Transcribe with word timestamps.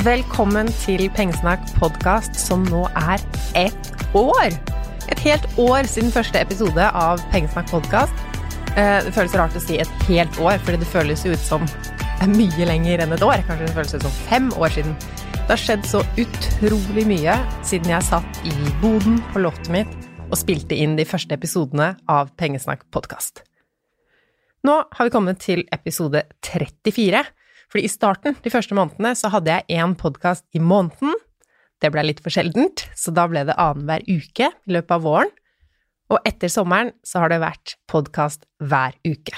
Velkommen 0.00 0.70
til 0.72 1.02
Pengesnakk 1.12 1.66
podkast, 1.76 2.38
som 2.40 2.62
nå 2.64 2.86
er 2.96 3.20
ett 3.60 3.90
år! 4.16 4.54
Et 5.12 5.20
helt 5.20 5.44
år 5.60 5.84
siden 5.84 6.08
første 6.14 6.40
episode 6.40 6.86
av 6.96 7.20
Pengesnakk 7.28 7.68
podkast. 7.68 8.22
Det 8.72 9.12
føles 9.12 9.36
rart 9.36 9.52
å 9.52 9.60
si 9.60 9.76
et 9.82 10.06
helt 10.08 10.38
år, 10.40 10.56
for 10.64 10.80
det 10.80 10.88
føles 10.88 11.26
jo 11.26 11.34
ut 11.36 11.44
som 11.44 11.68
mye 12.24 12.68
lenger 12.70 13.04
enn 13.04 13.12
et 13.12 13.26
år. 13.26 13.44
Kanskje 13.44 13.66
det 13.66 13.74
føles 13.76 13.92
ut 13.98 14.06
som 14.06 14.16
fem 14.30 14.48
år 14.56 14.72
siden. 14.78 14.96
Det 15.34 15.44
har 15.50 15.60
skjedd 15.60 15.84
så 15.90 16.00
utrolig 16.24 17.04
mye 17.12 17.36
siden 17.60 17.92
jeg 17.92 18.08
satt 18.08 18.42
i 18.48 18.56
boden 18.80 19.20
på 19.34 19.44
loftet 19.44 19.74
mitt 19.76 19.92
og 20.30 20.40
spilte 20.40 20.72
inn 20.72 20.96
de 20.96 21.04
første 21.04 21.36
episodene 21.36 21.92
av 22.08 22.32
Pengesnakk 22.40 22.88
podkast. 22.96 23.44
Nå 24.64 24.80
har 24.88 25.04
vi 25.04 25.12
kommet 25.12 25.44
til 25.44 25.66
episode 25.68 26.24
34. 26.48 27.26
Fordi 27.72 27.88
i 27.88 27.90
starten, 27.90 28.36
de 28.44 28.52
første 28.52 28.76
månedene, 28.76 29.14
så 29.16 29.30
hadde 29.32 29.48
jeg 29.48 29.80
én 29.80 29.94
podkast 29.96 30.44
i 30.52 30.60
måneden. 30.60 31.14
Det 31.80 31.88
ble 31.90 32.04
litt 32.04 32.20
for 32.20 32.34
sjeldent, 32.34 32.84
så 32.92 33.14
da 33.16 33.24
ble 33.30 33.46
det 33.48 33.56
annenhver 33.56 34.04
uke 34.04 34.50
i 34.52 34.74
løpet 34.76 34.92
av 34.98 35.06
våren. 35.06 35.32
Og 36.12 36.20
etter 36.28 36.52
sommeren 36.52 36.92
så 37.06 37.22
har 37.22 37.32
det 37.32 37.40
vært 37.40 37.78
podkast 37.88 38.44
hver 38.60 38.92
uke. 39.08 39.32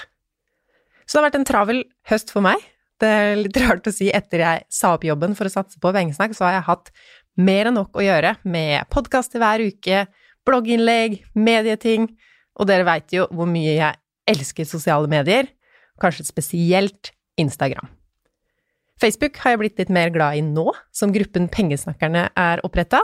Så 1.06 1.15
det 1.15 1.21
har 1.21 1.27
vært 1.28 1.39
en 1.39 1.47
travel 1.47 1.83
høst 2.11 2.34
for 2.34 2.43
meg. 2.43 2.59
Det 2.99 3.06
er 3.06 3.39
litt 3.39 3.62
rart 3.62 3.87
å 3.87 3.94
si 3.94 4.11
etter 4.11 4.43
jeg 4.43 4.67
sa 4.73 4.94
opp 4.99 5.06
jobben 5.06 5.39
for 5.39 5.47
å 5.47 5.55
satse 5.55 5.78
på 5.78 5.94
pengesnakk, 5.94 6.34
så 6.34 6.49
har 6.49 6.59
jeg 6.59 6.69
hatt 6.73 6.94
mer 7.39 7.71
enn 7.71 7.78
nok 7.78 7.94
å 7.94 8.03
gjøre 8.03 8.37
med 8.43 8.91
podkaster 8.91 9.43
hver 9.43 9.62
uke, 9.62 10.05
blogginnlegg, 10.47 11.21
medieting, 11.39 12.11
og 12.59 12.67
dere 12.71 12.87
veit 12.87 13.15
jo 13.15 13.28
hvor 13.31 13.47
mye 13.50 13.78
jeg 13.78 14.00
elsker 14.31 14.67
sosiale 14.67 15.11
medier, 15.11 15.47
kanskje 16.03 16.27
spesielt 16.27 17.15
Instagram. 17.39 17.91
Facebook 19.03 19.41
har 19.43 19.55
jeg 19.55 19.60
blitt 19.62 19.81
litt 19.82 19.93
mer 19.93 20.12
glad 20.15 20.38
i 20.38 20.44
nå, 20.47 20.69
som 20.94 21.12
gruppen 21.15 21.49
Pengesnakkerne 21.53 22.28
er 22.38 22.62
oppretta. 22.66 23.03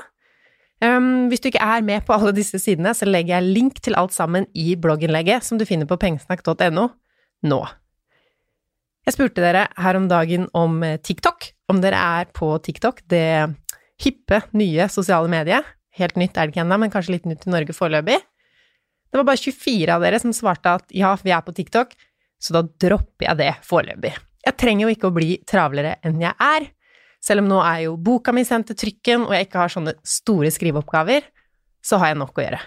Um, 0.80 1.28
hvis 1.28 1.42
du 1.42 1.50
ikke 1.50 1.64
er 1.64 1.82
med 1.84 2.06
på 2.06 2.14
alle 2.16 2.32
disse 2.36 2.56
sidene, 2.62 2.94
så 2.96 3.08
legger 3.08 3.36
jeg 3.36 3.52
link 3.58 3.82
til 3.84 3.98
alt 4.00 4.14
sammen 4.16 4.46
i 4.56 4.72
blogginnlegget 4.80 5.44
som 5.44 5.60
du 5.60 5.66
finner 5.68 5.88
på 5.90 5.98
pengesnakk.no 6.00 6.86
nå. 7.50 7.60
Jeg 9.08 9.16
spurte 9.16 9.42
dere 9.42 9.66
her 9.80 9.96
om 9.98 10.06
dagen 10.08 10.46
om 10.56 10.80
TikTok, 11.04 11.50
om 11.72 11.80
dere 11.82 12.00
er 12.20 12.30
på 12.36 12.52
TikTok, 12.64 13.02
det 13.10 13.50
hippe, 14.00 14.42
nye 14.56 14.88
sosiale 14.92 15.28
mediet. 15.32 15.66
Helt 15.98 16.16
nytt 16.20 16.36
er 16.36 16.46
det 16.46 16.54
ikke 16.54 16.64
ennå, 16.64 16.78
men 16.80 16.92
kanskje 16.92 17.16
litt 17.16 17.28
nytt 17.28 17.48
i 17.48 17.52
Norge 17.52 17.76
foreløpig. 17.76 18.20
Det 19.10 19.18
var 19.18 19.26
bare 19.26 19.42
24 19.42 19.96
av 19.96 20.04
dere 20.06 20.20
som 20.22 20.34
svarte 20.36 20.76
at 20.78 20.92
ja, 20.94 21.12
vi 21.24 21.34
er 21.34 21.42
på 21.44 21.54
TikTok, 21.56 21.96
så 22.40 22.56
da 22.56 22.62
dropper 22.84 23.26
jeg 23.26 23.40
det 23.40 23.54
foreløpig. 23.66 24.14
Jeg 24.46 24.56
trenger 24.56 24.86
jo 24.86 24.94
ikke 24.94 25.10
å 25.10 25.14
bli 25.14 25.32
travlere 25.48 25.98
enn 26.06 26.20
jeg 26.22 26.32
er. 26.32 26.68
Selv 27.20 27.44
om 27.44 27.50
nå 27.50 27.60
er 27.60 27.84
jo 27.84 27.96
boka 28.00 28.32
mi 28.32 28.46
sendt 28.48 28.70
til 28.70 28.78
trykken, 28.80 29.26
og 29.28 29.34
jeg 29.36 29.48
ikke 29.48 29.60
har 29.60 29.72
sånne 29.72 29.96
store 30.06 30.52
skriveoppgaver, 30.54 31.26
så 31.84 32.00
har 32.00 32.12
jeg 32.12 32.20
nok 32.20 32.38
å 32.38 32.44
gjøre. 32.46 32.60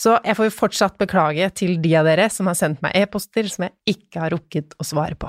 Så 0.00 0.14
jeg 0.24 0.36
får 0.38 0.48
jo 0.48 0.56
fortsatt 0.56 0.96
beklage 1.00 1.50
til 1.60 1.74
de 1.82 1.92
av 1.98 2.06
dere 2.08 2.30
som 2.32 2.48
har 2.48 2.56
sendt 2.56 2.80
meg 2.84 2.96
e-poster 2.96 3.48
som 3.52 3.66
jeg 3.66 3.98
ikke 3.98 4.22
har 4.22 4.32
rukket 4.32 4.76
å 4.80 4.86
svare 4.86 5.18
på. 5.20 5.28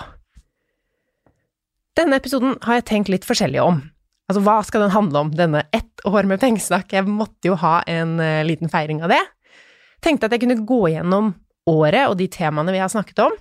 Denne 1.99 2.21
episoden 2.21 2.55
har 2.63 2.79
jeg 2.79 2.87
tenkt 2.87 3.11
litt 3.11 3.27
forskjellig 3.27 3.59
om. 3.59 3.81
Altså, 4.31 4.43
hva 4.45 4.61
skal 4.63 4.85
den 4.85 4.93
handle 4.93 5.25
om, 5.25 5.31
denne 5.35 5.65
ett 5.75 6.05
år 6.07 6.23
med 6.29 6.39
pengesnakk? 6.39 6.93
Jeg 6.95 7.03
måtte 7.03 7.49
jo 7.49 7.57
ha 7.59 7.81
en 7.89 8.15
uh, 8.21 8.45
liten 8.47 8.71
feiring 8.71 9.01
av 9.03 9.11
det. 9.11 9.19
Tenkte 9.99 10.29
at 10.29 10.35
jeg 10.37 10.45
kunne 10.45 10.63
gå 10.63 10.85
gjennom 10.93 11.33
året 11.67 12.07
og 12.07 12.15
de 12.21 12.29
temaene 12.31 12.71
vi 12.71 12.79
har 12.79 12.89
snakket 12.89 13.19
om, 13.25 13.35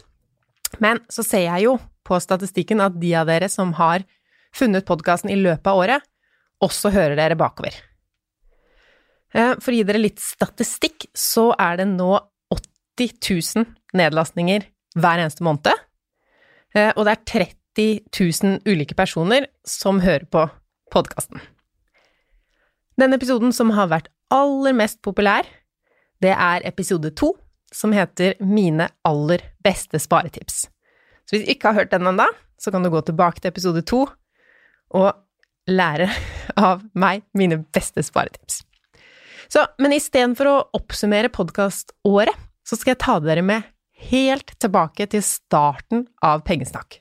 men 0.78 1.02
så 1.10 1.24
ser 1.26 1.46
jeg 1.48 1.66
jo 1.66 1.76
på 2.06 2.18
statistikken 2.22 2.82
at 2.84 2.96
de 3.00 3.12
av 3.18 3.28
dere 3.28 3.48
som 3.50 3.74
har 3.78 4.04
funnet 4.56 4.86
podkasten 4.86 5.30
i 5.30 5.38
løpet 5.38 5.66
av 5.70 5.78
året, 5.82 6.06
også 6.60 6.92
hører 6.94 7.16
dere 7.18 7.38
bakover. 7.38 7.74
Eh, 9.34 9.54
for 9.62 9.72
å 9.72 9.76
gi 9.76 9.86
dere 9.86 10.02
litt 10.02 10.20
statistikk, 10.22 11.08
så 11.14 11.50
er 11.58 11.80
det 11.80 11.88
nå 11.92 12.10
80 12.50 13.14
000 13.62 13.68
nedlastninger 13.96 14.66
hver 14.98 15.22
eneste 15.22 15.46
måned. 15.46 15.70
Eh, 16.74 16.90
og 16.96 17.06
det 17.06 17.14
er 17.14 17.24
30 17.34 17.86
000 18.10 18.60
ulike 18.68 18.96
personer 18.98 19.46
som 19.66 20.02
hører 20.02 20.26
på 20.30 20.44
podkasten. 20.92 21.40
Denne 22.98 23.16
episoden 23.16 23.54
som 23.56 23.70
har 23.76 23.88
vært 23.88 24.10
aller 24.34 24.74
mest 24.76 25.00
populær, 25.06 25.46
det 26.20 26.34
er 26.34 26.66
episode 26.68 27.14
to, 27.16 27.32
som 27.74 27.92
heter 27.94 28.34
Mine 28.40 28.88
aller 29.06 29.42
beste 29.64 30.00
sparetips. 30.02 30.64
Så 31.24 31.36
hvis 31.36 31.46
du 31.46 31.52
ikke 31.52 31.70
har 31.70 31.82
hørt 31.82 31.92
den 31.94 32.08
ennå, 32.10 32.26
så 32.60 32.72
kan 32.74 32.82
du 32.82 32.90
gå 32.92 33.00
tilbake 33.06 33.40
til 33.40 33.52
episode 33.52 33.82
to 33.86 34.04
og 34.98 35.70
lære 35.70 36.08
av 36.70 36.82
meg 36.98 37.22
mine 37.36 37.60
beste 37.74 38.02
sparetips. 38.04 38.64
Så, 39.50 39.64
men 39.82 39.94
istedenfor 39.96 40.46
å 40.46 40.56
oppsummere 40.78 41.30
podkaståret, 41.34 42.34
så 42.66 42.78
skal 42.78 42.94
jeg 42.94 43.02
ta 43.02 43.16
dere 43.22 43.42
med 43.42 43.66
helt 44.10 44.52
tilbake 44.62 45.08
til 45.10 45.22
starten 45.26 46.04
av 46.24 46.44
Pengesnakk. 46.46 47.00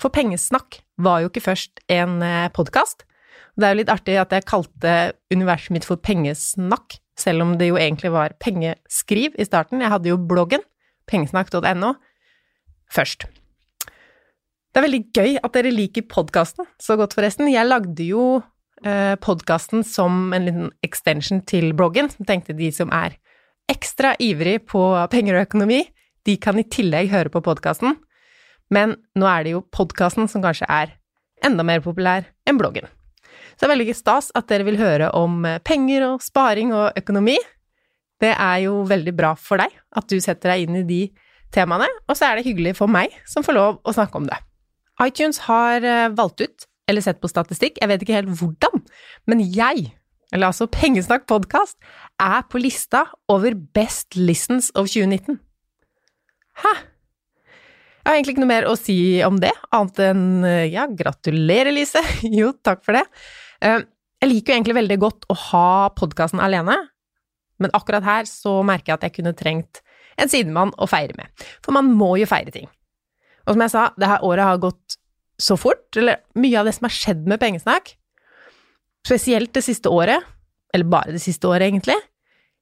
For 0.00 0.12
Pengesnakk 0.12 0.80
var 1.00 1.22
jo 1.22 1.30
ikke 1.30 1.44
først 1.44 1.82
en 1.92 2.18
podkast. 2.56 3.04
Det 3.56 3.66
er 3.66 3.74
jo 3.74 3.80
litt 3.80 3.92
artig 3.92 4.16
at 4.20 4.32
jeg 4.32 4.48
kalte 4.48 4.94
universet 5.32 5.72
mitt 5.76 5.86
for 5.88 6.00
Pengesnakk, 6.00 6.98
selv 7.16 7.44
om 7.44 7.54
det 7.58 7.70
jo 7.70 7.78
egentlig 7.80 8.12
var 8.12 8.36
pengeskriv 8.42 9.36
i 9.38 9.46
starten. 9.48 9.82
Jeg 9.82 9.92
hadde 9.92 10.12
jo 10.12 10.20
bloggen 10.20 10.64
pengesnakk.no 11.10 11.94
først. 12.92 13.26
Det 13.26 14.82
er 14.82 14.84
veldig 14.84 15.04
gøy 15.16 15.38
at 15.40 15.54
dere 15.56 15.72
liker 15.72 16.04
podkasten 16.10 16.68
så 16.82 16.98
godt, 17.00 17.16
forresten. 17.16 17.48
Jeg 17.48 17.64
lagde 17.64 18.04
jo 18.04 18.42
eh, 18.84 19.14
podkasten 19.16 19.86
som 19.88 20.34
en 20.36 20.44
liten 20.44 20.72
extension 20.84 21.40
til 21.48 21.72
bloggen, 21.76 22.10
som 22.12 22.28
tenkte 22.28 22.56
de 22.56 22.68
som 22.74 22.92
er 22.92 23.16
ekstra 23.72 24.12
ivrig 24.22 24.60
på 24.68 24.82
penger 25.10 25.38
og 25.38 25.48
økonomi, 25.48 25.80
de 26.26 26.36
kan 26.42 26.58
i 26.58 26.66
tillegg 26.68 27.08
høre 27.12 27.32
på 27.32 27.42
podkasten. 27.46 27.96
Men 28.68 28.96
nå 29.16 29.26
er 29.30 29.46
det 29.46 29.56
jo 29.56 29.64
podkasten 29.72 30.28
som 30.30 30.44
kanskje 30.44 30.68
er 30.68 30.92
enda 31.46 31.64
mer 31.66 31.82
populær 31.84 32.26
enn 32.46 32.58
bloggen. 32.58 32.88
Så 33.54 33.64
det 33.64 33.68
er 33.68 33.74
veldig 33.74 33.98
stas 33.98 34.32
at 34.38 34.48
dere 34.50 34.66
vil 34.68 34.80
høre 34.80 35.12
om 35.18 35.44
eh, 35.48 35.60
penger 35.64 36.08
og 36.10 36.24
sparing 36.24 36.74
og 36.76 36.96
økonomi. 36.98 37.36
Det 38.22 38.32
er 38.32 38.64
jo 38.64 38.80
veldig 38.88 39.14
bra 39.16 39.34
for 39.36 39.60
deg 39.60 39.72
at 39.96 40.08
du 40.10 40.18
setter 40.24 40.54
deg 40.54 40.66
inn 40.66 40.82
i 40.82 40.88
de 40.88 41.02
temaene, 41.54 41.88
og 42.08 42.16
så 42.18 42.30
er 42.30 42.38
det 42.38 42.48
hyggelig 42.48 42.74
for 42.80 42.90
meg 42.90 43.12
som 43.28 43.44
får 43.46 43.56
lov 43.56 43.80
å 43.86 43.94
snakke 43.94 44.18
om 44.18 44.26
det 44.28 44.40
iTunes 45.02 45.38
har 45.46 45.84
eh, 45.84 46.08
valgt 46.16 46.40
ut, 46.40 46.66
eller 46.88 47.04
sett 47.04 47.20
på 47.20 47.30
statistikk, 47.30 47.80
jeg 47.80 47.90
vet 47.90 48.02
ikke 48.02 48.16
helt 48.16 48.32
hvordan, 48.38 48.84
men 49.28 49.42
jeg, 49.44 49.90
eller 50.32 50.50
altså 50.50 50.68
Pengesnakk 50.70 51.26
podkast, 51.28 51.76
er 52.22 52.46
på 52.50 52.60
lista 52.62 53.06
over 53.32 53.56
Best 53.74 54.16
Listens 54.16 54.70
of 54.74 54.88
2019. 54.88 55.40
Hæ? 56.62 56.74
Jeg 58.06 58.12
har 58.12 58.20
egentlig 58.20 58.36
ikke 58.36 58.42
noe 58.44 58.52
mer 58.52 58.64
å 58.70 58.76
si 58.78 58.96
om 59.26 59.38
det, 59.42 59.50
annet 59.74 59.96
enn 60.04 60.44
eh, 60.46 60.68
ja, 60.70 60.84
gratulerer, 60.86 61.72
Lise. 61.74 61.98
Jo, 62.38 62.52
takk 62.62 62.84
for 62.86 62.94
det. 62.94 63.02
Eh, 63.66 63.80
jeg 64.22 64.30
liker 64.30 64.52
jo 64.52 64.58
egentlig 64.60 64.76
veldig 64.76 64.98
godt 65.02 65.26
å 65.26 65.36
ha 65.48 65.70
podkasten 65.90 66.38
alene, 66.38 66.76
men 67.58 67.74
akkurat 67.74 68.06
her 68.06 68.30
så 68.30 68.60
merker 68.62 68.92
jeg 68.92 69.00
at 69.00 69.08
jeg 69.08 69.16
kunne 69.18 69.34
trengt 69.34 69.82
en 70.22 70.30
sidemann 70.30 70.70
å 70.78 70.86
feire 70.86 71.18
med. 71.18 71.34
For 71.66 71.74
man 71.74 71.90
må 71.98 72.12
jo 72.20 72.30
feire 72.30 72.54
ting. 72.54 72.70
Og 73.42 73.56
som 73.56 73.66
jeg 73.66 73.74
sa, 73.74 73.84
det 73.98 74.14
her 74.14 74.22
året 74.30 74.52
har 74.52 74.62
gått 74.62 75.00
så 75.42 75.58
fort, 75.58 75.88
eller 75.98 76.22
mye 76.38 76.62
av 76.62 76.70
det 76.70 76.78
som 76.78 76.86
har 76.86 76.94
skjedd 77.00 77.26
med 77.26 77.42
pengesnakk, 77.42 77.90
spesielt 79.02 79.50
det 79.58 79.66
siste 79.66 79.90
året, 79.90 80.22
eller 80.70 80.94
bare 80.94 81.18
det 81.18 81.26
siste 81.26 81.50
året, 81.50 81.72
egentlig, 81.72 81.98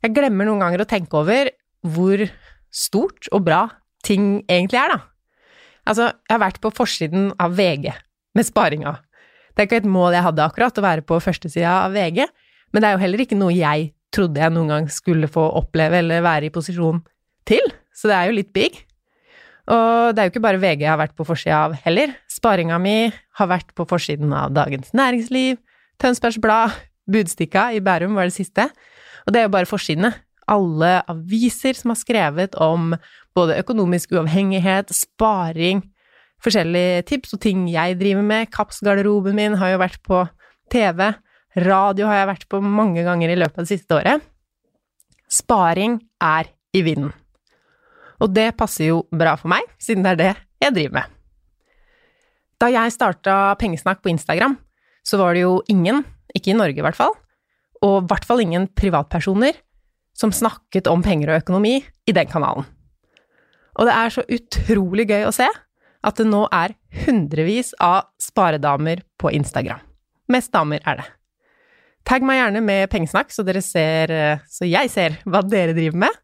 jeg 0.01 0.17
glemmer 0.17 0.49
noen 0.49 0.65
ganger 0.65 0.89
å 0.89 0.89
tenke 0.89 1.21
over 1.21 1.53
hvor 1.85 2.31
stort 2.73 3.29
og 3.29 3.45
bra 3.45 3.67
ting 4.09 4.39
egentlig 4.49 4.81
er, 4.81 4.97
da. 4.97 5.14
Altså, 5.85 6.11
jeg 6.29 6.35
har 6.35 6.43
vært 6.43 6.63
på 6.65 6.73
forsiden 6.75 7.33
av 7.41 7.57
VG 7.59 7.91
med 8.35 8.47
sparinga. 8.47 8.97
Det 9.55 9.63
er 9.63 9.69
ikke 9.69 9.83
et 9.83 9.91
mål 9.91 10.17
jeg 10.17 10.27
hadde 10.27 10.47
akkurat, 10.47 10.79
å 10.81 10.85
være 10.85 11.05
på 11.07 11.21
førstesida 11.23 11.75
av 11.85 11.95
VG, 11.95 12.25
men 12.73 12.83
det 12.83 12.89
er 12.89 12.97
jo 12.97 13.03
heller 13.05 13.23
ikke 13.23 13.39
noe 13.39 13.55
jeg 13.55 13.93
trodde 14.15 14.41
jeg 14.41 14.55
noen 14.55 14.73
gang 14.73 14.89
skulle 14.91 15.31
få 15.31 15.45
oppleve 15.61 16.01
eller 16.01 16.25
være 16.25 16.49
i 16.49 16.55
posisjon 16.55 17.03
til, 17.47 17.63
så 17.95 18.11
det 18.11 18.17
er 18.17 18.31
jo 18.31 18.39
litt 18.39 18.51
big. 18.57 18.81
Og 19.71 20.13
det 20.13 20.21
er 20.21 20.27
jo 20.29 20.35
ikke 20.35 20.45
bare 20.45 20.61
VG 20.61 20.85
jeg 20.85 20.93
har 20.93 21.01
vært 21.01 21.15
på 21.17 21.27
forsida 21.29 21.61
av 21.69 21.77
heller. 21.87 22.13
Sparinga 22.29 22.77
mi 22.83 22.99
har 23.39 23.49
vært 23.49 23.71
på 23.77 23.87
forsiden 23.89 24.35
av 24.37 24.53
Dagens 24.57 24.93
Næringsliv, 24.97 25.57
Tønsbergs 26.03 26.41
Blad, 26.43 26.75
Budstikka 27.11 27.71
i 27.77 27.83
Bærum 27.85 28.17
var 28.17 28.29
det 28.29 28.37
siste. 28.37 28.69
Og 29.25 29.33
det 29.33 29.41
er 29.41 29.49
jo 29.49 29.55
bare 29.55 29.69
forsidene. 29.69 30.13
Alle 30.51 30.99
aviser 31.09 31.77
som 31.79 31.95
har 31.95 32.01
skrevet 32.01 32.57
om 32.61 32.93
både 33.35 33.59
økonomisk 33.61 34.15
uavhengighet, 34.15 34.93
sparing, 34.95 35.83
forskjellige 36.45 37.05
tips 37.11 37.37
og 37.37 37.43
ting 37.43 37.67
jeg 37.73 37.99
driver 38.01 38.27
med. 38.27 38.51
Kapsgarderoben 38.55 39.37
min 39.37 39.59
har 39.61 39.75
jo 39.75 39.83
vært 39.83 40.01
på 40.07 40.23
TV. 40.73 41.11
Radio 41.65 42.09
har 42.11 42.21
jeg 42.21 42.31
vært 42.33 42.49
på 42.51 42.61
mange 42.63 43.05
ganger 43.07 43.33
i 43.33 43.39
løpet 43.39 43.61
av 43.61 43.67
det 43.67 43.75
siste 43.75 43.99
året. 43.99 44.25
Sparing 45.31 45.99
er 46.23 46.51
i 46.75 46.83
vinden. 46.87 47.13
Og 48.23 48.31
det 48.35 48.53
passer 48.59 48.93
jo 48.93 49.03
bra 49.11 49.35
for 49.39 49.51
meg, 49.51 49.67
siden 49.83 50.05
det 50.07 50.15
er 50.15 50.21
det 50.21 50.33
jeg 50.63 50.77
driver 50.77 51.01
med. 51.01 51.11
Da 52.63 52.71
jeg 52.71 52.95
starta 52.95 53.57
Pengesnakk 53.61 54.01
på 54.03 54.13
Instagram, 54.13 54.57
så 55.05 55.19
var 55.21 55.35
det 55.35 55.43
jo 55.43 55.59
ingen, 55.69 56.05
ikke 56.35 56.55
i 56.55 56.59
Norge 56.59 56.81
i 56.81 56.85
hvert 56.85 56.99
fall, 56.99 57.13
og 57.85 57.97
i 58.05 58.07
hvert 58.09 58.25
fall 58.25 58.41
ingen 58.41 58.69
privatpersoner, 58.73 59.59
som 60.15 60.33
snakket 60.33 60.89
om 60.89 61.03
penger 61.05 61.33
og 61.33 61.43
økonomi 61.43 61.81
i 61.83 62.15
den 62.15 62.31
kanalen. 62.31 62.65
Og 63.75 63.89
det 63.89 63.95
er 63.95 64.15
så 64.15 64.25
utrolig 64.37 65.09
gøy 65.11 65.27
å 65.29 65.35
se 65.35 65.49
at 66.05 66.21
det 66.21 66.27
nå 66.29 66.45
er 66.53 66.77
hundrevis 67.05 67.73
av 67.83 68.11
sparedamer 68.21 69.03
på 69.21 69.33
Instagram. 69.35 69.81
Mest 70.31 70.53
damer 70.55 70.85
er 70.85 71.01
det. 71.01 71.07
Tagg 72.05 72.25
meg 72.27 72.37
gjerne 72.37 72.61
med 72.61 72.91
pengesnakk, 72.93 73.33
så 73.33 73.45
dere 73.47 73.63
ser, 73.65 74.13
så 74.45 74.69
jeg 74.69 74.91
ser 74.93 75.17
hva 75.25 75.41
dere 75.45 75.73
driver 75.77 76.03
med. 76.05 76.21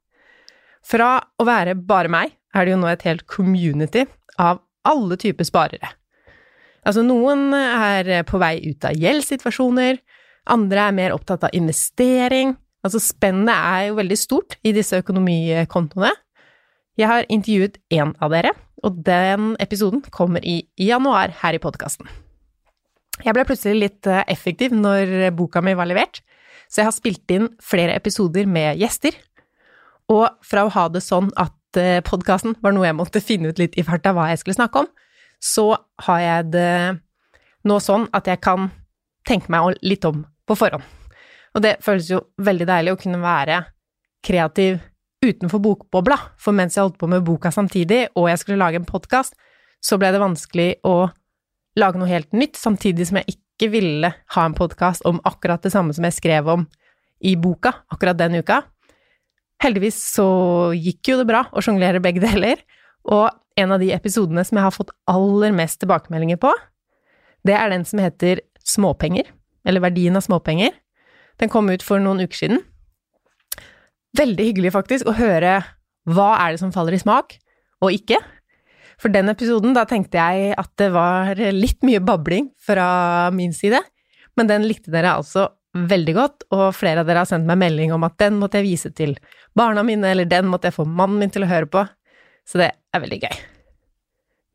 Fra 0.84 1.14
å 1.40 1.46
være 1.48 1.74
bare 1.74 2.12
meg, 2.12 2.34
er 2.52 2.66
det 2.66 2.74
jo 2.74 2.80
nå 2.82 2.90
et 2.90 3.06
helt 3.08 3.24
community 3.30 4.04
av 4.40 4.60
alle 4.88 5.16
typer 5.20 5.48
sparere. 5.48 5.94
Altså, 6.84 7.04
noen 7.04 7.52
er 7.56 8.22
på 8.28 8.40
vei 8.40 8.54
ut 8.64 8.84
av 8.88 8.96
gjeldssituasjoner, 8.96 10.00
andre 10.52 10.86
er 10.88 10.96
mer 10.96 11.14
opptatt 11.16 11.44
av 11.48 11.56
investering. 11.56 12.54
Altså, 12.84 13.00
spennet 13.04 13.52
er 13.52 13.88
jo 13.90 13.98
veldig 13.98 14.16
stort 14.16 14.56
i 14.64 14.72
disse 14.76 15.00
økonomikontoene. 15.00 16.12
Jeg 16.98 17.08
har 17.08 17.28
intervjuet 17.30 17.78
én 17.92 18.14
av 18.18 18.32
dere, 18.32 18.54
og 18.82 18.98
den 19.06 19.54
episoden 19.62 20.02
kommer 20.14 20.44
i 20.46 20.62
januar 20.80 21.34
her 21.42 21.56
i 21.56 21.62
podkasten. 21.62 22.08
Jeg 23.20 23.36
ble 23.36 23.44
plutselig 23.44 23.78
litt 23.78 24.08
eh, 24.08 24.24
effektiv 24.32 24.72
når 24.74 25.30
boka 25.36 25.62
mi 25.62 25.76
var 25.76 25.88
levert, 25.90 26.22
så 26.70 26.80
jeg 26.80 26.88
har 26.88 26.96
spilt 26.96 27.34
inn 27.34 27.50
flere 27.62 27.94
episoder 27.98 28.48
med 28.48 28.80
gjester, 28.80 29.16
og 30.10 30.40
fra 30.46 30.64
å 30.66 30.72
ha 30.74 30.88
det 30.90 31.02
sånn 31.04 31.30
at 31.38 31.78
eh, 31.78 32.00
podkasten 32.06 32.56
var 32.64 32.74
noe 32.74 32.88
jeg 32.88 32.98
måtte 32.98 33.22
finne 33.22 33.52
ut 33.52 33.60
litt 33.60 33.76
i 33.78 33.84
farta 33.86 34.14
hva 34.16 34.30
jeg 34.32 34.42
skulle 34.42 34.58
snakke 34.58 34.84
om, 34.84 34.90
så 35.40 35.72
har 36.06 36.20
jeg 36.24 36.50
det 36.56 36.72
nå 37.68 37.76
sånn 37.80 38.08
at 38.16 38.28
jeg 38.28 38.40
kan 38.42 38.70
tenke 39.28 39.52
meg 39.52 39.76
litt 39.84 40.04
om 40.08 40.24
på 40.48 40.56
forhånd. 40.58 40.84
Og 41.54 41.62
det 41.64 41.78
føles 41.84 42.08
jo 42.10 42.22
veldig 42.40 42.66
deilig 42.68 42.94
å 42.94 43.00
kunne 43.00 43.20
være 43.22 43.62
kreativ 44.24 44.78
utenfor 45.20 45.60
bokbobla, 45.60 46.16
for 46.40 46.56
mens 46.56 46.76
jeg 46.76 46.86
holdt 46.86 46.98
på 47.00 47.08
med 47.10 47.24
boka 47.26 47.52
samtidig, 47.52 48.06
og 48.16 48.30
jeg 48.30 48.40
skulle 48.40 48.60
lage 48.60 48.80
en 48.80 48.88
podkast, 48.88 49.36
så 49.84 49.98
ble 50.00 50.10
det 50.12 50.20
vanskelig 50.22 50.70
å 50.88 51.10
lage 51.80 52.00
noe 52.00 52.10
helt 52.10 52.32
nytt, 52.36 52.56
samtidig 52.58 53.08
som 53.08 53.20
jeg 53.20 53.36
ikke 53.36 53.70
ville 53.74 54.12
ha 54.34 54.44
en 54.46 54.56
podkast 54.56 55.04
om 55.08 55.20
akkurat 55.28 55.62
det 55.64 55.72
samme 55.74 55.94
som 55.96 56.06
jeg 56.08 56.16
skrev 56.16 56.48
om 56.48 56.66
i 57.20 57.34
boka 57.36 57.74
akkurat 57.92 58.16
den 58.16 58.40
uka. 58.40 58.62
Heldigvis 59.60 59.98
så 60.16 60.26
gikk 60.72 61.12
jo 61.12 61.20
det 61.20 61.28
bra 61.28 61.44
å 61.52 61.62
sjonglere 61.64 62.00
begge 62.02 62.24
deler, 62.24 62.62
og 63.04 63.28
en 63.60 63.76
av 63.76 63.82
de 63.82 63.90
episodene 63.92 64.44
som 64.46 64.56
jeg 64.56 64.64
har 64.64 64.76
fått 64.76 64.94
aller 65.10 65.52
mest 65.52 65.82
tilbakemeldinger 65.82 66.40
på, 66.40 66.52
det 67.44 67.56
er 67.56 67.72
den 67.72 67.84
som 67.88 68.00
heter 68.00 68.40
Småpenger, 68.64 69.28
eller 69.68 69.84
Verdien 69.84 70.16
av 70.16 70.24
småpenger. 70.24 70.72
Den 71.40 71.52
kom 71.52 71.68
ut 71.72 71.84
for 71.84 72.00
noen 72.00 72.20
uker 72.24 72.36
siden. 72.36 72.60
Veldig 74.18 74.48
hyggelig, 74.50 74.72
faktisk, 74.74 75.06
å 75.06 75.14
høre 75.14 75.60
hva 76.10 76.32
er 76.42 76.54
det 76.54 76.62
som 76.62 76.72
faller 76.74 76.96
i 76.96 77.02
smak, 77.02 77.36
og 77.84 77.94
ikke. 77.94 78.18
For 79.00 79.12
den 79.12 79.30
episoden, 79.32 79.72
da 79.76 79.86
tenkte 79.88 80.20
jeg 80.20 80.56
at 80.60 80.72
det 80.80 80.90
var 80.92 81.38
litt 81.54 81.80
mye 81.86 82.02
babling 82.04 82.50
fra 82.60 83.30
min 83.34 83.54
side, 83.56 83.80
men 84.36 84.50
den 84.50 84.66
likte 84.68 84.92
dere 84.92 85.14
altså 85.20 85.48
veldig 85.76 86.14
godt, 86.16 86.44
og 86.50 86.66
flere 86.74 87.04
av 87.04 87.08
dere 87.08 87.22
har 87.22 87.30
sendt 87.30 87.46
meg 87.48 87.60
melding 87.62 87.94
om 87.94 88.04
at 88.06 88.18
den 88.20 88.40
måtte 88.40 88.58
jeg 88.58 88.66
vise 88.66 88.90
til 88.96 89.14
barna 89.56 89.84
mine, 89.86 90.10
eller 90.10 90.28
den 90.28 90.50
måtte 90.50 90.68
jeg 90.68 90.78
få 90.80 90.88
mannen 90.88 91.20
min 91.22 91.32
til 91.32 91.46
å 91.46 91.50
høre 91.50 91.70
på, 91.70 91.86
så 92.48 92.60
det 92.60 92.72
er 92.74 93.04
veldig 93.04 93.22
gøy. 93.22 93.40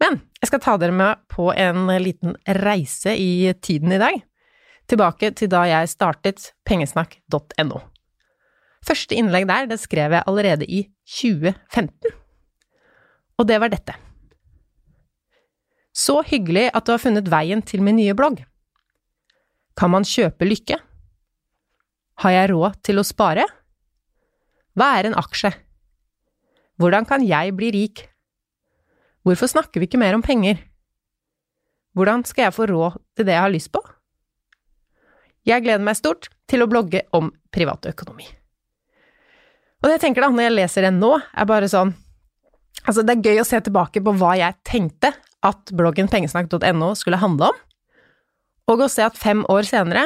Men 0.03 0.19
jeg 0.41 0.51
skal 0.51 0.63
ta 0.65 0.75
dere 0.81 0.95
med 0.95 1.23
på 1.31 1.49
en 1.55 1.87
liten 2.03 2.35
reise 2.59 3.15
i 3.15 3.53
tiden 3.63 3.95
i 3.95 4.01
dag, 4.01 4.19
tilbake 4.91 5.31
til 5.39 5.49
da 5.49 5.63
jeg 5.71 5.93
startet 5.95 6.51
pengesnakk.no. 6.67 7.85
Første 8.85 9.17
innlegg 9.17 9.47
der, 9.49 9.69
det 9.69 9.79
skrev 9.81 10.13
jeg 10.13 10.25
allerede 10.29 10.65
i 10.69 10.83
2015, 11.09 12.13
og 13.39 13.47
det 13.49 13.57
var 13.61 13.73
dette. 13.73 13.95
Så 15.95 16.19
hyggelig 16.27 16.67
at 16.75 16.85
du 16.85 16.91
har 16.93 17.01
funnet 17.01 17.31
veien 17.31 17.63
til 17.65 17.81
min 17.81 17.97
nye 17.97 18.13
blogg. 18.17 18.43
Kan 19.79 19.91
man 19.93 20.05
kjøpe 20.07 20.47
lykke? 20.47 20.77
Har 22.23 22.31
jeg 22.31 22.51
råd 22.51 22.77
til 22.85 22.99
å 22.99 23.07
spare? 23.07 23.47
Hva 24.75 24.91
er 24.99 25.09
en 25.09 25.17
aksje? 25.19 25.51
Hvordan 26.79 27.07
kan 27.07 27.23
jeg 27.23 27.55
bli 27.55 27.71
rik? 27.71 28.05
Hvorfor 29.23 29.49
snakker 29.49 29.81
vi 29.81 29.87
ikke 29.87 29.99
mer 29.99 30.15
om 30.15 30.23
penger? 30.23 30.59
Hvordan 31.95 32.25
skal 32.27 32.49
jeg 32.49 32.55
få 32.55 32.67
råd 32.69 32.99
til 33.15 33.27
det 33.27 33.37
jeg 33.37 33.45
har 33.47 33.53
lyst 33.55 33.71
på? 33.71 33.81
Jeg 35.47 35.63
gleder 35.63 35.83
meg 35.85 35.95
stort 35.97 36.27
til 36.51 36.63
å 36.65 36.69
blogge 36.69 37.05
om 37.15 37.31
privatøkonomi. 37.55 38.27
Og 39.85 39.91
jeg 39.93 40.01
tenker 40.01 40.25
da, 40.25 40.31
når 40.33 40.47
jeg 40.47 40.55
leser 40.55 40.87
den 40.87 40.97
nå, 40.97 41.13
er 41.21 41.47
bare 41.49 41.69
sånn 41.69 41.93
Altså, 42.85 43.01
det 43.01 43.15
er 43.15 43.31
gøy 43.31 43.39
å 43.41 43.45
se 43.47 43.57
tilbake 43.65 44.01
på 44.03 44.11
hva 44.19 44.35
jeg 44.37 44.53
tenkte 44.67 45.09
at 45.45 45.71
bloggen 45.73 46.09
pengesnakk.no 46.11 46.91
skulle 46.97 47.17
handle 47.17 47.47
om, 47.49 47.55
og 48.69 48.83
å 48.85 48.89
se 48.91 49.01
at 49.01 49.17
fem 49.17 49.41
år 49.49 49.65
senere 49.65 50.03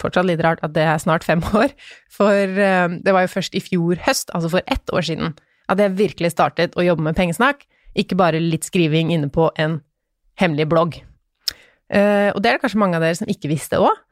fortsatt 0.00 0.26
litt 0.28 0.42
rart 0.44 0.60
at 0.66 0.74
det 0.74 0.84
er 0.84 1.00
snart 1.00 1.24
fem 1.24 1.40
år, 1.56 1.72
for 2.12 2.32
eh, 2.34 2.96
det 3.00 3.14
var 3.16 3.24
jo 3.24 3.32
først 3.32 3.56
i 3.56 3.62
fjor 3.64 4.00
høst, 4.04 4.32
altså 4.36 4.50
for 4.52 4.72
ett 4.72 4.92
år 4.92 5.06
siden, 5.08 5.32
at 5.72 5.80
jeg 5.80 5.96
virkelig 5.96 6.34
startet 6.34 6.76
å 6.76 6.84
jobbe 6.84 7.06
med 7.06 7.16
pengesnakk, 7.16 7.64
ikke 7.96 8.18
bare 8.18 8.42
litt 8.42 8.68
skriving 8.68 9.14
inne 9.14 9.30
på 9.32 9.48
en 9.60 9.78
hemmelig 10.40 10.68
blogg. 10.68 11.00
Eh, 11.88 12.28
og 12.34 12.42
det 12.42 12.50
er 12.50 12.58
det 12.58 12.64
kanskje 12.66 12.82
mange 12.82 13.00
av 13.00 13.04
dere 13.06 13.22
som 13.22 13.30
ikke 13.30 13.52
visste 13.52 13.80
òg. 13.80 14.04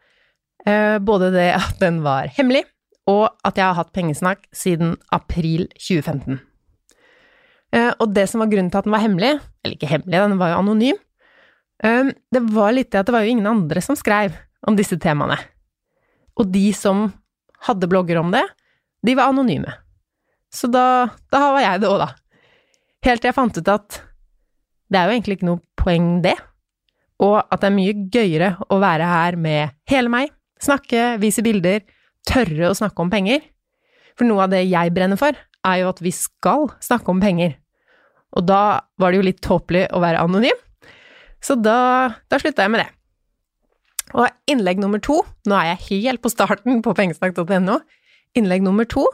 både 1.00 1.30
det 1.32 1.52
at 1.54 1.78
den 1.80 2.02
var 2.04 2.28
hemmelig, 2.36 2.64
og 3.08 3.24
at 3.46 3.56
jeg 3.56 3.64
har 3.64 3.78
hatt 3.78 3.94
pengesnakk 3.96 4.44
siden 4.52 4.96
april 5.14 5.66
2015. 5.78 6.40
Eh, 7.72 7.92
og 8.00 8.12
det 8.16 8.26
som 8.30 8.42
var 8.42 8.50
grunnen 8.52 8.70
til 8.72 8.80
at 8.80 8.88
den 8.88 8.94
var 8.94 9.04
hemmelig, 9.04 9.34
eller 9.64 9.76
ikke 9.76 9.90
hemmelig, 9.90 10.20
den 10.20 10.40
var 10.40 10.52
jo 10.52 10.60
anonym, 10.62 11.00
eh, 11.84 12.12
det 12.34 12.42
var 12.52 12.74
litt 12.76 12.92
det 12.92 13.02
at 13.02 13.08
det 13.08 13.16
var 13.16 13.24
jo 13.24 13.32
ingen 13.32 13.48
andre 13.48 13.82
som 13.84 13.96
skrev 13.98 14.36
om 14.68 14.76
disse 14.76 14.98
temaene. 15.00 15.38
Og 16.38 16.48
de 16.52 16.68
som 16.76 17.08
hadde 17.66 17.90
blogger 17.90 18.20
om 18.20 18.32
det, 18.34 18.44
de 19.04 19.14
var 19.18 19.32
anonyme. 19.32 19.72
Så 20.54 20.70
da, 20.72 21.08
da 21.32 21.42
var 21.54 21.64
jeg 21.64 21.82
det 21.82 21.90
òg, 21.90 22.02
da. 22.02 22.12
Helt 23.06 23.22
til 23.22 23.30
jeg 23.30 23.36
fant 23.36 23.58
ut 23.58 23.72
at 23.72 24.00
det 24.88 24.98
er 24.98 25.08
jo 25.08 25.16
egentlig 25.16 25.38
ikke 25.38 25.48
noe 25.48 25.62
poeng, 25.78 26.18
det. 26.24 26.34
Og 27.22 27.36
at 27.40 27.60
det 27.60 27.68
er 27.68 27.76
mye 27.76 27.94
gøyere 28.14 28.50
å 28.72 28.78
være 28.80 29.08
her 29.10 29.36
med 29.40 29.74
hele 29.90 30.12
meg, 30.12 30.32
snakke, 30.62 31.18
vise 31.22 31.44
bilder, 31.44 31.82
tørre 32.28 32.68
å 32.68 32.76
snakke 32.76 33.04
om 33.04 33.12
penger. 33.12 33.42
For 34.18 34.28
noe 34.28 34.44
av 34.46 34.52
det 34.52 34.64
jeg 34.66 34.92
brenner 34.94 35.18
for, 35.20 35.36
er 35.66 35.80
jo 35.80 35.90
at 35.90 36.02
vi 36.04 36.12
skal 36.14 36.68
snakke 36.84 37.12
om 37.12 37.22
penger. 37.22 37.56
Og 38.36 38.44
da 38.46 38.80
var 39.00 39.12
det 39.12 39.20
jo 39.20 39.26
litt 39.28 39.42
tåpelig 39.44 39.86
å 39.94 40.02
være 40.04 40.20
anonym, 40.20 40.58
så 41.44 41.54
da, 41.54 41.78
da 42.28 42.40
slutta 42.40 42.64
jeg 42.66 42.74
med 42.74 42.82
det. 42.82 42.88
Og 44.16 44.26
innlegg 44.50 44.80
nummer 44.80 45.00
to, 45.04 45.20
nå 45.48 45.56
er 45.58 45.72
jeg 45.72 46.02
helt 46.04 46.24
på 46.24 46.32
starten 46.32 46.82
på 46.84 46.94
pengesnakk.no, 46.96 47.78
innlegg 48.36 48.64
nummer 48.64 48.88
to, 48.88 49.04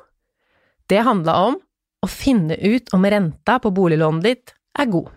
det 0.91 1.03
handla 1.07 1.35
om 1.49 1.59
å 2.05 2.11
finne 2.11 2.57
ut 2.61 2.91
om 2.95 3.07
renta 3.09 3.59
på 3.63 3.73
boliglånet 3.75 4.27
ditt 4.27 4.55
er 4.79 4.91
god. 4.93 5.11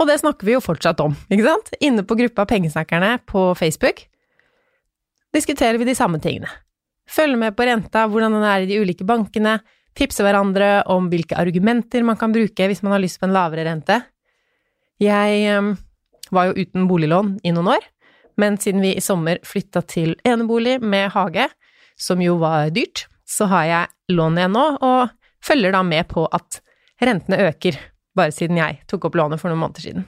Og 0.00 0.08
det 0.08 0.20
snakker 0.22 0.48
vi 0.48 0.54
jo 0.54 0.64
fortsatt 0.64 1.00
om, 1.04 1.14
ikke 1.28 1.46
sant? 1.46 1.72
Inne 1.84 2.04
på 2.06 2.16
gruppa 2.16 2.46
Pengesnakkerne 2.48 3.18
på 3.28 3.50
Facebook 3.58 4.06
diskuterer 5.34 5.78
vi 5.78 5.88
de 5.88 5.96
samme 5.98 6.20
tingene. 6.22 6.48
Følge 7.10 7.38
med 7.40 7.56
på 7.58 7.66
renta, 7.66 8.06
hvordan 8.06 8.36
den 8.36 8.46
er 8.46 8.62
i 8.62 8.70
de 8.70 8.78
ulike 8.82 9.06
bankene, 9.06 9.58
tipse 9.98 10.22
hverandre 10.22 10.84
om 10.90 11.08
hvilke 11.10 11.38
argumenter 11.38 12.04
man 12.06 12.18
kan 12.20 12.32
bruke 12.34 12.68
hvis 12.70 12.82
man 12.86 12.94
har 12.94 13.02
lyst 13.02 13.18
på 13.20 13.26
en 13.26 13.34
lavere 13.34 13.66
rente. 13.66 13.98
Jeg 15.02 15.56
um, 15.58 15.72
var 16.30 16.50
jo 16.50 16.62
uten 16.62 16.86
boliglån 16.90 17.38
i 17.42 17.54
noen 17.56 17.72
år, 17.74 17.86
men 18.40 18.58
siden 18.60 18.84
vi 18.84 18.94
i 18.94 19.04
sommer 19.04 19.40
flytta 19.46 19.82
til 19.90 20.14
enebolig 20.28 20.78
med 20.80 21.10
hage, 21.16 21.48
som 22.00 22.22
jo 22.22 22.36
var 22.40 22.70
dyrt, 22.74 23.08
så 23.28 23.48
har 23.50 23.66
jeg 23.68 24.14
lån 24.14 24.38
igjen 24.38 24.54
nå, 24.54 24.66
og 24.84 25.10
følger 25.44 25.74
da 25.74 25.82
med 25.86 26.06
på 26.10 26.26
at 26.30 26.60
rentene 27.02 27.40
øker, 27.48 27.76
bare 28.16 28.34
siden 28.34 28.60
jeg 28.60 28.80
tok 28.90 29.08
opp 29.08 29.18
lånet 29.18 29.42
for 29.42 29.50
noen 29.50 29.64
måneder 29.64 29.86
siden. 29.88 30.06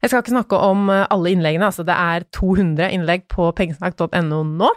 Jeg 0.00 0.10
skal 0.10 0.22
ikke 0.22 0.34
snakke 0.34 0.60
om 0.64 0.86
uh, 0.92 1.06
alle 1.12 1.32
innleggene, 1.34 1.68
altså 1.72 1.84
det 1.86 1.96
er 1.96 2.28
200 2.36 2.92
innlegg 2.96 3.26
på 3.32 3.48
pengesnakk.no 3.56 4.44
nå. 4.44 4.70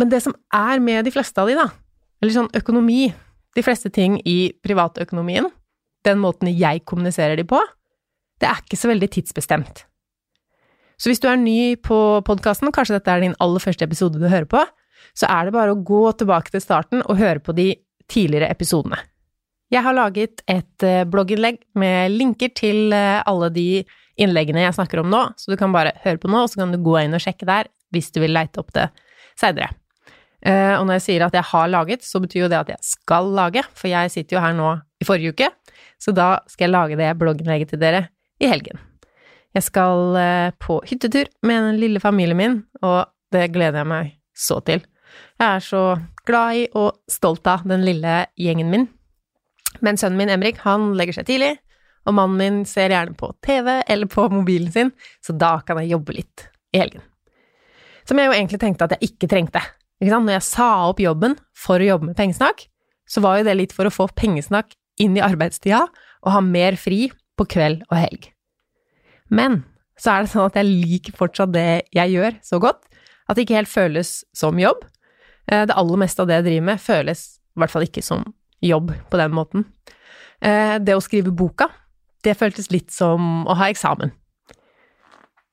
Men 0.00 0.08
det 0.08 0.22
som 0.24 0.32
er 0.56 0.80
med 0.80 1.04
de 1.04 1.12
fleste 1.12 1.42
av 1.42 1.50
de, 1.50 1.58
da, 1.58 1.68
eller 2.22 2.32
sånn 2.32 2.48
økonomi, 2.56 3.10
de 3.56 3.64
fleste 3.66 3.90
ting 3.92 4.16
i 4.24 4.54
privatøkonomien, 4.64 5.50
den 6.06 6.20
måten 6.22 6.48
jeg 6.48 6.84
kommuniserer 6.88 7.36
de 7.36 7.44
på, 7.44 7.60
det 8.40 8.48
er 8.48 8.62
ikke 8.62 8.78
så 8.80 8.88
veldig 8.88 9.10
tidsbestemt. 9.12 9.84
Så 11.00 11.10
hvis 11.10 11.20
du 11.20 11.28
er 11.30 11.40
ny 11.40 11.76
på 11.80 11.98
podkasten, 12.24 12.72
kanskje 12.76 12.98
dette 12.98 13.12
er 13.12 13.24
din 13.24 13.36
aller 13.40 13.62
første 13.62 13.84
episode 13.84 14.20
du 14.20 14.28
hører 14.28 14.48
på, 14.48 14.64
så 15.16 15.28
er 15.32 15.48
det 15.48 15.54
bare 15.56 15.74
å 15.74 15.80
gå 15.84 16.02
tilbake 16.20 16.52
til 16.52 16.62
starten 16.64 17.04
og 17.06 17.18
høre 17.20 17.42
på 17.44 17.54
de 17.56 17.72
tidligere 18.10 18.50
episodene. 18.52 19.00
Jeg 19.70 19.84
har 19.86 19.94
laget 19.94 20.42
et 20.50 20.84
eh, 20.86 21.06
blogginnlegg 21.06 21.60
med 21.78 22.16
linker 22.16 22.52
til 22.58 22.94
eh, 22.96 23.20
alle 23.22 23.52
de 23.54 23.84
innleggene 24.20 24.64
jeg 24.64 24.76
snakker 24.76 25.02
om 25.02 25.12
nå, 25.12 25.22
så 25.38 25.52
du 25.52 25.58
kan 25.60 25.72
bare 25.72 25.94
høre 26.04 26.20
på 26.20 26.30
nå, 26.30 26.44
og 26.44 26.50
så 26.52 26.62
kan 26.62 26.74
du 26.74 26.80
gå 26.84 26.98
inn 27.00 27.16
og 27.16 27.22
sjekke 27.22 27.48
der 27.48 27.70
hvis 27.94 28.10
du 28.14 28.20
vil 28.24 28.34
leite 28.34 28.60
opp 28.60 28.74
det 28.76 28.90
seinere. 29.40 29.70
Eh, 30.40 30.74
og 30.78 30.86
når 30.86 30.98
jeg 30.98 31.06
sier 31.06 31.26
at 31.26 31.36
jeg 31.36 31.46
har 31.50 31.72
laget, 31.72 32.04
så 32.06 32.20
betyr 32.22 32.46
jo 32.46 32.52
det 32.52 32.60
at 32.62 32.70
jeg 32.72 32.86
skal 32.86 33.28
lage, 33.36 33.64
for 33.76 33.92
jeg 33.92 34.12
sitter 34.12 34.38
jo 34.38 34.44
her 34.44 34.54
nå 34.56 34.70
i 35.00 35.08
forrige 35.08 35.34
uke, 35.34 35.50
så 36.00 36.14
da 36.16 36.30
skal 36.48 36.68
jeg 36.68 36.74
lage 36.74 37.00
det 37.00 37.10
blogginnlegget 37.20 37.74
til 37.74 37.82
dere 37.82 38.06
i 38.40 38.48
helgen. 38.48 38.80
Jeg 39.56 39.66
skal 39.66 40.16
eh, 40.16 40.52
på 40.62 40.78
hyttetur 40.86 41.28
med 41.46 41.66
den 41.66 41.80
lille 41.82 42.00
familien 42.00 42.38
min, 42.38 42.56
og 42.86 43.10
det 43.34 43.50
gleder 43.54 43.82
jeg 43.82 43.90
meg 43.90 44.14
så 44.36 44.60
til. 44.64 44.84
Jeg 45.40 45.56
er 45.56 45.64
så 45.64 45.82
glad 46.28 46.60
i 46.60 46.66
og 46.78 47.02
stolt 47.10 47.46
av 47.50 47.66
den 47.68 47.84
lille 47.84 48.24
gjengen 48.38 48.70
min. 48.70 48.86
Men 49.84 49.98
sønnen 49.98 50.18
min 50.20 50.30
Emrik, 50.32 50.62
han 50.64 50.92
legger 50.98 51.18
seg 51.18 51.28
tidlig, 51.28 51.54
og 52.08 52.16
mannen 52.16 52.38
min 52.40 52.62
ser 52.68 52.94
gjerne 52.94 53.16
på 53.18 53.32
TV 53.44 53.82
eller 53.82 54.08
på 54.10 54.26
mobilen 54.32 54.70
sin, 54.72 54.94
så 55.24 55.34
da 55.36 55.58
kan 55.66 55.82
jeg 55.82 55.92
jobbe 55.92 56.16
litt 56.16 56.46
i 56.74 56.80
helgen. 56.80 57.04
Som 58.08 58.18
jeg 58.18 58.30
jo 58.30 58.36
egentlig 58.36 58.60
tenkte 58.62 58.86
at 58.86 58.96
jeg 58.96 59.12
ikke 59.12 59.28
trengte. 59.30 59.62
Når 60.00 60.32
jeg 60.32 60.46
sa 60.46 60.68
opp 60.88 61.00
jobben 61.02 61.36
for 61.52 61.80
å 61.80 61.88
jobbe 61.92 62.10
med 62.10 62.16
pengesnakk, 62.16 62.64
så 63.10 63.20
var 63.20 63.40
jo 63.40 63.48
det 63.48 63.56
litt 63.58 63.74
for 63.76 63.88
å 63.88 63.92
få 63.92 64.06
pengesnakk 64.16 64.72
inn 65.00 65.16
i 65.18 65.24
arbeidstida 65.24 65.82
og 66.24 66.32
ha 66.34 66.40
mer 66.44 66.76
fri 66.80 67.08
på 67.36 67.46
kveld 67.50 67.82
og 67.90 67.96
helg. 67.98 68.30
Men 69.28 69.62
så 70.00 70.14
er 70.14 70.24
det 70.24 70.32
sånn 70.32 70.48
at 70.48 70.56
jeg 70.56 70.70
liker 70.70 71.16
fortsatt 71.16 71.52
det 71.52 71.82
jeg 71.96 72.14
gjør 72.14 72.38
så 72.44 72.60
godt, 72.62 72.86
at 73.28 73.36
det 73.36 73.44
ikke 73.44 73.58
helt 73.60 73.70
føles 73.72 74.12
som 74.36 74.58
jobb. 74.58 74.80
Eh, 75.50 75.66
det 75.68 75.76
aller 75.76 76.00
meste 76.00 76.22
av 76.22 76.30
det 76.30 76.40
jeg 76.40 76.48
driver 76.48 76.66
med, 76.70 76.82
føles 76.82 77.26
i 77.36 77.60
hvert 77.60 77.74
fall 77.74 77.84
ikke 77.86 78.04
som 78.04 78.24
jobb 78.64 78.94
på 79.10 79.20
den 79.20 79.36
måten. 79.36 79.66
Eh, 80.40 80.78
det 80.80 80.96
å 80.96 81.04
skrive 81.04 81.34
boka, 81.36 81.68
det 82.24 82.38
føltes 82.40 82.70
litt 82.72 82.90
som 82.94 83.44
å 83.48 83.56
ha 83.58 83.68
eksamen. 83.72 84.12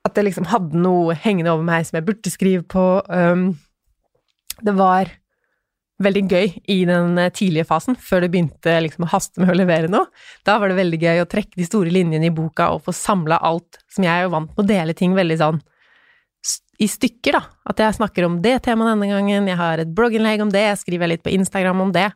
At 0.07 0.15
jeg 0.15 0.29
liksom 0.29 0.47
hadde 0.51 0.79
noe 0.79 1.15
hengende 1.19 1.51
over 1.51 1.67
meg 1.67 1.87
som 1.87 1.99
jeg 1.99 2.07
burde 2.07 2.31
skrive 2.31 2.63
på. 2.63 2.85
Det 4.65 4.73
var 4.77 5.11
veldig 6.03 6.23
gøy 6.29 6.51
i 6.69 6.77
den 6.85 7.17
eh, 7.17 7.31
tidlige 7.33 7.65
fasen, 7.67 7.97
før 7.97 8.23
det 8.23 8.31
begynte 8.33 8.75
liksom 8.85 9.07
å 9.07 9.11
haste 9.11 9.41
med 9.41 9.53
å 9.53 9.57
levere 9.57 9.89
noe. 9.91 10.09
Da 10.45 10.59
var 10.61 10.69
det 10.69 10.77
veldig 10.79 10.99
gøy 11.01 11.23
å 11.23 11.29
trekke 11.29 11.57
de 11.57 11.65
store 11.65 11.93
linjene 11.93 12.29
i 12.29 12.33
boka 12.33 12.69
og 12.75 12.83
få 12.85 12.93
samla 12.95 13.39
alt 13.45 13.79
som 13.93 14.05
jeg 14.05 14.13
er 14.13 14.27
jo 14.27 14.35
vant 14.35 14.51
med 14.53 14.63
å 14.63 14.69
dele 14.69 14.97
ting 14.97 15.17
veldig 15.17 15.39
sånn 15.41 15.63
i 16.77 16.85
stykker, 16.89 17.33
da. 17.33 17.41
At 17.71 17.81
jeg 17.81 17.97
snakker 17.97 18.27
om 18.27 18.37
det 18.43 18.59
temaet 18.67 18.93
denne 18.93 19.09
gangen, 19.09 19.49
jeg 19.49 19.57
har 19.57 19.81
et 19.81 19.93
blogginnlegg 19.97 20.43
om 20.45 20.53
det, 20.53 20.61
jeg 20.67 20.81
skriver 20.83 21.09
litt 21.09 21.23
på 21.25 21.33
Instagram 21.33 21.81
om 21.87 21.93
det. 21.95 22.11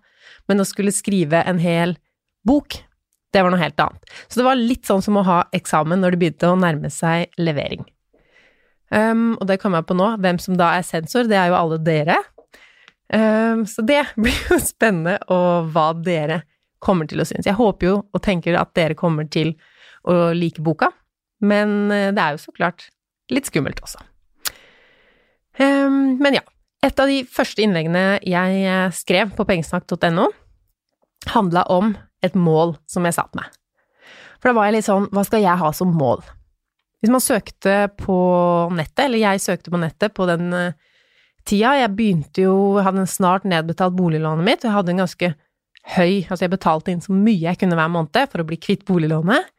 Men 0.49 0.61
å 0.61 0.67
skulle 0.67 0.93
skrive 0.93 1.41
en 1.49 1.61
hel 1.61 1.95
bok, 2.45 2.77
det 3.33 3.41
var 3.41 3.53
noe 3.53 3.61
helt 3.61 3.79
annet. 3.81 4.13
Så 4.27 4.41
det 4.41 4.45
var 4.45 4.59
litt 4.59 4.85
sånn 4.85 5.01
som 5.01 5.17
å 5.17 5.25
ha 5.25 5.39
eksamen 5.55 6.03
når 6.03 6.13
det 6.13 6.21
begynte 6.21 6.51
å 6.51 6.59
nærme 6.59 6.91
seg 6.93 7.33
levering. 7.41 7.83
Um, 8.91 9.37
og 9.39 9.47
det 9.47 9.57
kommer 9.61 9.81
jeg 9.81 9.89
på 9.89 9.97
nå. 9.97 10.09
Hvem 10.21 10.39
som 10.43 10.57
da 10.59 10.73
er 10.77 10.85
sensor, 10.85 11.29
det 11.31 11.39
er 11.39 11.49
jo 11.49 11.57
alle 11.57 11.79
dere. 11.81 12.17
Um, 13.11 13.65
så 13.67 13.83
det 13.83 14.05
blir 14.23 14.37
jo 14.49 14.59
spennende, 14.63 15.17
og 15.31 15.71
hva 15.73 15.91
dere 15.97 16.43
kommer 16.81 17.09
til 17.09 17.21
å 17.21 17.27
synes. 17.27 17.47
Jeg 17.47 17.59
håper 17.59 17.89
jo 17.89 17.97
og 18.01 18.23
tenker 18.23 18.57
at 18.57 18.73
dere 18.77 18.97
kommer 18.97 19.27
til 19.29 19.53
å 20.07 20.31
like 20.33 20.63
boka, 20.65 20.89
men 21.45 21.91
eh, 21.93 22.09
det 22.13 22.21
er 22.21 22.33
jo 22.33 22.41
så 22.41 22.53
klart 22.55 22.87
litt 23.33 23.45
skummelt 23.49 23.81
også. 23.85 24.01
Um, 25.59 26.17
men 26.21 26.39
ja. 26.39 26.45
Et 26.81 26.97
av 26.97 27.05
de 27.05 27.19
første 27.29 27.61
innleggene 27.61 28.17
jeg 28.25 28.61
eh, 28.65 28.93
skrev 28.97 29.35
på 29.37 29.45
pengesnakk.no, 29.45 30.31
handla 31.29 31.67
om 31.69 31.91
et 32.25 32.33
mål 32.33 32.73
som 32.89 33.05
jeg 33.05 33.13
satte 33.13 33.37
meg. 33.37 33.51
For 34.41 34.49
da 34.49 34.57
var 34.57 34.69
jeg 34.69 34.79
litt 34.79 34.87
sånn, 34.87 35.05
hva 35.13 35.21
skal 35.27 35.43
jeg 35.43 35.61
ha 35.61 35.69
som 35.77 35.91
mål? 35.93 36.23
Hvis 37.01 37.13
man 37.13 37.21
søkte 37.21 37.75
på 38.01 38.17
nettet, 38.73 39.03
eller 39.05 39.21
jeg 39.21 39.43
søkte 39.43 39.73
på 39.73 39.81
nettet 39.81 40.15
på 40.17 40.25
den 40.29 40.49
uh, 40.53 40.73
tida 41.47 41.75
Jeg 41.79 41.93
begynte 41.97 42.45
jo, 42.45 42.55
hadde 42.83 43.07
snart 43.09 43.47
nedbetalt 43.47 43.95
boliglånet 43.97 44.47
mitt, 44.47 44.63
og 44.63 44.69
jeg 44.69 44.77
hadde 44.77 44.93
en 44.95 45.03
ganske 45.03 45.33
høy 45.95 46.27
Altså, 46.27 46.43
jeg 46.45 46.53
betalte 46.53 46.93
inn 46.93 47.01
så 47.01 47.15
mye 47.15 47.39
jeg 47.41 47.57
kunne 47.61 47.77
hver 47.79 47.89
måned 47.89 48.29
for 48.29 48.43
å 48.43 48.47
bli 48.47 48.59
kvitt 48.61 48.85
boliglånet. 48.85 49.49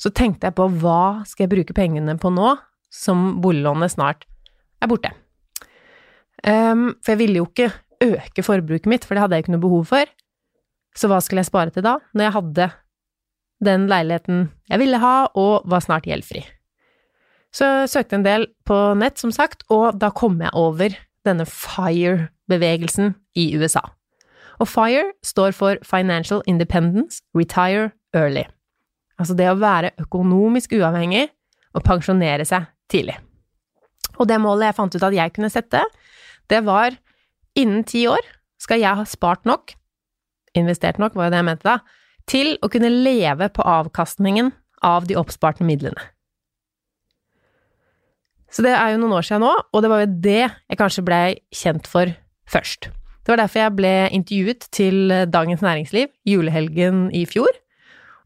Så 0.00 0.10
tenkte 0.12 0.50
jeg 0.50 0.56
på 0.58 0.66
hva 0.82 1.24
skal 1.28 1.46
jeg 1.46 1.54
bruke 1.54 1.76
pengene 1.76 2.16
på 2.20 2.32
nå, 2.34 2.56
som 2.92 3.38
boliglånet 3.42 3.94
snart 3.94 4.26
er 4.82 4.90
borte. 4.90 5.12
Um, 6.44 6.92
for 7.00 7.14
jeg 7.14 7.22
ville 7.22 7.40
jo 7.40 7.48
ikke 7.48 7.70
øke 8.04 8.44
forbruket 8.44 8.90
mitt, 8.90 9.06
for 9.06 9.16
det 9.16 9.24
hadde 9.24 9.38
jeg 9.38 9.46
ikke 9.46 9.54
noe 9.54 9.64
behov 9.64 9.86
for. 9.88 10.10
Så 10.94 11.08
hva 11.10 11.20
skulle 11.24 11.42
jeg 11.42 11.50
spare 11.50 11.72
til 11.74 11.86
da, 11.86 11.96
når 12.12 12.26
jeg 12.26 12.36
hadde 12.36 12.68
den 13.64 13.86
leiligheten 13.90 14.44
jeg 14.70 14.82
ville 14.82 15.00
ha, 15.00 15.14
og 15.40 15.64
var 15.70 15.82
snart 15.84 16.06
gjeldfri? 16.10 16.44
Så 17.54 17.66
jeg 17.70 17.90
søkte 17.92 18.18
en 18.18 18.26
del 18.26 18.48
på 18.66 18.76
nett, 18.98 19.18
som 19.22 19.32
sagt, 19.34 19.62
og 19.72 19.94
da 20.02 20.10
kom 20.14 20.40
jeg 20.42 20.54
over 20.58 20.96
denne 21.26 21.46
FIRE-bevegelsen 21.48 23.14
i 23.36 23.50
USA. 23.58 23.82
Og 24.62 24.68
FIRE 24.70 25.10
står 25.26 25.54
for 25.56 25.80
Financial 25.86 26.42
Independence 26.46 27.22
Retire 27.34 27.90
Early. 28.14 28.44
Altså 29.18 29.34
det 29.38 29.48
å 29.50 29.58
være 29.58 29.94
økonomisk 30.02 30.74
uavhengig 30.76 31.28
og 31.74 31.84
pensjonere 31.86 32.46
seg 32.46 32.66
tidlig. 32.90 33.16
Og 34.18 34.28
det 34.30 34.38
målet 34.42 34.70
jeg 34.70 34.78
fant 34.78 34.94
ut 34.94 35.06
at 35.06 35.16
jeg 35.16 35.34
kunne 35.34 35.50
sette, 35.50 35.80
det 36.50 36.60
var 36.66 36.94
innen 37.58 37.82
ti 37.86 38.04
år 38.10 38.22
skal 38.62 38.82
jeg 38.82 38.98
ha 38.98 39.06
spart 39.08 39.42
nok 39.48 39.74
investert 40.54 41.00
nok, 41.02 41.14
var 41.14 41.28
jo 41.28 41.34
det 41.34 41.40
jeg 41.40 41.48
mente 41.50 41.66
da, 41.66 41.78
til 42.30 42.54
å 42.62 42.70
kunne 42.72 42.92
leve 42.92 43.50
på 43.52 43.64
avkastningen 43.66 44.52
av 44.84 45.08
de 45.08 45.18
oppsparte 45.18 45.66
midlene. 45.66 46.00
Så 48.54 48.62
det 48.62 48.74
er 48.76 48.92
jo 48.92 49.00
noen 49.02 49.16
år 49.18 49.26
siden 49.26 49.42
nå, 49.42 49.50
og 49.50 49.82
det 49.82 49.90
var 49.90 50.04
jo 50.04 50.12
det 50.22 50.42
jeg 50.44 50.78
kanskje 50.78 51.06
blei 51.06 51.24
kjent 51.54 51.88
for 51.90 52.12
først. 52.50 52.90
Det 53.24 53.32
var 53.32 53.40
derfor 53.40 53.64
jeg 53.64 53.76
ble 53.80 53.92
intervjuet 54.14 54.66
til 54.74 55.14
Dagens 55.32 55.64
Næringsliv 55.64 56.12
julehelgen 56.28 57.08
i 57.16 57.24
fjor, 57.26 57.50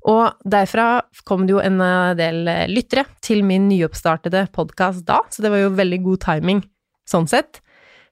og 0.09 0.37
derfra 0.47 0.89
kom 1.27 1.47
det 1.47 1.57
jo 1.57 1.63
en 1.63 1.81
del 2.19 2.43
lyttere 2.71 3.07
til 3.25 3.41
min 3.47 3.71
nyoppstartede 3.71 4.47
podkast 4.55 5.07
da, 5.09 5.23
så 5.33 5.45
det 5.45 5.53
var 5.55 5.65
jo 5.65 5.79
veldig 5.79 6.01
god 6.05 6.23
timing 6.27 6.63
sånn 7.09 7.29
sett. 7.31 7.63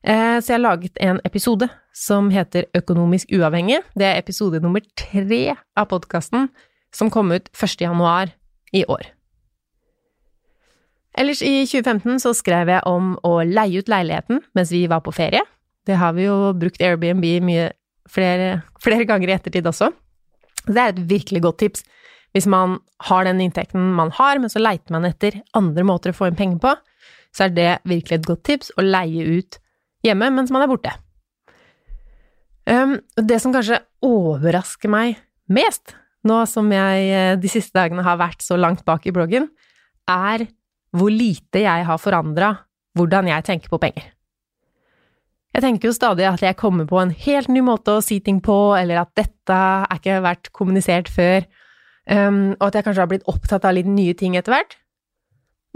Eh, 0.06 0.38
så 0.38 0.52
jeg 0.52 0.58
har 0.58 0.64
laget 0.64 1.02
en 1.02 1.20
episode 1.26 1.68
som 1.96 2.30
heter 2.30 2.68
Økonomisk 2.76 3.32
uavhengig. 3.34 3.80
Det 3.98 4.06
er 4.06 4.20
episode 4.20 4.60
nummer 4.62 4.84
tre 4.98 5.56
av 5.76 5.90
podkasten, 5.90 6.50
som 6.94 7.10
kom 7.12 7.32
ut 7.34 7.50
1. 7.52 7.80
januar 7.88 8.32
i 8.72 8.84
år. 8.86 9.15
Ellers 11.16 11.40
i 11.42 11.64
2015 11.64 12.20
så 12.26 12.32
skrev 12.36 12.70
jeg 12.70 12.84
om 12.88 13.14
å 13.24 13.38
leie 13.48 13.80
ut 13.80 13.88
leiligheten 13.88 14.42
mens 14.56 14.72
vi 14.74 14.84
var 14.90 15.02
på 15.04 15.14
ferie. 15.16 15.42
Det 15.86 15.96
har 15.96 16.16
vi 16.16 16.26
jo 16.26 16.52
brukt 16.58 16.82
Airbnb 16.82 17.24
mye 17.46 17.70
flere, 18.10 18.62
flere 18.82 19.06
ganger 19.08 19.30
i 19.30 19.36
ettertid 19.36 19.68
også. 19.68 19.92
Det 20.66 20.76
er 20.82 20.92
et 20.92 21.04
virkelig 21.08 21.42
godt 21.46 21.60
tips. 21.62 21.86
Hvis 22.34 22.48
man 22.50 22.80
har 23.08 23.24
den 23.24 23.40
inntekten 23.40 23.94
man 23.96 24.10
har, 24.12 24.40
men 24.42 24.52
så 24.52 24.60
leiter 24.60 24.92
man 24.92 25.06
etter 25.08 25.38
andre 25.56 25.86
måter 25.86 26.12
å 26.12 26.18
få 26.18 26.28
inn 26.28 26.38
penger 26.38 26.60
på, 26.60 26.74
så 27.32 27.46
er 27.46 27.54
det 27.56 27.70
virkelig 27.88 28.18
et 28.18 28.28
godt 28.28 28.44
tips 28.48 28.74
å 28.76 28.84
leie 28.84 29.38
ut 29.38 29.60
hjemme 30.04 30.28
mens 30.34 30.52
man 30.52 30.64
er 30.64 30.70
borte. 30.70 30.92
Um, 32.66 32.98
det 33.14 33.38
som 33.40 33.54
kanskje 33.54 33.78
overrasker 34.04 34.90
meg 34.90 35.20
mest, 35.46 35.94
nå 36.26 36.40
som 36.50 36.68
jeg 36.74 37.10
eh, 37.14 37.34
de 37.38 37.50
siste 37.50 37.76
dagene 37.78 38.02
har 38.02 38.18
vært 38.18 38.42
så 38.42 38.58
langt 38.58 38.82
bak 38.88 39.06
i 39.06 39.14
bloggen, 39.14 39.46
er 40.10 40.48
hvor 40.96 41.12
lite 41.12 41.62
jeg 41.64 41.86
har 41.88 42.00
forandra 42.00 42.52
hvordan 42.96 43.28
jeg 43.28 43.44
tenker 43.46 43.72
på 43.72 43.80
penger. 43.82 44.12
Jeg 45.56 45.64
tenker 45.64 45.88
jo 45.88 45.96
stadig 45.96 46.26
at 46.28 46.42
jeg 46.44 46.58
kommer 46.60 46.84
på 46.88 46.98
en 47.00 47.12
helt 47.16 47.48
ny 47.48 47.62
måte 47.64 47.94
å 47.96 48.02
si 48.04 48.18
ting 48.24 48.42
på, 48.44 48.56
eller 48.76 49.00
at 49.00 49.12
dette 49.16 49.56
er 49.56 50.00
ikke 50.00 50.18
vært 50.24 50.50
kommunisert 50.56 51.08
før, 51.08 51.46
um, 52.12 52.50
og 52.58 52.66
at 52.68 52.76
jeg 52.76 52.84
kanskje 52.84 53.04
har 53.04 53.08
blitt 53.12 53.30
opptatt 53.30 53.64
av 53.64 53.76
litt 53.76 53.88
nye 53.88 54.12
ting 54.18 54.36
etter 54.36 54.52
hvert. 54.52 54.76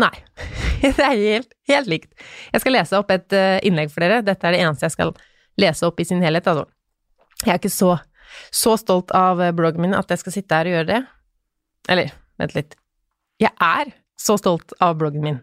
Nei, 0.00 0.12
det 0.83 1.07
er 1.07 1.17
helt, 1.17 1.57
helt 1.69 1.89
likt. 1.89 2.12
Jeg 2.53 2.65
skal 2.65 2.77
lese 2.77 3.00
opp 3.00 3.12
et 3.15 3.37
uh, 3.37 3.57
innlegg 3.65 3.93
for 3.93 4.05
dere. 4.05 4.21
Dette 4.27 4.49
er 4.49 4.57
det 4.57 4.61
eneste 4.67 4.89
jeg 4.89 4.97
skal 4.99 5.15
lese 5.61 5.89
opp 5.89 6.00
i 6.00 6.09
sin 6.09 6.21
helhet, 6.25 6.49
altså. 6.50 6.69
Jeg 7.47 7.55
er 7.55 7.62
ikke 7.62 7.73
så, 7.73 7.95
så 8.53 8.77
stolt 8.77 9.15
av 9.17 9.41
eh, 9.41 9.55
bloggen 9.57 9.81
min 9.81 9.97
at 9.97 10.11
jeg 10.12 10.21
skal 10.21 10.35
sitte 10.35 10.61
her 10.61 10.69
og 10.69 10.75
gjøre 10.77 10.89
det. 10.91 11.00
Eller, 11.89 12.12
vent 12.37 12.53
litt. 12.53 12.77
Jeg 13.41 13.55
er 13.65 13.95
så 14.21 14.37
stolt 14.41 14.75
av 14.85 14.99
bloggen 15.00 15.25
min. 15.25 15.41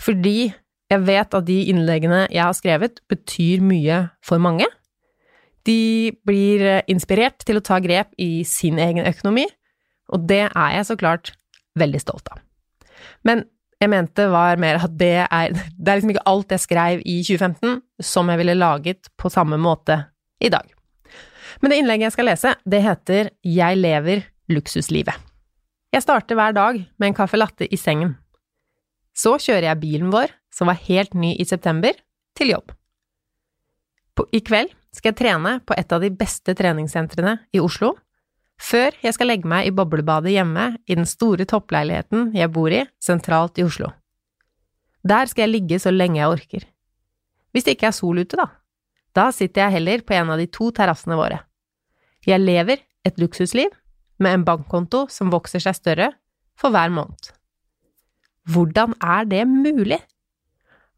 Fordi 0.00 0.52
jeg 0.92 1.04
vet 1.06 1.34
at 1.36 1.46
de 1.48 1.58
innleggene 1.72 2.26
jeg 2.26 2.42
har 2.42 2.56
skrevet, 2.56 3.00
betyr 3.08 3.62
mye 3.64 3.98
for 4.24 4.42
mange. 4.42 4.66
De 5.68 6.12
blir 6.26 6.64
eh, 6.66 6.84
inspirert 6.90 7.44
til 7.46 7.60
å 7.60 7.64
ta 7.64 7.78
grep 7.82 8.12
i 8.20 8.42
sin 8.48 8.80
egen 8.82 9.06
økonomi, 9.06 9.46
og 10.12 10.26
det 10.28 10.44
er 10.50 10.76
jeg 10.76 10.88
så 10.88 10.98
klart 10.98 11.32
veldig 11.78 12.00
stolt 12.02 12.28
av. 12.34 12.42
Men 13.26 13.46
jeg 13.82 13.90
mente 13.90 14.28
var 14.30 14.60
mer 14.62 14.78
at 14.84 14.92
det 14.94 15.24
er 15.24 15.54
Det 15.54 15.88
er 15.88 15.98
liksom 15.98 16.12
ikke 16.12 16.28
alt 16.30 16.52
jeg 16.54 16.62
skrev 16.62 17.00
i 17.02 17.16
2015 17.26 17.80
som 18.12 18.30
jeg 18.30 18.38
ville 18.38 18.54
laget 18.58 19.10
på 19.18 19.30
samme 19.32 19.58
måte 19.58 19.96
i 20.42 20.50
dag. 20.52 20.68
Men 21.62 21.70
det 21.70 21.80
innlegget 21.80 22.10
jeg 22.10 22.16
skal 22.16 22.30
lese, 22.30 22.54
det 22.66 22.82
heter 22.82 23.30
Jeg 23.42 23.78
lever 23.78 24.26
luksuslivet. 24.50 25.31
Jeg 25.92 26.06
starter 26.06 26.38
hver 26.38 26.54
dag 26.56 26.78
med 26.96 27.10
en 27.10 27.16
caffè 27.16 27.36
latte 27.36 27.66
i 27.68 27.76
sengen. 27.76 28.14
Så 29.12 29.34
kjører 29.36 29.68
jeg 29.68 29.80
bilen 29.82 30.12
vår, 30.12 30.30
som 30.52 30.70
var 30.70 30.80
helt 30.86 31.12
ny 31.12 31.34
i 31.36 31.44
september, 31.44 31.92
til 32.32 32.54
jobb. 32.54 32.72
På, 34.16 34.24
I 34.32 34.40
kveld 34.40 34.72
skal 34.92 35.12
jeg 35.12 35.18
trene 35.20 35.58
på 35.68 35.76
et 35.76 35.92
av 35.92 36.00
de 36.00 36.08
beste 36.16 36.54
treningssentrene 36.56 37.34
i 37.52 37.60
Oslo, 37.60 37.92
før 38.56 38.96
jeg 39.04 39.16
skal 39.16 39.28
legge 39.28 39.48
meg 39.48 39.68
i 39.68 39.74
boblebadet 39.74 40.32
hjemme 40.32 40.70
i 40.86 40.96
den 40.96 41.08
store 41.08 41.44
toppleiligheten 41.48 42.30
jeg 42.36 42.52
bor 42.54 42.72
i, 42.72 42.84
sentralt 43.02 43.60
i 43.60 43.66
Oslo. 43.66 43.90
Der 45.04 45.28
skal 45.28 45.44
jeg 45.44 45.54
ligge 45.56 45.80
så 45.82 45.92
lenge 45.92 46.20
jeg 46.20 46.32
orker. 46.38 46.66
Hvis 47.52 47.66
det 47.66 47.76
ikke 47.76 47.90
er 47.90 47.96
sol 47.96 48.22
ute, 48.22 48.38
da. 48.38 48.48
Da 49.12 49.28
sitter 49.34 49.66
jeg 49.66 49.76
heller 49.76 50.04
på 50.06 50.16
en 50.16 50.32
av 50.32 50.40
de 50.40 50.48
to 50.48 50.70
terrassene 50.72 51.18
våre. 51.20 51.42
Jeg 52.24 52.40
lever 52.40 52.80
et 53.04 53.18
luksusliv 53.20 53.72
med 54.22 54.38
en 54.38 54.44
bankkonto 54.46 55.06
som 55.12 55.32
vokser 55.32 55.62
seg 55.62 55.76
større 55.78 56.12
for 56.58 56.74
hver 56.74 56.92
måned. 56.94 57.32
Hvordan 58.50 58.94
er 59.02 59.26
det 59.28 59.42
mulig? 59.48 60.00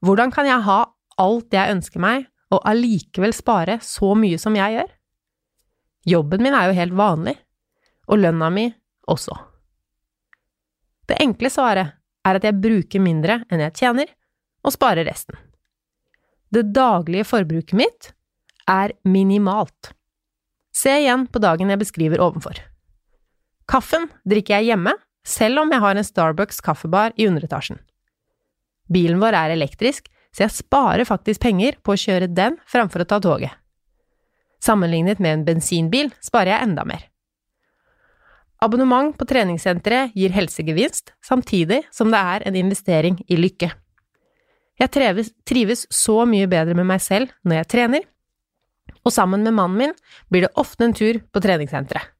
Hvordan 0.05 0.33
kan 0.33 0.49
jeg 0.49 0.65
ha 0.65 0.81
alt 1.21 1.55
jeg 1.55 1.77
ønsker 1.77 2.03
meg, 2.03 2.29
og 2.53 2.63
allikevel 2.69 3.33
spare 3.35 3.79
så 3.83 4.13
mye 4.19 4.39
som 4.39 4.57
jeg 4.57 4.77
gjør? 4.77 4.91
Jobben 6.15 6.45
min 6.45 6.55
er 6.55 6.69
jo 6.69 6.77
helt 6.77 6.97
vanlig, 6.97 7.35
og 8.07 8.21
lønna 8.21 8.51
mi 8.53 8.67
også. 9.11 9.37
Det 11.09 11.21
enkle 11.21 11.51
svaret 11.53 11.97
er 12.25 12.39
at 12.39 12.45
jeg 12.45 12.61
bruker 12.61 13.03
mindre 13.05 13.41
enn 13.49 13.65
jeg 13.65 13.77
tjener, 13.81 14.13
og 14.65 14.73
sparer 14.73 15.05
resten. 15.09 15.37
Det 16.49 16.71
daglige 16.73 17.27
forbruket 17.29 17.77
mitt 17.77 18.13
er 18.71 18.95
minimalt. 19.05 19.93
Se 20.75 20.93
igjen 21.03 21.27
på 21.29 21.43
dagen 21.43 21.73
jeg 21.73 21.81
beskriver 21.83 22.23
ovenfor. 22.25 22.57
Kaffen 23.71 24.09
drikker 24.29 24.59
jeg 24.59 24.73
hjemme, 24.73 24.93
selv 25.25 25.63
om 25.63 25.73
jeg 25.73 25.81
har 25.81 25.97
en 25.97 26.07
Starbucks 26.07 26.61
kaffebar 26.65 27.15
i 27.17 27.29
underetasjen. 27.29 27.79
Bilen 28.93 29.23
vår 29.23 29.37
er 29.39 29.55
elektrisk, 29.55 30.11
så 30.35 30.45
jeg 30.45 30.57
sparer 30.57 31.07
faktisk 31.09 31.41
penger 31.45 31.79
på 31.83 31.95
å 31.95 32.01
kjøre 32.01 32.29
den 32.29 32.59
framfor 32.69 33.05
å 33.05 33.09
ta 33.09 33.21
toget. 33.23 33.55
Sammenlignet 34.65 35.21
med 35.21 35.39
en 35.39 35.45
bensinbil 35.47 36.11
sparer 36.25 36.55
jeg 36.55 36.69
enda 36.69 36.85
mer. 36.89 37.07
Abonnement 38.65 39.13
på 39.17 39.27
treningssenteret 39.29 40.15
gir 40.17 40.33
helsegevinst, 40.33 41.13
samtidig 41.25 41.83
som 41.93 42.13
det 42.13 42.21
er 42.21 42.47
en 42.49 42.57
investering 42.57 43.19
i 43.29 43.37
lykke. 43.37 43.71
Jeg 44.81 44.91
trives, 44.91 45.31
trives 45.47 45.85
så 45.93 46.25
mye 46.27 46.49
bedre 46.51 46.75
med 46.77 46.89
meg 46.89 47.03
selv 47.05 47.33
når 47.45 47.61
jeg 47.61 47.71
trener, 47.75 48.07
og 49.05 49.13
sammen 49.13 49.45
med 49.45 49.55
mannen 49.57 49.81
min 49.81 49.95
blir 50.33 50.47
det 50.47 50.55
ofte 50.61 50.87
en 50.87 50.97
tur 50.97 51.21
på 51.31 51.45
treningssenteret. 51.45 52.14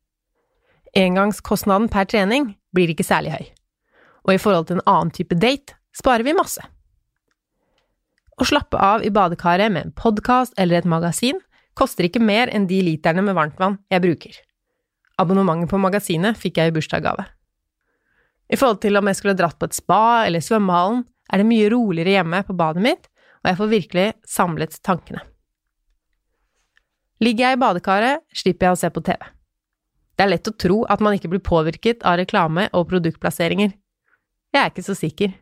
Engangskostnaden 0.95 1.89
per 1.91 2.07
trening 2.07 2.53
blir 2.75 2.93
ikke 2.93 3.07
særlig 3.07 3.33
høy, 3.35 3.47
og 4.29 4.37
i 4.37 4.39
forhold 4.39 4.69
til 4.69 4.79
en 4.79 4.87
annen 4.87 5.11
type 5.15 5.35
date 5.43 5.75
sparer 5.97 6.23
vi 6.27 6.37
masse. 6.37 6.63
Å 8.35 8.47
slappe 8.47 8.79
av 8.79 9.03
i 9.07 9.11
badekaret 9.15 9.75
med 9.75 9.89
en 9.89 9.95
podkast 9.95 10.55
eller 10.59 10.79
et 10.79 10.89
magasin 10.91 11.41
koster 11.79 12.07
ikke 12.07 12.23
mer 12.23 12.51
enn 12.55 12.69
de 12.71 12.81
literne 12.87 13.23
med 13.27 13.35
varmtvann 13.35 13.81
jeg 13.91 14.05
bruker. 14.07 14.39
Abonnementet 15.19 15.71
på 15.71 15.83
magasinet 15.83 16.39
fikk 16.39 16.59
jeg 16.59 16.71
i 16.71 16.75
bursdagsgave. 16.75 17.27
I 18.51 18.59
forhold 18.59 18.83
til 18.83 18.99
om 18.99 19.11
jeg 19.11 19.19
skulle 19.19 19.39
dratt 19.39 19.59
på 19.59 19.67
et 19.67 19.75
spa 19.75 20.25
eller 20.27 20.43
svømmehallen, 20.43 21.05
er 21.33 21.41
det 21.41 21.49
mye 21.49 21.71
roligere 21.73 22.19
hjemme 22.19 22.43
på 22.47 22.55
badet 22.59 22.83
mitt, 22.85 23.07
og 23.43 23.51
jeg 23.51 23.59
får 23.59 23.71
virkelig 23.73 24.09
samlet 24.29 24.77
tankene. 24.87 25.23
Ligger 27.23 27.49
jeg 27.49 27.57
i 27.57 27.63
badekaret, 27.63 28.27
slipper 28.35 28.69
jeg 28.69 28.77
å 28.77 28.83
se 28.83 28.91
på 28.95 29.03
TV. 29.07 29.23
Det 30.15 30.25
er 30.25 30.31
lett 30.31 30.49
å 30.49 30.55
tro 30.55 30.83
at 30.91 31.03
man 31.03 31.17
ikke 31.17 31.31
blir 31.33 31.43
påvirket 31.43 32.05
av 32.07 32.19
reklame 32.21 32.69
og 32.73 32.87
produktplasseringer. 32.93 33.73
Jeg 34.55 34.61
er 34.61 34.71
ikke 34.71 34.87
så 34.87 34.95
sikker. 34.95 35.33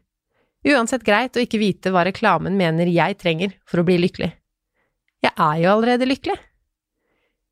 Uansett 0.73 1.05
greit 1.05 1.37
å 1.37 1.43
ikke 1.43 1.61
vite 1.61 1.93
hva 1.93 2.07
reklamen 2.07 2.57
mener 2.57 2.89
jeg 2.89 3.19
trenger 3.21 3.57
for 3.69 3.83
å 3.83 3.87
bli 3.87 3.99
lykkelig. 4.01 4.31
Jeg 5.23 5.33
er 5.37 5.57
jo 5.63 5.73
allerede 5.75 6.09
lykkelig. 6.09 6.39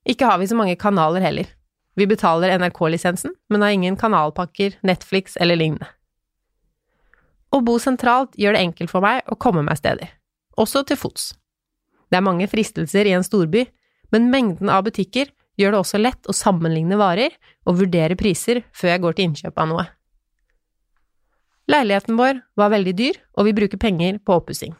Ikke 0.08 0.30
har 0.30 0.38
vi 0.40 0.48
så 0.48 0.56
mange 0.56 0.78
kanaler 0.80 1.22
heller. 1.22 1.50
Vi 1.98 2.06
betaler 2.08 2.54
NRK-lisensen, 2.56 3.34
men 3.50 3.62
har 3.62 3.74
ingen 3.74 3.98
kanalpakker, 3.98 4.78
Netflix 4.86 5.36
eller 5.36 5.58
lignende. 5.58 5.90
Å 7.50 7.58
bo 7.66 7.76
sentralt 7.82 8.36
gjør 8.38 8.54
det 8.54 8.62
enkelt 8.62 8.92
for 8.92 9.04
meg 9.04 9.26
å 9.26 9.36
komme 9.36 9.64
meg 9.66 9.80
steder, 9.80 10.08
også 10.56 10.84
til 10.86 10.96
fots. 10.96 11.32
Det 12.10 12.18
er 12.18 12.26
mange 12.26 12.46
fristelser 12.50 13.10
i 13.10 13.14
en 13.16 13.26
storby, 13.26 13.66
men 14.14 14.30
mengden 14.30 14.70
av 14.70 14.86
butikker 14.86 15.28
gjør 15.60 15.74
det 15.76 15.80
også 15.82 16.00
lett 16.00 16.28
å 16.28 16.36
sammenligne 16.36 16.98
varer 17.00 17.34
og 17.68 17.78
vurdere 17.82 18.16
priser 18.18 18.62
før 18.72 18.94
jeg 18.94 19.02
går 19.04 19.16
til 19.16 19.28
innkjøp 19.28 19.60
av 19.60 19.70
noe. 19.70 19.86
Leiligheten 21.70 22.16
vår 22.18 22.40
var 22.58 22.72
veldig 22.72 22.94
dyr, 22.98 23.18
og 23.38 23.46
vi 23.46 23.54
bruker 23.54 23.78
penger 23.78 24.18
på 24.24 24.40
oppussing. 24.40 24.72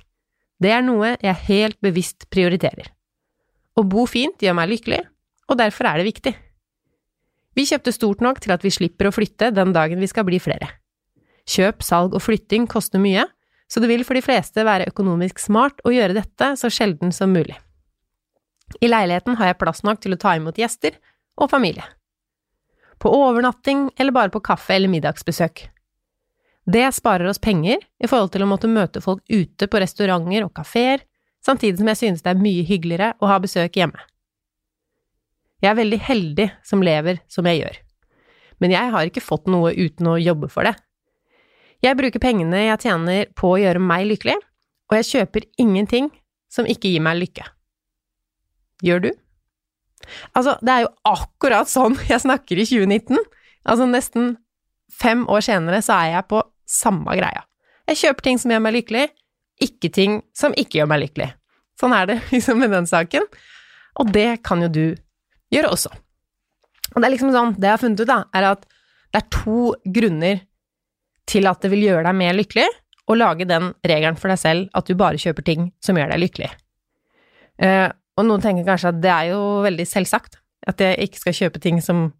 Det 0.60 0.72
er 0.74 0.82
noe 0.84 1.14
jeg 1.22 1.46
helt 1.46 1.78
bevisst 1.84 2.26
prioriterer. 2.32 2.90
Å 3.78 3.84
bo 3.86 4.06
fint 4.10 4.42
gjør 4.42 4.56
meg 4.58 4.72
lykkelig, 4.72 5.04
og 5.50 5.60
derfor 5.60 5.88
er 5.88 6.00
det 6.00 6.08
viktig. 6.08 6.32
Vi 7.56 7.66
kjøpte 7.66 7.94
stort 7.94 8.22
nok 8.24 8.40
til 8.42 8.54
at 8.54 8.64
vi 8.66 8.72
slipper 8.74 9.08
å 9.08 9.14
flytte 9.14 9.52
den 9.54 9.72
dagen 9.76 10.02
vi 10.02 10.10
skal 10.10 10.26
bli 10.26 10.40
flere. 10.42 10.68
Kjøp, 11.50 11.82
salg 11.82 12.14
og 12.14 12.22
flytting 12.22 12.66
koster 12.70 13.02
mye, 13.02 13.24
så 13.70 13.82
det 13.82 13.90
vil 13.90 14.04
for 14.06 14.18
de 14.18 14.24
fleste 14.24 14.66
være 14.66 14.90
økonomisk 14.90 15.38
smart 15.42 15.82
å 15.86 15.94
gjøre 15.94 16.16
dette 16.18 16.54
så 16.58 16.70
sjelden 16.72 17.14
som 17.14 17.32
mulig. 17.34 17.56
I 18.80 18.88
leiligheten 18.88 19.36
har 19.40 19.50
jeg 19.50 19.58
plass 19.58 19.82
nok 19.82 20.00
til 20.02 20.14
å 20.14 20.20
ta 20.20 20.36
imot 20.38 20.58
gjester, 20.60 20.94
og 21.40 21.50
familie. 21.50 21.84
På 23.00 23.10
overnatting 23.16 23.88
eller 23.96 24.12
bare 24.12 24.30
på 24.30 24.42
kaffe- 24.44 24.74
eller 24.76 24.92
middagsbesøk. 24.92 25.68
Det 26.70 26.94
sparer 26.94 27.26
oss 27.26 27.40
penger 27.40 27.80
i 27.98 28.06
forhold 28.06 28.32
til 28.34 28.44
å 28.44 28.50
måtte 28.50 28.68
møte 28.68 29.00
folk 29.00 29.22
ute 29.32 29.66
på 29.66 29.80
restauranter 29.80 30.44
og 30.44 30.52
kafeer, 30.54 31.00
samtidig 31.44 31.80
som 31.80 31.88
jeg 31.90 32.00
synes 32.02 32.22
det 32.22 32.34
er 32.34 32.42
mye 32.42 32.66
hyggeligere 32.68 33.14
å 33.18 33.30
ha 33.30 33.38
besøk 33.40 33.78
hjemme. 33.80 33.98
Jeg 35.60 35.72
er 35.72 35.80
veldig 35.80 36.00
heldig 36.04 36.46
som 36.64 36.84
lever 36.84 37.20
som 37.28 37.48
jeg 37.48 37.62
gjør, 37.62 37.80
men 38.60 38.76
jeg 38.76 38.92
har 38.92 39.08
ikke 39.08 39.24
fått 39.24 39.48
noe 39.48 39.72
uten 39.76 40.08
å 40.08 40.20
jobbe 40.20 40.48
for 40.52 40.68
det. 40.68 40.76
Jeg 41.80 41.96
bruker 41.96 42.20
pengene 42.20 42.66
jeg 42.66 42.82
tjener 42.84 43.32
på 43.36 43.54
å 43.54 43.60
gjøre 43.60 43.80
meg 43.80 44.06
lykkelig, 44.08 44.36
og 44.90 44.98
jeg 44.98 45.08
kjøper 45.08 45.48
ingenting 45.60 46.10
som 46.52 46.68
ikke 46.68 46.92
gir 46.92 47.04
meg 47.04 47.22
lykke. 47.22 47.48
Gjør 48.84 49.04
du? 49.06 49.10
Altså, 50.34 50.56
det 50.64 50.72
er 50.72 50.84
jo 50.86 50.92
akkurat 51.10 51.70
sånn 51.70 51.98
jeg 52.10 52.24
snakker 52.24 52.60
i 52.60 52.66
2019. 52.68 53.20
Altså, 53.68 53.88
nesten 53.88 54.34
fem 55.00 55.26
år 55.30 55.44
senere 55.46 55.82
så 55.84 56.00
er 56.00 56.16
jeg 56.16 56.28
på 56.30 56.42
samme 56.70 57.16
greia. 57.18 57.44
Jeg 57.90 58.00
kjøper 58.04 58.26
ting 58.26 58.40
som 58.40 58.52
gjør 58.52 58.62
meg 58.64 58.76
lykkelig, 58.78 59.06
ikke 59.60 59.90
ting 59.92 60.20
som 60.36 60.54
ikke 60.58 60.80
gjør 60.80 60.90
meg 60.92 61.04
lykkelig. 61.04 61.30
Sånn 61.80 61.94
er 61.96 62.10
det 62.10 62.20
liksom 62.34 62.60
med 62.62 62.74
den 62.74 62.88
saken, 62.90 63.26
og 64.00 64.12
det 64.14 64.42
kan 64.46 64.62
jo 64.64 64.70
du 64.72 64.84
gjøre 65.50 65.72
også. 65.74 65.90
Og 66.90 66.98
det 66.98 67.06
er 67.06 67.14
liksom 67.14 67.32
sånn, 67.34 67.56
det 67.58 67.68
jeg 67.68 67.76
har 67.76 67.82
funnet 67.82 68.02
ut, 68.02 68.10
da, 68.10 68.22
er 68.34 68.52
at 68.52 68.64
det 69.10 69.20
er 69.20 69.28
to 69.34 69.72
grunner 69.94 70.44
til 71.30 71.46
at 71.50 71.62
det 71.62 71.70
vil 71.72 71.84
gjøre 71.86 72.06
deg 72.06 72.18
mer 72.18 72.36
lykkelig 72.38 72.66
å 73.10 73.16
lage 73.18 73.46
den 73.48 73.72
regelen 73.86 74.18
for 74.18 74.30
deg 74.30 74.38
selv 74.40 74.78
at 74.78 74.86
du 74.86 74.96
bare 74.98 75.18
kjøper 75.18 75.46
ting 75.46 75.70
som 75.82 75.98
gjør 75.98 76.12
deg 76.12 76.22
lykkelig. 76.24 76.50
Og 78.20 78.26
noen 78.28 78.42
tenker 78.44 78.66
kanskje 78.68 78.92
at 78.92 79.00
det 79.00 79.12
er 79.12 79.30
jo 79.32 79.42
veldig 79.64 79.86
selvsagt, 79.88 80.36
at 80.68 80.82
jeg 80.84 81.08
ikke 81.08 81.22
skal 81.22 81.38
kjøpe 81.38 81.62
ting 81.64 81.80
som 81.84 82.10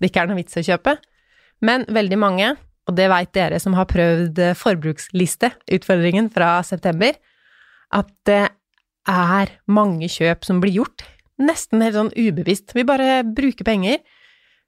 det 0.00 0.10
ikke 0.10 0.24
er 0.24 0.30
noe 0.30 0.40
vits 0.40 0.58
å 0.60 0.64
kjøpe. 0.64 0.96
Men 1.64 1.84
veldig 1.92 2.18
mange, 2.20 2.54
og 2.88 2.96
det 2.96 3.08
veit 3.12 3.32
dere 3.36 3.60
som 3.62 3.76
har 3.76 3.88
prøvd 3.88 4.40
forbrukslisteutfordringen 4.58 6.30
fra 6.32 6.58
september, 6.66 7.16
at 7.92 8.10
det 8.28 8.46
er 9.08 9.52
mange 9.70 10.08
kjøp 10.12 10.44
som 10.46 10.60
blir 10.62 10.80
gjort 10.80 11.04
nesten 11.40 11.84
helt 11.84 11.96
sånn 11.96 12.12
ubevisst. 12.16 12.74
Vi 12.76 12.84
bare 12.88 13.22
bruker 13.24 13.66
penger 13.66 14.00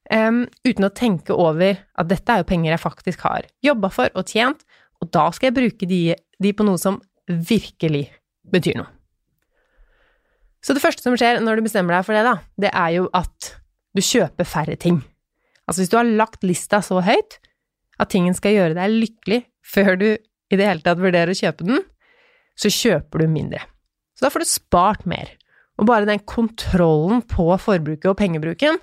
um, 0.08 0.44
uten 0.64 0.88
å 0.88 0.94
tenke 0.94 1.36
over 1.36 1.76
at 1.76 2.10
dette 2.10 2.32
er 2.32 2.42
jo 2.42 2.48
penger 2.48 2.72
jeg 2.72 2.84
faktisk 2.84 3.26
har 3.28 3.48
jobba 3.64 3.92
for 3.92 4.12
og 4.16 4.32
tjent, 4.32 4.64
og 5.02 5.12
da 5.12 5.28
skal 5.34 5.50
jeg 5.50 5.58
bruke 5.58 5.88
de, 5.88 6.02
de 6.40 6.54
på 6.56 6.66
noe 6.66 6.80
som 6.80 7.00
virkelig 7.28 8.06
betyr 8.52 8.80
noe. 8.80 8.90
Så 10.62 10.74
det 10.76 10.82
første 10.84 11.02
som 11.04 11.16
skjer 11.18 11.40
når 11.42 11.58
du 11.58 11.66
bestemmer 11.66 11.96
deg 11.96 12.06
for 12.06 12.16
det, 12.16 12.22
da, 12.26 12.36
det 12.62 12.70
er 12.70 12.92
jo 12.96 13.08
at 13.18 13.54
du 13.92 14.02
kjøper 14.04 14.46
færre 14.48 14.76
ting. 14.78 15.00
Altså 15.66 15.82
hvis 15.82 15.92
du 15.92 15.98
har 15.98 16.08
lagt 16.08 16.46
lista 16.46 16.80
så 16.84 17.02
høyt 17.04 17.38
at 18.00 18.10
tingen 18.12 18.34
skal 18.36 18.54
gjøre 18.56 18.78
deg 18.78 18.94
lykkelig 18.94 19.42
før 19.66 19.96
du 19.98 20.08
i 20.12 20.58
det 20.58 20.68
hele 20.68 20.84
tatt 20.84 21.00
vurderer 21.00 21.32
å 21.32 21.38
kjøpe 21.38 21.66
den, 21.66 21.82
så 22.58 22.70
kjøper 22.72 23.22
du 23.22 23.30
mindre. 23.32 23.62
Så 24.16 24.26
da 24.26 24.32
får 24.32 24.44
du 24.44 24.50
spart 24.50 25.06
mer. 25.08 25.30
Og 25.80 25.88
bare 25.88 26.06
den 26.06 26.20
kontrollen 26.28 27.22
på 27.26 27.46
forbruket 27.58 28.10
og 28.10 28.18
pengebruken, 28.20 28.78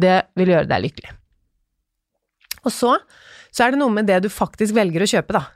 det 0.00 0.18
vil 0.38 0.52
gjøre 0.52 0.68
deg 0.70 0.84
lykkelig. 0.84 1.14
Og 2.60 2.74
så, 2.74 2.92
så 3.48 3.64
er 3.64 3.72
det 3.72 3.80
noe 3.80 3.92
med 3.94 4.08
det 4.08 4.20
du 4.24 4.28
faktisk 4.32 4.76
velger 4.76 5.04
å 5.04 5.08
kjøpe, 5.08 5.36
da. 5.38 5.46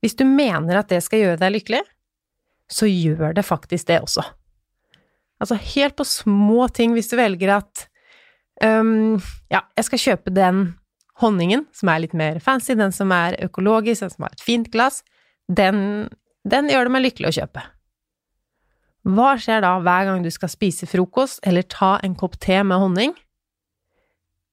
Hvis 0.00 0.16
du 0.16 0.24
mener 0.24 0.78
at 0.80 0.88
det 0.92 1.02
skal 1.04 1.24
gjøre 1.24 1.40
deg 1.42 1.56
lykkelig, 1.58 1.82
så 2.70 2.88
gjør 2.88 3.34
det 3.36 3.46
faktisk 3.46 3.88
det 3.90 4.00
også. 4.04 4.24
Altså 5.40 5.56
helt 5.74 5.96
på 5.96 6.04
små 6.04 6.68
ting, 6.68 6.92
hvis 6.94 7.08
du 7.10 7.16
velger 7.18 7.54
at 7.56 7.86
um, 8.64 9.18
ja, 9.50 9.64
jeg 9.76 9.88
skal 9.88 10.04
kjøpe 10.04 10.34
den 10.36 10.62
honningen 11.20 11.66
som 11.76 11.90
er 11.92 12.04
litt 12.04 12.16
mer 12.16 12.40
fancy, 12.44 12.76
den 12.76 12.92
som 12.94 13.12
er 13.14 13.38
økologisk, 13.44 14.04
den 14.04 14.12
som 14.12 14.26
har 14.26 14.36
et 14.36 14.44
fint 14.44 14.70
glass, 14.72 15.02
den, 15.48 16.08
den 16.48 16.70
gjør 16.70 16.88
det 16.88 16.94
meg 16.94 17.06
lykkelig 17.08 17.30
å 17.30 17.36
kjøpe. 17.40 17.64
Hva 19.10 19.32
skjer 19.40 19.64
da 19.64 19.74
hver 19.80 20.06
gang 20.10 20.24
du 20.24 20.30
skal 20.32 20.52
spise 20.52 20.88
frokost 20.88 21.40
eller 21.48 21.64
ta 21.64 21.94
en 22.04 22.16
kopp 22.18 22.36
te 22.40 22.60
med 22.60 22.82
honning? 22.82 23.14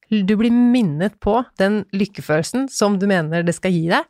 Du 0.08 0.38
blir 0.40 0.54
minnet 0.56 1.18
på 1.20 1.42
den 1.60 1.82
lykkefølelsen 1.92 2.70
som 2.72 2.96
du 3.00 3.10
mener 3.12 3.44
det 3.44 3.58
skal 3.58 3.76
gi 3.76 3.90
deg. 3.92 4.08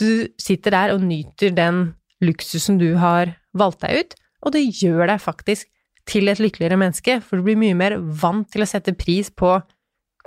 Du 0.00 0.10
sitter 0.40 0.72
der 0.72 0.94
og 0.94 1.04
nyter 1.04 1.52
den 1.52 1.82
luksusen 2.24 2.78
du 2.80 2.92
har 2.98 3.34
valgt 3.56 3.82
deg 3.84 4.02
ut, 4.02 4.16
og 4.46 4.54
det 4.54 4.66
gjør 4.80 5.08
deg 5.10 5.22
faktisk 5.22 5.68
til 6.08 6.30
et 6.30 6.40
lykkeligere 6.40 6.78
menneske, 6.80 7.18
for 7.20 7.38
du 7.38 7.46
blir 7.46 7.58
mye 7.60 7.76
mer 7.76 7.98
vant 7.98 8.48
til 8.52 8.64
å 8.64 8.68
sette 8.68 8.96
pris 8.96 9.28
på 9.28 9.58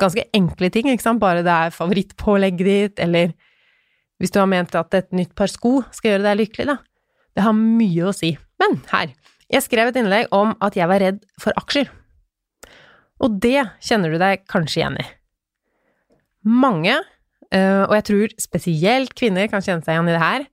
ganske 0.02 0.26
enkle 0.36 0.70
ting, 0.74 0.90
ikke 0.90 1.06
sant, 1.06 1.22
bare 1.22 1.46
det 1.46 1.54
er 1.54 1.74
favorittpålegget 1.76 2.68
ditt, 2.68 3.02
eller 3.02 3.34
hvis 4.22 4.34
du 4.34 4.40
har 4.42 4.50
ment 4.50 4.76
at 4.78 4.94
et 4.98 5.10
nytt 5.18 5.34
par 5.38 5.50
sko 5.50 5.80
skal 5.94 6.16
gjøre 6.16 6.28
deg 6.28 6.44
lykkelig, 6.44 6.68
da. 6.70 6.78
Det 7.32 7.46
har 7.46 7.56
mye 7.58 8.06
å 8.06 8.14
si. 8.14 8.36
Men 8.62 8.78
her, 8.92 9.14
jeg 9.52 9.66
skrev 9.66 9.90
et 9.90 9.98
innlegg 9.98 10.30
om 10.36 10.54
at 10.62 10.78
jeg 10.78 10.90
var 10.92 11.02
redd 11.02 11.24
for 11.42 11.56
aksjer. 11.58 11.90
Og 13.22 13.40
det 13.42 13.64
kjenner 13.84 14.14
du 14.14 14.20
deg 14.22 14.46
kanskje 14.50 14.82
igjen 14.82 15.00
i. 15.02 15.08
Mange, 16.52 16.98
eh, 17.54 17.84
og 17.86 17.94
jeg 17.98 18.08
tror 18.10 18.36
spesielt 18.42 19.16
kvinner 19.18 19.50
kan 19.50 19.64
kjenne 19.64 19.86
seg 19.86 19.96
igjen 19.96 20.10
i 20.10 20.16
det 20.16 20.24
her, 20.24 20.48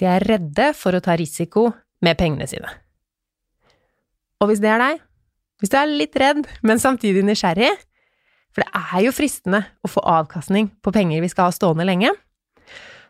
de 0.00 0.08
er 0.10 0.24
redde 0.26 0.72
for 0.76 0.96
å 0.96 1.02
ta 1.04 1.16
risiko 1.18 1.68
med 2.04 2.18
pengene 2.18 2.46
sine. 2.50 2.70
Og 4.42 4.50
hvis 4.50 4.62
det 4.62 4.70
er 4.72 4.82
deg, 4.82 5.02
hvis 5.62 5.72
du 5.72 5.76
er 5.78 5.90
litt 5.90 6.16
redd, 6.20 6.42
men 6.66 6.82
samtidig 6.82 7.22
nysgjerrig, 7.24 7.70
for 8.54 8.62
det 8.62 8.82
er 8.94 9.04
jo 9.06 9.14
fristende 9.14 9.64
å 9.82 9.90
få 9.90 10.02
avkastning 10.06 10.68
på 10.84 10.92
penger 10.94 11.22
vi 11.24 11.30
skal 11.32 11.48
ha 11.48 11.54
stående 11.54 11.86
lenge, 11.86 12.12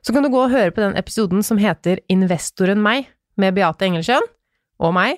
så 0.04 0.12
kan 0.12 0.24
du 0.24 0.30
gå 0.32 0.40
og 0.42 0.52
høre 0.52 0.72
på 0.72 0.82
den 0.84 0.96
episoden 1.00 1.44
som 1.44 1.60
heter 1.60 2.02
Investoren 2.12 2.82
meg, 2.84 3.08
med 3.40 3.56
Beate 3.56 3.88
Engelsjøen 3.88 4.26
og 4.84 4.92
meg. 4.94 5.16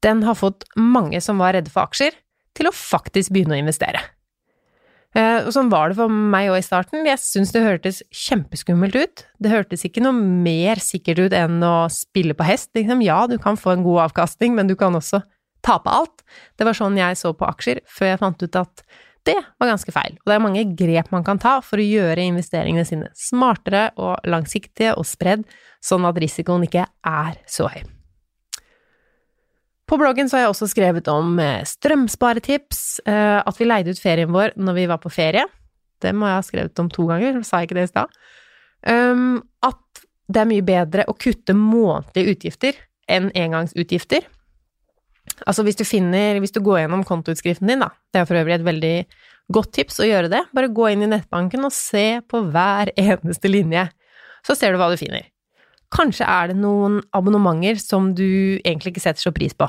Den 0.00 0.22
har 0.24 0.38
fått 0.38 0.64
mange 0.78 1.20
som 1.20 1.42
var 1.42 1.56
redde 1.56 1.72
for 1.72 1.84
aksjer, 1.84 2.14
til 2.56 2.70
å 2.70 2.72
faktisk 2.72 3.34
begynne 3.34 3.58
å 3.58 3.60
investere. 3.60 4.00
Eh, 5.16 5.46
og 5.46 5.52
sånn 5.54 5.70
var 5.72 5.88
det 5.90 5.96
for 5.96 6.12
meg 6.12 6.50
òg 6.52 6.58
i 6.60 6.66
starten. 6.66 7.06
Jeg 7.08 7.20
syntes 7.22 7.54
det 7.54 7.64
hørtes 7.64 8.02
kjempeskummelt 8.12 8.98
ut. 8.98 9.24
Det 9.40 9.52
hørtes 9.52 9.86
ikke 9.88 10.04
noe 10.04 10.12
mer 10.16 10.82
sikkert 10.82 11.22
ut 11.24 11.36
enn 11.36 11.56
å 11.64 11.88
spille 11.92 12.36
på 12.36 12.44
hest. 12.44 12.68
Liksom. 12.76 13.00
Ja, 13.06 13.22
du 13.30 13.38
kan 13.40 13.56
få 13.60 13.72
en 13.72 13.86
god 13.86 14.10
avkastning, 14.10 14.56
men 14.58 14.68
du 14.68 14.76
kan 14.76 14.96
også 14.98 15.22
tape 15.66 15.90
alt. 15.90 16.22
Det 16.60 16.68
var 16.68 16.76
sånn 16.76 17.00
jeg 17.00 17.16
så 17.18 17.32
på 17.36 17.48
aksjer, 17.48 17.80
før 17.88 18.12
jeg 18.12 18.22
fant 18.22 18.44
ut 18.44 18.60
at 18.60 18.86
det 19.26 19.40
var 19.58 19.72
ganske 19.72 19.90
feil. 19.90 20.20
Og 20.20 20.30
det 20.30 20.36
er 20.36 20.44
mange 20.44 20.68
grep 20.78 21.10
man 21.10 21.26
kan 21.26 21.40
ta 21.42 21.56
for 21.64 21.82
å 21.82 21.88
gjøre 21.88 22.28
investeringene 22.28 22.86
sine 22.86 23.10
smartere 23.18 23.88
og 23.98 24.20
langsiktige 24.28 24.94
og 24.94 25.08
spredd, 25.08 25.48
sånn 25.82 26.06
at 26.06 26.20
risikoen 26.22 26.68
ikke 26.68 26.86
er 27.08 27.40
så 27.50 27.72
høy. 27.72 27.95
På 29.86 29.98
bloggen 30.00 30.28
så 30.28 30.36
har 30.36 30.46
jeg 30.46 30.52
også 30.54 30.68
skrevet 30.72 31.08
om 31.12 31.36
eh, 31.38 31.62
strømsparetips, 31.66 32.82
eh, 33.06 33.38
at 33.38 33.60
vi 33.60 33.68
leide 33.68 33.94
ut 33.94 34.02
ferien 34.02 34.32
vår 34.34 34.56
når 34.58 34.78
vi 34.80 34.86
var 34.90 34.98
på 35.02 35.12
ferie. 35.14 35.46
Det 36.02 36.10
må 36.12 36.26
jeg 36.26 36.40
ha 36.40 36.44
skrevet 36.44 36.82
om 36.82 36.88
to 36.92 37.06
ganger, 37.08 37.38
sa 37.46 37.60
jeg 37.60 37.70
ikke 37.70 37.78
det 37.78 37.86
i 37.86 37.92
stad. 37.92 38.16
Um, 38.86 39.38
at 39.64 40.02
det 40.26 40.42
er 40.42 40.48
mye 40.50 40.64
bedre 40.66 41.06
å 41.08 41.14
kutte 41.16 41.54
månedlige 41.56 42.34
utgifter 42.34 42.80
enn 43.10 43.30
engangsutgifter. 43.38 44.26
Altså 45.46 45.64
hvis 45.66 45.78
du 45.78 45.84
finner, 45.86 46.40
hvis 46.42 46.54
du 46.54 46.60
går 46.64 46.82
gjennom 46.82 47.06
kontoutskriften 47.06 47.70
din, 47.70 47.82
da, 47.82 47.92
det 48.12 48.22
er 48.22 48.28
for 48.28 48.38
øvrig 48.40 48.58
et 48.58 48.66
veldig 48.66 48.94
godt 49.54 49.72
tips 49.78 50.02
å 50.02 50.08
gjøre 50.08 50.30
det, 50.32 50.42
bare 50.54 50.72
gå 50.74 50.90
inn 50.90 51.06
i 51.06 51.10
nettbanken 51.10 51.66
og 51.66 51.74
se 51.74 52.20
på 52.26 52.42
hver 52.50 52.90
eneste 52.98 53.50
linje, 53.50 53.86
så 54.46 54.58
ser 54.58 54.74
du 54.74 54.82
hva 54.82 54.90
du 54.90 54.98
finner. 54.98 55.26
Kanskje 55.96 56.26
er 56.28 56.50
det 56.50 56.58
noen 56.60 57.00
abonnementer 57.16 57.78
som 57.80 58.10
du 58.16 58.58
egentlig 58.60 58.92
ikke 58.92 59.04
setter 59.06 59.24
så 59.24 59.32
pris 59.32 59.54
på. 59.56 59.68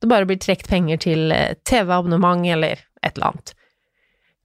Det 0.00 0.08
bare 0.10 0.26
blir 0.26 0.40
trukket 0.40 0.70
penger 0.70 1.02
til 1.04 1.32
eh, 1.34 1.58
TV-abonnement 1.68 2.46
eller 2.54 2.80
et 3.02 3.12
eller 3.12 3.28
annet. 3.32 3.52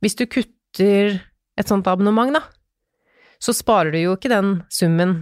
Hvis 0.04 0.18
du 0.20 0.26
kutter 0.30 1.16
et 1.58 1.70
sånt 1.70 1.88
abonnement, 1.90 2.36
da, 2.36 2.44
så 3.42 3.56
sparer 3.56 3.94
du 3.94 4.02
jo 4.02 4.18
ikke 4.18 4.34
den 4.34 4.60
summen 4.74 5.16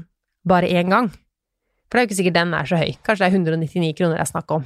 bare 0.48 0.71
én 0.71 0.89
gang. 0.91 1.12
For 1.86 1.95
det 1.95 2.02
er 2.02 2.06
jo 2.06 2.10
ikke 2.10 2.19
sikkert 2.19 2.39
den 2.39 2.58
er 2.58 2.67
så 2.67 2.82
høy. 2.82 2.91
Kanskje 3.06 3.21
det 3.24 3.30
er 3.30 3.38
199 3.38 3.93
kroner 4.00 4.17
det 4.17 4.26
er 4.26 4.32
snakk 4.34 4.58
om. 4.58 4.65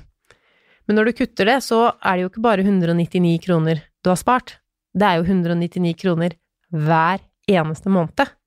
Men 0.88 0.98
når 0.98 1.10
du 1.10 1.18
kutter 1.20 1.52
det, 1.52 1.60
så 1.62 1.84
er 2.00 2.16
det 2.16 2.24
jo 2.24 2.32
ikke 2.32 2.46
bare 2.48 2.66
199 2.66 3.36
kroner 3.44 3.84
du 4.02 4.10
har 4.10 4.18
spart. 4.18 4.56
Det 4.96 5.06
er 5.06 5.20
jo 5.20 5.28
199 5.28 5.94
kroner 6.00 6.34
hver 6.74 7.22
eneste 7.50 7.92
måned. 7.94 8.38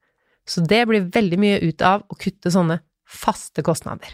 Så 0.48 0.64
det 0.66 0.82
blir 0.90 1.06
veldig 1.12 1.38
mye 1.38 1.60
ut 1.62 1.84
av 1.86 2.02
å 2.10 2.18
kutte 2.18 2.50
sånne 2.50 2.80
faste 3.08 3.62
kostnader. 3.64 4.10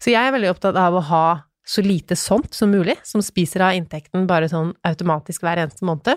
Så 0.00 0.14
jeg 0.14 0.24
er 0.24 0.32
veldig 0.32 0.52
opptatt 0.54 0.78
av 0.80 0.96
å 0.96 1.04
ha 1.10 1.24
så 1.66 1.82
lite 1.84 2.16
sånt 2.16 2.54
som 2.56 2.72
mulig, 2.72 2.96
som 3.04 3.22
spiser 3.22 3.62
av 3.66 3.76
inntekten 3.76 4.24
bare 4.26 4.48
sånn 4.50 4.72
automatisk 4.86 5.44
hver 5.44 5.60
eneste 5.60 5.84
måned. 5.86 6.16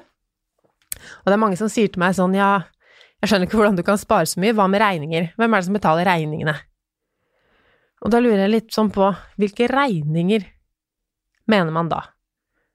Og 1.03 1.27
det 1.27 1.35
er 1.35 1.41
mange 1.41 1.59
som 1.59 1.69
sier 1.71 1.91
til 1.91 2.01
meg 2.01 2.15
sånn, 2.15 2.35
ja, 2.37 2.63
jeg 3.21 3.29
skjønner 3.29 3.49
ikke 3.49 3.59
hvordan 3.59 3.77
du 3.77 3.83
kan 3.85 3.99
spare 3.99 4.29
så 4.29 4.39
mye, 4.41 4.55
hva 4.55 4.69
med 4.71 4.81
regninger, 4.81 5.33
hvem 5.39 5.53
er 5.53 5.61
det 5.61 5.67
som 5.67 5.77
betaler 5.77 6.07
regningene? 6.07 6.55
Og 8.03 8.11
da 8.11 8.19
lurer 8.19 8.45
jeg 8.45 8.53
litt 8.53 8.73
sånn 8.75 8.91
på, 8.93 9.09
hvilke 9.39 9.67
regninger 9.71 10.47
mener 11.51 11.75
man 11.75 11.91
da? 11.91 12.01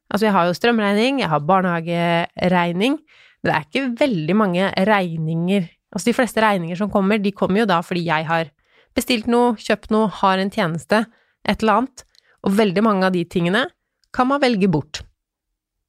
Altså, 0.08 0.28
jeg 0.28 0.34
har 0.36 0.48
jo 0.48 0.56
strømregning, 0.56 1.20
jeg 1.20 1.28
har 1.28 1.44
barnehageregning. 1.44 2.96
Det 3.44 3.52
er 3.52 3.66
ikke 3.66 3.90
veldig 4.00 4.36
mange 4.36 4.70
regninger 4.88 5.68
Altså, 5.94 6.10
de 6.10 6.16
fleste 6.16 6.42
regninger 6.44 6.76
som 6.76 6.90
kommer, 6.92 7.20
de 7.22 7.32
kommer 7.32 7.62
jo 7.62 7.68
da 7.70 7.80
fordi 7.84 8.04
jeg 8.08 8.26
har 8.28 8.50
bestilt 8.96 9.28
noe, 9.30 9.54
kjøpt 9.60 9.92
noe, 9.94 10.10
har 10.20 10.40
en 10.42 10.50
tjeneste, 10.52 11.04
et 11.48 11.62
eller 11.62 11.82
annet. 11.82 12.04
Og 12.46 12.56
veldig 12.58 12.82
mange 12.84 13.06
av 13.08 13.14
de 13.14 13.24
tingene 13.24 13.66
kan 14.14 14.28
man 14.30 14.42
velge 14.42 14.68
bort. 14.70 15.02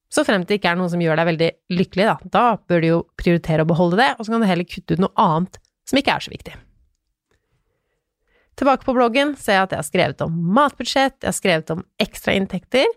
Så 0.09 0.23
frem 0.25 0.41
til 0.41 0.55
det 0.55 0.61
ikke 0.61 0.71
er 0.71 0.79
noe 0.79 0.89
som 0.89 1.01
gjør 1.03 1.19
deg 1.19 1.27
veldig 1.29 1.49
lykkelig, 1.77 2.05
da. 2.09 2.15
Da 2.33 2.45
bør 2.69 2.81
du 2.81 2.87
jo 2.87 3.01
prioritere 3.19 3.65
å 3.65 3.69
beholde 3.69 3.99
det, 3.99 4.09
og 4.17 4.25
så 4.25 4.33
kan 4.33 4.41
du 4.41 4.49
heller 4.49 4.65
kutte 4.65 4.95
ut 4.97 5.03
noe 5.03 5.13
annet 5.21 5.59
som 5.89 5.99
ikke 5.99 6.15
er 6.15 6.25
så 6.25 6.33
viktig. 6.33 6.55
Tilbake 8.59 8.83
på 8.83 8.95
bloggen 8.97 9.35
ser 9.39 9.55
jeg 9.55 9.67
at 9.67 9.75
jeg 9.75 9.79
har 9.79 9.87
skrevet 9.87 10.23
om 10.25 10.39
matbudsjett, 10.57 11.19
jeg 11.21 11.29
har 11.29 11.37
skrevet 11.37 11.69
om 11.75 11.83
ekstrainntekter. 12.03 12.89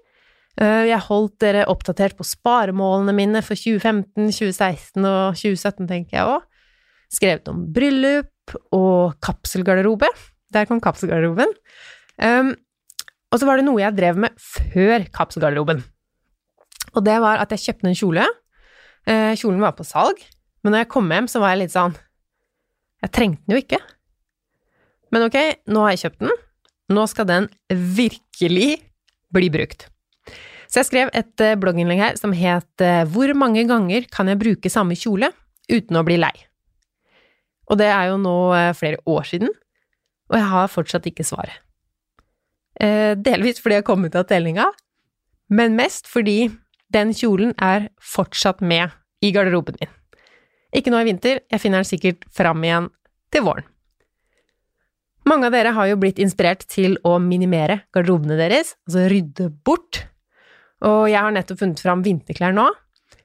Eh, 0.58 0.86
Jeg 0.90 1.04
holdt 1.06 1.36
dere 1.44 1.68
oppdatert 1.70 2.16
på 2.18 2.26
sparemålene 2.26 3.14
mine 3.14 3.42
for 3.46 3.54
2015, 3.54 4.32
2016 4.34 5.06
og 5.06 5.36
2017, 5.38 5.86
tenker 5.88 6.18
jeg 6.18 6.32
òg. 6.32 6.48
Skrevet 7.12 7.48
om 7.52 7.64
bryllup 7.74 8.56
og 8.74 9.16
kapselgarderobe. 9.24 10.08
Der 10.52 10.68
kom 10.68 10.80
kapselgarderoben. 10.84 11.52
Um, 12.20 12.52
og 13.32 13.40
så 13.40 13.48
var 13.48 13.58
det 13.58 13.66
noe 13.66 13.80
jeg 13.80 13.96
drev 13.96 14.20
med 14.20 14.36
før 14.40 15.06
kapselgarderoben. 15.14 15.82
Og 16.92 17.04
det 17.04 17.16
var 17.24 17.40
at 17.40 17.52
jeg 17.54 17.64
kjøpte 17.66 17.88
en 17.88 17.98
kjole. 17.98 18.26
Uh, 19.08 19.32
kjolen 19.38 19.62
var 19.64 19.76
på 19.76 19.86
salg, 19.86 20.20
men 20.62 20.74
når 20.74 20.84
jeg 20.84 20.92
kom 20.92 21.08
hjem, 21.10 21.28
så 21.30 21.42
var 21.42 21.54
jeg 21.54 21.64
litt 21.64 21.74
sånn 21.74 21.96
Jeg 23.02 23.10
trengte 23.16 23.42
den 23.48 23.56
jo 23.56 23.62
ikke. 23.64 23.80
Men 25.12 25.26
ok, 25.26 25.38
nå 25.68 25.82
har 25.84 25.94
jeg 25.94 26.04
kjøpt 26.04 26.22
den. 26.22 26.36
Nå 26.92 27.06
skal 27.10 27.28
den 27.28 27.48
virkelig 27.68 28.70
bli 29.32 29.48
brukt. 29.52 29.88
Så 30.70 30.80
jeg 30.80 30.88
skrev 30.88 31.10
et 31.12 31.44
eh, 31.44 31.56
blogginnlegg 31.60 32.00
her 32.00 32.14
som 32.16 32.32
het 32.32 32.84
eh, 32.84 33.02
Hvor 33.12 33.34
mange 33.36 33.66
ganger 33.68 34.06
kan 34.12 34.30
jeg 34.30 34.40
bruke 34.40 34.72
samme 34.72 34.96
kjole 34.96 35.28
uten 35.68 35.98
å 36.00 36.04
bli 36.06 36.16
lei? 36.20 36.32
Og 37.72 37.80
det 37.80 37.88
er 37.88 38.10
jo 38.10 38.20
nå 38.20 38.36
eh, 38.52 38.70
flere 38.76 39.00
år 39.08 39.28
siden, 39.30 39.52
og 40.28 40.36
jeg 40.38 40.48
har 40.52 40.72
fortsatt 40.72 41.08
ikke 41.08 41.24
svaret. 41.24 41.56
Eh, 42.80 43.14
delvis 43.16 43.60
fordi 43.62 43.80
jeg 43.80 43.86
kom 43.88 44.04
ut 44.04 44.16
av 44.18 44.28
tellinga, 44.28 44.68
men 45.52 45.76
mest 45.76 46.08
fordi 46.08 46.50
den 46.92 47.12
kjolen 47.16 47.54
er 47.60 47.88
fortsatt 47.96 48.60
med 48.60 48.92
i 49.24 49.32
garderoben 49.32 49.78
min. 49.80 49.92
Ikke 50.76 50.92
nå 50.92 51.00
i 51.02 51.08
vinter, 51.08 51.42
jeg 51.52 51.60
finner 51.60 51.82
den 51.82 51.88
sikkert 51.88 52.24
fram 52.32 52.62
igjen 52.64 52.88
til 53.32 53.44
våren. 53.48 53.68
Mange 55.28 55.46
av 55.46 55.54
dere 55.54 55.74
har 55.76 55.86
jo 55.86 55.98
blitt 56.02 56.18
inspirert 56.20 56.64
til 56.66 56.96
å 57.06 57.14
minimere 57.22 57.84
garderobene 57.94 58.36
deres, 58.40 58.74
altså 58.88 59.04
rydde 59.12 59.52
bort. 59.64 60.00
Og 60.82 61.06
jeg 61.12 61.20
har 61.22 61.34
nettopp 61.34 61.60
funnet 61.60 61.82
fram 61.84 62.02
vinterklær 62.02 62.56
nå, 62.56 62.66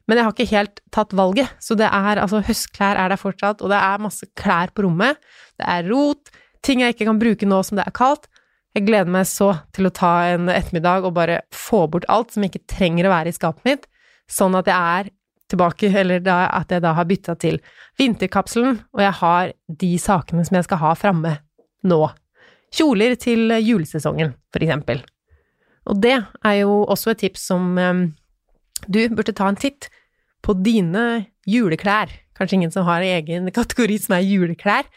men 0.08 0.20
jeg 0.20 0.26
har 0.26 0.34
ikke 0.34 0.56
helt 0.56 0.82
tatt 0.96 1.14
valget, 1.18 1.52
så 1.60 1.76
det 1.80 1.88
er 1.92 2.22
altså 2.24 2.40
høstklær 2.48 3.00
er 3.00 3.12
der 3.12 3.20
fortsatt, 3.20 3.62
og 3.62 3.72
det 3.74 3.80
er 3.80 4.04
masse 4.04 4.28
klær 4.40 4.72
på 4.72 4.86
rommet, 4.86 5.20
det 5.60 5.68
er 5.68 5.90
rot, 5.92 6.32
ting 6.64 6.84
jeg 6.84 6.96
ikke 6.96 7.10
kan 7.10 7.20
bruke 7.20 7.50
nå 7.50 7.60
som 7.66 7.80
det 7.80 7.86
er 7.88 7.96
kaldt. 7.96 8.30
Jeg 8.76 8.86
gleder 8.88 9.10
meg 9.12 9.28
så 9.28 9.52
til 9.76 9.90
å 9.90 9.94
ta 9.94 10.12
en 10.32 10.52
ettermiddag 10.54 11.08
og 11.08 11.16
bare 11.18 11.42
få 11.56 11.86
bort 11.92 12.08
alt 12.14 12.36
som 12.36 12.46
ikke 12.46 12.66
trenger 12.70 13.08
å 13.08 13.14
være 13.14 13.32
i 13.32 13.36
skapet 13.36 13.68
mitt, 13.68 13.88
sånn 14.32 14.56
at 14.60 14.70
jeg 14.70 14.78
er 15.00 15.12
tilbake, 15.52 15.90
eller 15.96 16.22
da, 16.24 16.42
at 16.52 16.72
jeg 16.72 16.84
da 16.84 16.94
har 16.96 17.08
bytta 17.08 17.36
til 17.40 17.60
vinterkapselen, 18.00 18.82
og 18.94 19.04
jeg 19.04 19.16
har 19.22 19.54
de 19.84 19.92
sakene 20.02 20.44
som 20.48 20.60
jeg 20.60 20.68
skal 20.68 20.82
ha 20.84 20.94
framme 21.00 21.38
nå. 21.88 22.00
Kjoler 22.76 23.16
til 23.20 23.54
julesesongen, 23.64 24.34
for 24.52 24.64
eksempel. 24.64 25.04
Og 25.88 26.02
det 26.04 26.18
er 26.20 26.56
jo 26.60 26.82
også 26.84 27.14
et 27.14 27.24
tips 27.24 27.48
som 27.48 27.78
um, 27.80 28.02
du 28.92 29.00
burde 29.16 29.36
ta 29.36 29.48
en 29.50 29.60
titt 29.60 29.88
på 30.48 30.56
dine 30.64 31.28
juleklær. 31.48 32.12
Kanskje 32.38 32.62
ingen 32.62 32.74
som 32.74 32.88
har 32.88 33.04
egen 33.04 33.50
kategori 33.52 33.98
som 34.00 34.16
er 34.18 34.28
juleklær, 34.28 34.88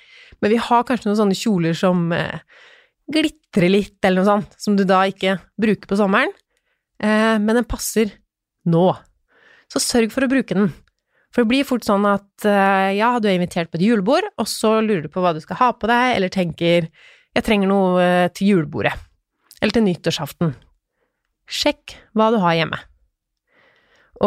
men 0.40 0.52
vi 0.52 0.60
har 0.62 0.84
kanskje 0.86 1.10
noen 1.10 1.18
sånne 1.18 1.38
kjoler 1.38 1.76
som 1.76 2.10
eh, 2.14 2.42
glitrer 3.10 3.72
litt, 3.72 3.98
eller 4.04 4.22
noe 4.22 4.28
sånt, 4.28 4.54
som 4.60 4.76
du 4.78 4.84
da 4.88 5.02
ikke 5.10 5.38
bruker 5.60 5.90
på 5.90 5.98
sommeren, 5.98 6.32
eh, 7.02 7.36
men 7.42 7.58
den 7.58 7.68
passer 7.68 8.12
nå. 8.70 8.92
Så 9.70 9.82
sørg 9.82 10.14
for 10.14 10.26
å 10.26 10.30
bruke 10.30 10.56
den. 10.56 10.70
For 11.30 11.44
det 11.44 11.50
blir 11.52 11.66
fort 11.66 11.86
sånn 11.86 12.06
at 12.10 12.46
eh, 12.48 12.96
ja, 12.98 13.12
du 13.22 13.28
er 13.30 13.38
invitert 13.38 13.70
på 13.70 13.78
et 13.78 13.86
julebord, 13.86 14.26
og 14.38 14.48
så 14.50 14.78
lurer 14.82 15.04
du 15.06 15.10
på 15.12 15.22
hva 15.22 15.34
du 15.34 15.42
skal 15.42 15.60
ha 15.60 15.72
på 15.74 15.90
deg, 15.90 16.14
eller 16.16 16.32
tenker 16.32 16.90
jeg 17.30 17.46
trenger 17.46 17.70
noe 17.70 18.02
eh, 18.02 18.28
til 18.34 18.54
julebordet, 18.54 18.94
eller 19.60 19.74
til 19.74 19.86
nyttårsaften. 19.86 20.54
Sjekk 21.50 21.96
hva 22.18 22.30
du 22.34 22.40
har 22.42 22.58
hjemme. 22.58 22.80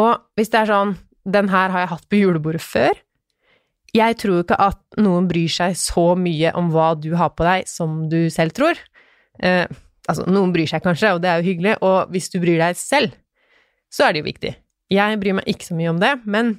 Og 0.00 0.24
hvis 0.36 0.50
det 0.52 0.62
er 0.62 0.72
sånn 0.72 0.94
den 1.24 1.48
her 1.52 1.72
har 1.72 1.84
jeg 1.84 1.92
hatt 1.94 2.08
på 2.10 2.20
julebordet 2.20 2.62
før, 2.64 3.00
jeg 3.94 4.16
tror 4.18 4.42
ikke 4.42 4.58
at 4.58 4.80
noen 4.98 5.28
bryr 5.30 5.50
seg 5.52 5.76
så 5.78 6.12
mye 6.18 6.50
om 6.58 6.72
hva 6.74 6.92
du 6.98 7.12
har 7.18 7.30
på 7.36 7.46
deg, 7.46 7.68
som 7.70 8.08
du 8.10 8.26
selv 8.32 8.54
tror. 8.56 8.78
Eh, 9.38 9.70
altså, 10.08 10.26
noen 10.26 10.50
bryr 10.54 10.70
seg 10.70 10.82
kanskje, 10.82 11.12
og 11.14 11.22
det 11.22 11.30
er 11.30 11.40
jo 11.40 11.52
hyggelig, 11.52 11.76
og 11.86 12.10
hvis 12.14 12.26
du 12.32 12.40
bryr 12.42 12.58
deg 12.58 12.78
selv, 12.78 13.14
så 13.94 14.08
er 14.08 14.14
det 14.14 14.24
jo 14.24 14.30
viktig. 14.32 14.54
Jeg 14.94 15.20
bryr 15.22 15.38
meg 15.38 15.50
ikke 15.50 15.68
så 15.68 15.78
mye 15.78 15.92
om 15.94 16.02
det, 16.02 16.16
men 16.26 16.56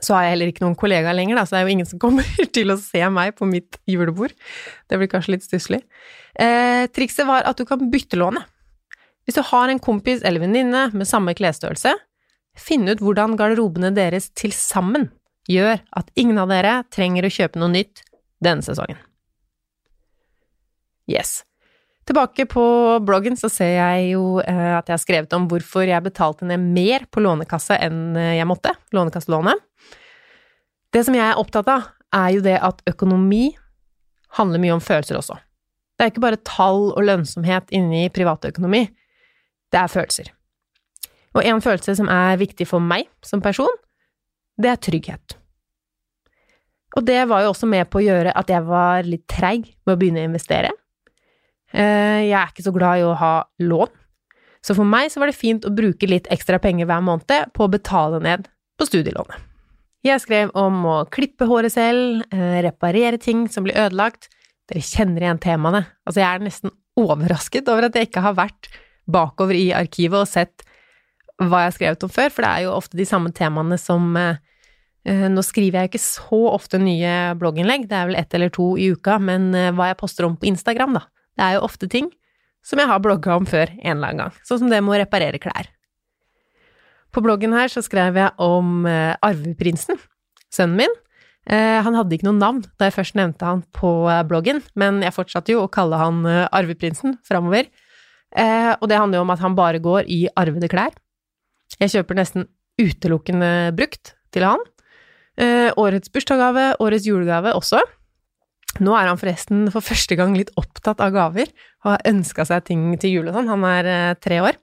så 0.00 0.16
har 0.16 0.26
jeg 0.26 0.34
heller 0.34 0.50
ikke 0.50 0.64
noen 0.64 0.78
kollegaer 0.80 1.14
lenger, 1.14 1.38
da, 1.38 1.46
så 1.46 1.54
det 1.54 1.60
er 1.60 1.68
jo 1.68 1.76
ingen 1.76 1.88
som 1.88 2.02
kommer 2.02 2.26
til 2.56 2.74
å 2.74 2.80
se 2.82 3.04
meg 3.14 3.36
på 3.38 3.46
mitt 3.48 3.78
julebord. 3.90 4.34
Det 4.90 4.98
blir 4.98 5.10
kanskje 5.12 5.36
litt 5.36 5.46
stusslig. 5.46 5.84
Eh, 6.34 6.86
trikset 6.90 7.28
var 7.30 7.46
at 7.46 7.60
du 7.60 7.66
kan 7.68 7.90
byttelåne. 7.92 8.42
Hvis 9.28 9.38
du 9.38 9.44
har 9.46 9.70
en 9.70 9.82
kompis 9.82 10.24
eller 10.26 10.42
venninne 10.42 10.88
med 10.96 11.06
samme 11.06 11.36
klesstørrelse, 11.38 11.94
finn 12.58 12.88
ut 12.88 13.02
hvordan 13.02 13.36
garderobene 13.38 13.92
deres 13.96 14.30
til 14.36 14.54
sammen 14.54 15.08
gjør 15.50 15.80
at 15.96 16.10
ingen 16.18 16.38
av 16.40 16.50
dere 16.50 16.80
trenger 16.92 17.26
å 17.26 17.32
kjøpe 17.32 17.60
noe 17.60 17.72
nytt 17.72 18.02
denne 18.44 18.64
sesongen. 18.64 18.98
Yes. 21.10 21.40
Tilbake 22.06 22.46
på 22.50 22.64
bloggen 23.06 23.36
så 23.38 23.50
ser 23.52 23.74
jeg 23.76 24.12
jo 24.14 24.40
eh, 24.42 24.70
at 24.78 24.88
jeg 24.88 24.96
har 24.96 25.02
skrevet 25.02 25.34
om 25.36 25.46
hvorfor 25.50 25.86
jeg 25.86 26.02
betalte 26.04 26.46
ned 26.48 26.62
mer 26.74 27.04
på 27.10 27.22
Lånekassa 27.22 27.76
enn 27.82 28.16
eh, 28.18 28.36
jeg 28.38 28.48
måtte, 28.50 28.72
Lånekasselånet. 28.96 29.60
Det 30.90 31.04
som 31.06 31.14
jeg 31.14 31.26
er 31.26 31.38
opptatt 31.38 31.70
av, 31.70 31.90
er 32.10 32.32
jo 32.34 32.42
det 32.42 32.56
at 32.58 32.80
økonomi 32.90 33.52
handler 34.38 34.62
mye 34.62 34.74
om 34.74 34.82
følelser 34.82 35.20
også. 35.20 35.36
Det 35.94 36.06
er 36.06 36.12
ikke 36.12 36.24
bare 36.24 36.42
tall 36.48 36.88
og 36.88 37.04
lønnsomhet 37.04 37.70
inni 37.76 38.08
privatøkonomi, 38.14 38.86
det 39.70 39.78
er 39.78 39.92
følelser. 39.92 40.32
Og 41.36 41.46
en 41.46 41.62
følelse 41.62 41.94
som 41.98 42.10
er 42.10 42.40
viktig 42.40 42.66
for 42.66 42.82
meg 42.82 43.08
som 43.26 43.42
person, 43.42 43.70
det 44.60 44.72
er 44.72 44.82
trygghet. 44.82 45.36
Og 46.98 47.06
det 47.06 47.20
var 47.30 47.44
jo 47.44 47.52
også 47.52 47.68
med 47.70 47.86
på 47.90 48.00
å 48.00 48.04
gjøre 48.04 48.34
at 48.34 48.50
jeg 48.50 48.66
var 48.66 49.06
litt 49.06 49.26
treig 49.30 49.68
med 49.86 49.94
å 49.94 49.98
begynne 50.00 50.24
å 50.24 50.30
investere. 50.30 50.72
Eh, 51.70 52.26
jeg 52.26 52.34
er 52.34 52.50
ikke 52.50 52.66
så 52.66 52.74
glad 52.74 52.98
i 52.98 53.06
å 53.06 53.14
ha 53.14 53.34
lån, 53.62 53.92
så 54.60 54.74
for 54.76 54.88
meg 54.88 55.08
så 55.12 55.22
var 55.22 55.30
det 55.30 55.38
fint 55.38 55.64
å 55.64 55.72
bruke 55.72 56.08
litt 56.08 56.26
ekstra 56.32 56.58
penger 56.60 56.88
hver 56.90 57.04
måned 57.04 57.52
på 57.54 57.64
å 57.64 57.70
betale 57.70 58.20
ned 58.24 58.50
på 58.76 58.88
studielånet. 58.88 59.46
Jeg 60.04 60.22
skrev 60.22 60.52
om 60.56 60.82
å 60.88 60.96
klippe 61.12 61.46
håret 61.48 61.74
selv, 61.74 62.24
eh, 62.32 62.60
reparere 62.64 63.20
ting 63.20 63.46
som 63.48 63.64
blir 63.64 63.76
ødelagt. 63.76 64.28
Dere 64.68 64.80
kjenner 64.80 65.20
igjen 65.20 65.40
temaene. 65.40 65.86
Altså, 66.06 66.20
jeg 66.22 66.28
er 66.28 66.44
nesten 66.44 66.70
overrasket 66.96 67.68
over 67.68 67.84
at 67.84 67.94
jeg 67.94 68.08
ikke 68.08 68.22
har 68.24 68.34
vært 68.34 68.70
bakover 69.06 69.54
i 69.54 69.72
arkivet 69.76 70.20
og 70.20 70.28
sett 70.28 70.64
hva 71.40 71.64
jeg 71.64 71.70
har 71.70 71.76
skrevet 71.76 72.06
om 72.06 72.12
før, 72.12 72.30
for 72.34 72.44
det 72.44 72.52
er 72.52 72.66
jo 72.66 72.76
ofte 72.76 73.00
de 73.00 73.08
samme 73.08 73.32
temaene 73.36 73.80
som 73.80 74.14
eh, 74.20 74.38
Nå 75.08 75.40
skriver 75.40 75.78
jeg 75.78 75.88
ikke 75.88 76.02
så 76.02 76.38
ofte 76.50 76.76
nye 76.76 77.32
blogginnlegg, 77.40 77.86
det 77.88 77.96
er 77.96 78.10
vel 78.10 78.18
ett 78.20 78.34
eller 78.36 78.50
to 78.52 78.74
i 78.76 78.90
uka, 78.92 79.14
men 79.16 79.46
hva 79.72 79.86
jeg 79.88 79.96
poster 79.96 80.26
om 80.26 80.34
på 80.36 80.50
Instagram, 80.50 80.98
da, 80.98 81.06
det 81.40 81.46
er 81.46 81.54
jo 81.56 81.62
ofte 81.64 81.88
ting 81.88 82.10
som 82.60 82.80
jeg 82.80 82.90
har 82.90 83.00
blogga 83.00 83.38
om 83.40 83.46
før 83.48 83.70
en 83.72 83.94
eller 83.96 84.10
annen 84.10 84.24
gang, 84.26 84.34
sånn 84.44 84.60
som 84.60 84.72
det 84.72 84.80
med 84.84 84.92
å 84.92 85.00
reparere 85.00 85.40
klær. 85.40 85.70
På 87.10 87.22
bloggen 87.24 87.54
her 87.56 87.70
så 87.72 87.82
skrev 87.82 88.18
jeg 88.18 88.30
om 88.42 88.84
eh, 88.86 89.16
arveprinsen, 89.26 89.98
sønnen 90.52 90.84
min. 90.84 90.96
Eh, 91.50 91.78
han 91.82 91.96
hadde 91.96 92.14
ikke 92.14 92.28
noe 92.28 92.38
navn 92.38 92.60
da 92.78 92.86
jeg 92.86 92.98
først 92.98 93.16
nevnte 93.18 93.48
han 93.48 93.64
på 93.74 93.90
eh, 94.12 94.22
bloggen, 94.28 94.62
men 94.78 95.00
jeg 95.02 95.16
fortsatte 95.16 95.54
jo 95.54 95.64
å 95.64 95.72
kalle 95.72 95.98
han 95.98 96.22
eh, 96.28 96.44
arveprinsen 96.54 97.18
framover. 97.26 97.70
Eh, 98.30 98.72
og 98.76 98.86
det 98.90 99.00
handler 99.00 99.18
jo 99.18 99.26
om 99.26 99.34
at 99.34 99.42
han 99.42 99.58
bare 99.58 99.82
går 99.82 100.06
i 100.06 100.22
arvede 100.38 100.70
klær. 100.70 100.94
Jeg 101.78 101.92
kjøper 101.94 102.18
nesten 102.18 102.48
utelukkende 102.80 103.70
brukt 103.76 104.14
til 104.34 104.46
han. 104.46 104.62
Eh, 105.40 105.70
årets 105.80 106.12
bursdagsgave, 106.12 106.74
årets 106.82 107.06
julegave 107.08 107.54
også. 107.56 107.80
Nå 108.78 108.94
er 108.94 109.10
han 109.10 109.18
forresten 109.18 109.66
for 109.72 109.84
første 109.84 110.16
gang 110.18 110.36
litt 110.36 110.52
opptatt 110.60 111.00
av 111.02 111.12
gaver, 111.14 111.50
og 111.82 111.94
har 111.94 112.08
ønska 112.10 112.46
seg 112.46 112.66
ting 112.68 112.84
til 113.02 113.16
jul 113.18 113.30
og 113.30 113.36
sånn. 113.36 113.50
Han 113.50 113.66
er 113.66 113.90
eh, 113.90 114.16
tre 114.22 114.40
år. 114.44 114.58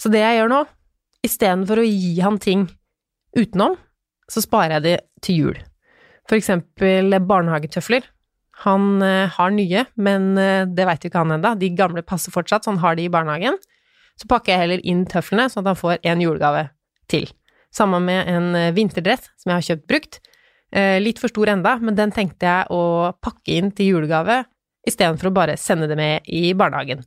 Så 0.00 0.10
det 0.12 0.22
jeg 0.22 0.40
gjør 0.40 0.52
nå, 0.52 0.62
istedenfor 1.24 1.80
å 1.80 1.86
gi 1.86 2.16
han 2.20 2.40
ting 2.42 2.66
utenom, 3.38 3.78
så 4.30 4.42
sparer 4.44 4.78
jeg 4.78 4.84
de 4.86 4.96
til 5.24 5.38
jul. 5.38 5.60
For 6.28 6.38
eksempel 6.38 7.16
barnehagetøfler. 7.26 8.04
Han 8.66 9.02
eh, 9.02 9.32
har 9.32 9.54
nye, 9.54 9.86
men 9.96 10.32
eh, 10.38 10.64
det 10.68 10.86
veit 10.86 11.04
jo 11.04 11.10
ikke 11.10 11.22
han 11.24 11.36
ennå. 11.38 11.54
De 11.58 11.72
gamle 11.78 12.04
passer 12.06 12.34
fortsatt, 12.34 12.66
så 12.66 12.74
han 12.74 12.82
har 12.82 12.98
de 12.98 13.06
i 13.06 13.12
barnehagen. 13.12 13.56
Så 14.22 14.28
pakker 14.30 14.54
jeg 14.54 14.62
heller 14.62 14.82
inn 14.86 15.02
tøflene, 15.10 15.48
sånn 15.50 15.64
at 15.64 15.72
han 15.72 15.80
får 15.80 15.96
en 16.06 16.22
julegave 16.22 16.68
til. 17.10 17.26
Sammen 17.74 18.04
med 18.06 18.28
en 18.30 18.52
eh, 18.58 18.72
vinterdress 18.76 19.26
som 19.40 19.50
jeg 19.50 19.58
har 19.58 19.68
kjøpt 19.68 19.88
brukt. 19.90 20.18
Eh, 20.72 20.98
litt 21.02 21.18
for 21.20 21.32
stor 21.32 21.50
enda, 21.52 21.74
men 21.82 21.98
den 21.98 22.12
tenkte 22.14 22.46
jeg 22.46 22.68
å 22.72 23.12
pakke 23.24 23.58
inn 23.58 23.72
til 23.74 23.96
julegave 23.96 24.44
istedenfor 24.88 25.30
å 25.30 25.34
bare 25.34 25.58
sende 25.60 25.88
det 25.90 25.98
med 25.98 26.28
i 26.30 26.52
barnehagen. 26.58 27.02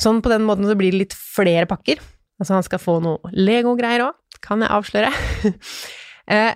Sånn 0.00 0.20
på 0.24 0.32
den 0.32 0.46
måten 0.46 0.66
så 0.66 0.76
blir 0.78 0.94
det 0.94 1.02
litt 1.04 1.16
flere 1.16 1.68
pakker. 1.70 2.00
Altså 2.40 2.56
han 2.56 2.66
skal 2.66 2.82
få 2.82 2.98
noe 3.04 3.34
Lego-greier 3.36 4.08
òg, 4.08 4.16
kan 4.44 4.64
jeg 4.64 4.74
avsløre. 4.78 5.12
Eh, 6.24 6.54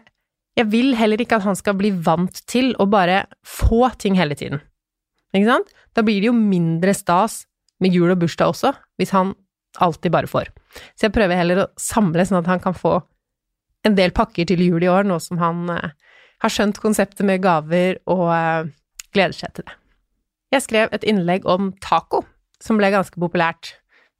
jeg 0.57 0.65
vil 0.73 0.95
heller 0.97 1.21
ikke 1.21 1.37
at 1.37 1.45
han 1.45 1.57
skal 1.59 1.75
bli 1.77 1.91
vant 1.93 2.39
til 2.49 2.71
å 2.81 2.87
bare 2.89 3.27
få 3.45 3.91
ting 4.01 4.15
hele 4.17 4.33
tiden. 4.33 4.63
Ikke 5.37 5.51
sant? 5.51 5.75
Da 5.93 6.01
blir 6.07 6.23
det 6.23 6.31
jo 6.31 6.33
mindre 6.33 6.95
stas 6.97 7.43
med 7.85 7.93
jul 7.93 8.09
og 8.09 8.23
bursdag 8.23 8.55
også, 8.55 8.73
hvis 8.97 9.13
han 9.13 9.35
alltid 9.77 10.13
bare 10.15 10.31
får. 10.31 10.51
Så 10.97 11.09
jeg 11.09 11.15
prøver 11.15 11.39
heller 11.39 11.63
å 11.65 11.71
samle 11.81 12.25
sånn 12.27 12.41
at 12.41 12.51
han 12.51 12.63
kan 12.63 12.77
få 12.77 12.99
en 13.87 13.97
del 13.99 14.13
pakker 14.15 14.49
til 14.49 14.63
jul 14.65 14.85
i 14.85 14.91
år, 14.91 15.07
nå 15.07 15.19
som 15.23 15.41
han 15.43 15.69
eh, 15.75 15.93
har 16.43 16.53
skjønt 16.53 16.81
konseptet 16.83 17.27
med 17.27 17.43
gaver 17.45 18.01
og 18.11 18.27
eh, 18.35 18.71
gleder 19.15 19.37
seg 19.37 19.55
til 19.55 19.69
det. 19.69 19.77
Jeg 20.55 20.65
skrev 20.65 20.95
et 20.97 21.05
innlegg 21.09 21.47
om 21.49 21.73
taco, 21.85 22.23
som 22.63 22.81
ble 22.81 22.91
ganske 22.95 23.21
populært, 23.21 23.77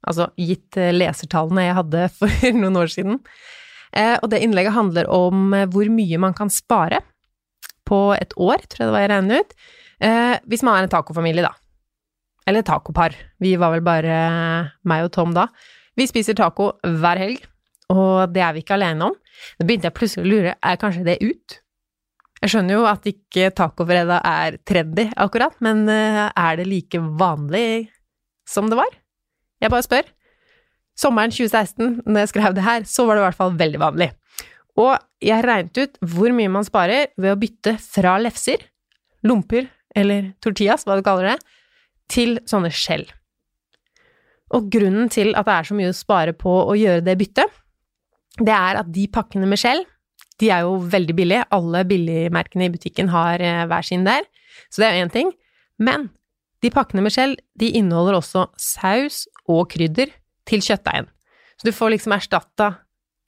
altså 0.07 0.29
gitt 0.39 0.77
eh, 0.79 0.93
lesertallene 0.95 1.67
jeg 1.67 1.79
hadde 1.81 2.09
for 2.19 2.59
noen 2.59 2.81
år 2.83 2.93
siden. 2.93 3.21
Eh, 3.97 4.15
og 4.21 4.29
det 4.31 4.43
innlegget 4.45 4.75
handler 4.75 5.09
om 5.11 5.53
eh, 5.57 5.67
hvor 5.71 5.89
mye 5.91 6.21
man 6.21 6.35
kan 6.37 6.51
spare 6.53 7.01
på 7.89 8.03
et 8.15 8.35
år, 8.37 8.61
tror 8.69 8.83
jeg 8.83 8.89
det 8.89 8.95
var 8.95 9.05
jeg 9.05 9.11
regnet 9.15 9.41
ut, 9.41 9.55
eh, 10.05 10.35
hvis 10.45 10.63
man 10.65 10.77
er 10.77 10.85
en 10.85 10.93
tacofamilie, 10.93 11.45
da. 11.45 11.55
Eller 12.49 12.65
tacopar. 12.65 13.13
Vi 13.37 13.53
var 13.61 13.75
vel 13.75 13.85
bare 13.85 14.19
meg 14.89 15.05
og 15.05 15.13
Tom 15.13 15.35
da. 15.35 15.47
Vi 15.99 16.07
spiser 16.09 16.33
taco 16.37 16.71
hver 16.81 17.19
helg, 17.21 17.43
og 17.93 18.31
det 18.33 18.41
er 18.41 18.55
vi 18.55 18.63
ikke 18.63 18.77
alene 18.79 19.11
om. 19.11 19.17
Da 19.59 19.65
begynte 19.67 19.89
jeg 19.89 19.97
plutselig 19.97 20.25
å 20.25 20.31
lure, 20.31 20.53
er 20.57 20.79
kanskje 20.81 21.05
det 21.05 21.19
ut? 21.21 21.59
Jeg 22.39 22.53
skjønner 22.53 22.77
jo 22.77 22.85
at 22.87 23.05
ikke 23.11 23.49
tacofredag 23.51 24.23
er 24.25 24.57
trendy, 24.65 25.09
akkurat, 25.19 25.57
men 25.61 25.83
er 25.91 26.57
det 26.57 26.65
like 26.69 27.01
vanlig 27.19 27.89
som 28.47 28.71
det 28.71 28.79
var? 28.79 28.95
Jeg 29.59 29.73
bare 29.73 29.85
spør. 29.85 30.07
Sommeren 30.99 31.35
2016, 31.35 32.01
når 32.07 32.23
jeg 32.23 32.31
skrev 32.31 32.55
det 32.55 32.63
her, 32.65 32.87
så 32.87 33.05
var 33.05 33.15
det 33.15 33.21
i 33.21 33.27
hvert 33.27 33.39
fall 33.43 33.53
veldig 33.59 33.83
vanlig. 33.83 34.09
Og 34.79 34.95
jeg 35.23 35.43
regnet 35.43 35.83
ut 35.83 35.99
hvor 36.15 36.31
mye 36.35 36.51
man 36.51 36.65
sparer 36.67 37.11
ved 37.19 37.35
å 37.35 37.39
bytte 37.39 37.75
fra 37.83 38.15
lefser, 38.23 38.63
lomper 39.27 39.67
eller 39.99 40.31
tortillas, 40.39 40.87
hva 40.87 40.95
du 40.97 41.03
kaller 41.03 41.33
det, 41.33 41.55
til 42.11 42.37
sånne 42.49 42.71
skjell. 42.73 43.05
Og 44.55 44.69
grunnen 44.73 45.09
til 45.13 45.35
at 45.37 45.45
det 45.45 45.55
er 45.55 45.67
så 45.69 45.77
mye 45.77 45.91
å 45.91 45.97
spare 45.97 46.33
på 46.37 46.53
å 46.65 46.77
gjøre 46.77 47.05
det 47.05 47.17
byttet, 47.19 47.57
det 48.39 48.55
er 48.55 48.79
at 48.79 48.89
de 48.93 49.05
pakkene 49.11 49.49
med 49.49 49.59
skjell, 49.61 49.83
de 50.39 50.51
er 50.53 50.63
jo 50.63 50.77
veldig 50.89 51.15
billige. 51.17 51.47
Alle 51.51 51.83
billigmerkene 51.87 52.69
i 52.69 52.71
butikken 52.71 53.11
har 53.11 53.41
eh, 53.43 53.65
hver 53.67 53.85
sin 53.85 54.05
der, 54.07 54.23
så 54.71 54.81
det 54.81 54.87
er 54.87 54.95
jo 54.95 55.05
én 55.07 55.13
ting. 55.13 55.31
Men 55.79 56.07
de 56.63 56.71
pakkene 56.71 57.03
med 57.03 57.13
skjell, 57.15 57.35
de 57.59 57.71
inneholder 57.79 58.17
også 58.19 58.47
saus 58.59 59.25
og 59.47 59.67
krydder 59.73 60.11
til 60.49 60.63
kjøttdeigen. 60.63 61.09
Så 61.59 61.67
du 61.67 61.75
får 61.75 61.93
liksom 61.95 62.15
erstatta 62.15 62.69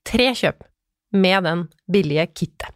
tre 0.08 0.30
kjøp 0.36 0.64
med 1.12 1.44
den 1.44 1.66
billige 1.92 2.26
kittet. 2.32 2.72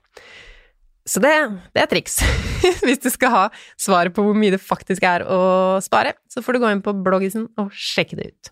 Så 1.07 1.23
det, 1.23 1.33
det 1.77 1.85
er 1.85 1.91
triks. 1.91 2.19
Hvis 2.87 3.03
du 3.05 3.09
skal 3.15 3.33
ha 3.33 3.45
svaret 3.79 4.15
på 4.15 4.25
hvor 4.27 4.37
mye 4.37 4.55
det 4.57 4.63
faktisk 4.63 5.07
er 5.07 5.23
å 5.31 5.79
spare, 5.85 6.17
så 6.31 6.43
får 6.43 6.57
du 6.57 6.65
gå 6.65 6.73
inn 6.75 6.83
på 6.83 6.97
bloggisen 7.07 7.47
og 7.61 7.71
sjekke 7.71 8.19
det 8.19 8.33
ut. 8.33 8.51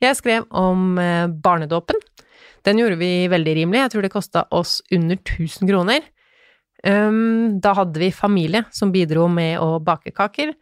Jeg 0.00 0.16
skrev 0.16 0.46
om 0.56 0.96
eh, 1.00 1.28
barnedåpen. 1.28 2.00
Den 2.64 2.80
gjorde 2.80 2.96
vi 3.00 3.28
veldig 3.32 3.54
rimelig, 3.56 3.82
jeg 3.84 3.92
tror 3.92 4.04
det 4.04 4.12
kosta 4.12 4.46
oss 4.56 4.80
under 4.92 5.20
1000 5.20 5.68
kroner. 5.68 6.08
Um, 6.80 7.60
da 7.60 7.74
hadde 7.76 8.00
vi 8.00 8.08
familie 8.12 8.64
som 8.72 8.92
bidro 8.92 9.26
med 9.28 9.58
å 9.60 9.76
bake 9.84 10.14
kaker. 10.16 10.54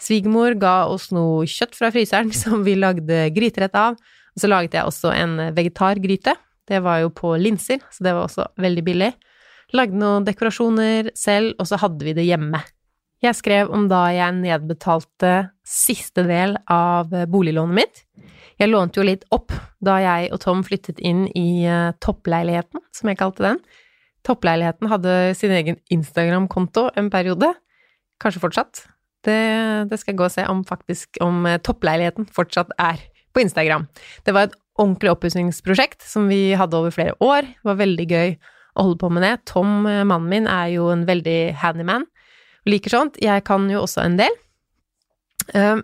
Svigermor 0.00 0.54
ga 0.60 0.86
oss 0.88 1.10
noe 1.12 1.44
kjøtt 1.50 1.76
fra 1.76 1.90
fryseren 1.92 2.32
som 2.42 2.64
vi 2.64 2.78
lagde 2.78 3.26
gryterett 3.36 3.76
av. 3.76 3.98
Og 4.32 4.40
så 4.40 4.48
laget 4.48 4.78
jeg 4.78 4.88
også 4.88 5.12
en 5.12 5.36
vegetargryte. 5.56 6.36
Det 6.68 6.80
var 6.84 7.02
jo 7.02 7.12
på 7.12 7.34
linser, 7.40 7.80
så 7.92 8.04
det 8.04 8.14
var 8.16 8.28
også 8.28 8.48
veldig 8.60 8.84
billig. 8.86 9.12
Lagde 9.76 10.00
noen 10.00 10.24
dekorasjoner 10.24 11.10
selv, 11.18 11.54
og 11.60 11.68
så 11.68 11.78
hadde 11.80 12.06
vi 12.06 12.14
det 12.16 12.24
hjemme. 12.24 12.60
Jeg 13.24 13.34
skrev 13.34 13.72
om 13.74 13.88
da 13.90 14.06
jeg 14.14 14.36
nedbetalte 14.38 15.32
siste 15.66 16.22
del 16.28 16.54
av 16.70 17.10
boliglånet 17.28 17.76
mitt. 17.80 18.04
Jeg 18.58 18.70
lånte 18.70 19.00
jo 19.00 19.06
litt 19.06 19.26
opp 19.34 19.52
da 19.84 19.98
jeg 20.02 20.30
og 20.34 20.40
Tom 20.42 20.62
flyttet 20.66 21.02
inn 21.02 21.26
i 21.36 21.66
eh, 21.66 21.94
toppleiligheten, 22.02 22.82
som 22.94 23.10
jeg 23.10 23.18
kalte 23.20 23.44
den. 23.44 23.60
Toppleiligheten 24.26 24.90
hadde 24.90 25.16
sin 25.38 25.54
egen 25.54 25.78
Instagram-konto 25.94 26.88
en 26.98 27.10
periode, 27.12 27.52
kanskje 28.22 28.42
fortsatt, 28.42 28.82
det, 29.26 29.38
det, 29.90 29.98
skal 29.98 30.12
jeg 30.12 30.18
gå 30.18 30.26
og 30.26 30.34
se 30.34 30.44
om 30.50 30.64
faktisk 30.66 31.20
om 31.24 31.46
eh, 31.46 31.60
toppleiligheten 31.62 32.28
fortsatt 32.34 32.74
er 32.82 33.02
på 33.34 33.42
Instagram. 33.44 33.86
Det 34.26 34.34
var 34.34 34.48
et 34.48 34.58
ordentlig 34.78 35.12
oppussingsprosjekt 35.12 36.06
som 36.06 36.28
vi 36.30 36.54
hadde 36.58 36.78
over 36.78 36.94
flere 36.94 37.16
år. 37.22 37.46
Det 37.50 37.66
var 37.66 37.80
veldig 37.82 38.06
gøy 38.08 38.30
å 38.78 38.86
holde 38.86 39.00
på 39.02 39.10
med 39.12 39.24
det. 39.26 39.34
Tom, 39.50 39.86
eh, 39.86 40.04
mannen 40.06 40.30
min, 40.30 40.48
er 40.48 40.72
jo 40.76 40.88
en 40.92 41.04
veldig 41.08 41.54
handyman 41.62 42.06
og 42.06 42.72
liker 42.72 42.94
sånt. 42.94 43.20
Jeg 43.22 43.44
kan 43.44 43.68
jo 43.70 43.82
også 43.84 44.04
en 44.04 44.18
del. 44.20 44.34
Jeg 45.48 45.82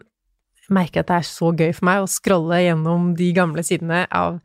merker 0.73 1.01
at 1.01 1.09
det 1.09 1.17
er 1.17 1.27
så 1.29 1.51
gøy 1.57 1.73
for 1.73 1.89
meg 1.89 2.03
å 2.03 2.11
scrolle 2.11 2.59
gjennom 2.61 3.15
de 3.17 3.31
gamle 3.37 3.65
sidene 3.65 4.05
av 4.13 4.39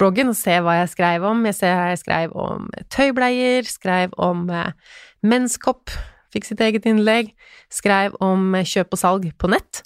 bloggen 0.00 0.32
og 0.32 0.38
se 0.38 0.58
hva 0.62 0.80
jeg 0.80 0.92
skrev 0.94 1.26
om. 1.28 1.44
Jeg 1.46 1.58
ser 1.60 1.74
jeg 1.92 2.02
skrev 2.02 2.34
om 2.34 2.68
tøybleier, 2.94 3.66
skrev 3.68 4.14
om 4.18 4.48
uh, 4.50 4.74
menskopp, 5.22 5.94
fikk 6.34 6.50
sitt 6.50 6.62
eget 6.64 6.86
innlegg, 6.90 7.32
skrev 7.72 8.14
om 8.22 8.54
kjøp 8.62 8.94
og 8.94 9.02
salg 9.02 9.30
på 9.38 9.50
nett. 9.54 9.84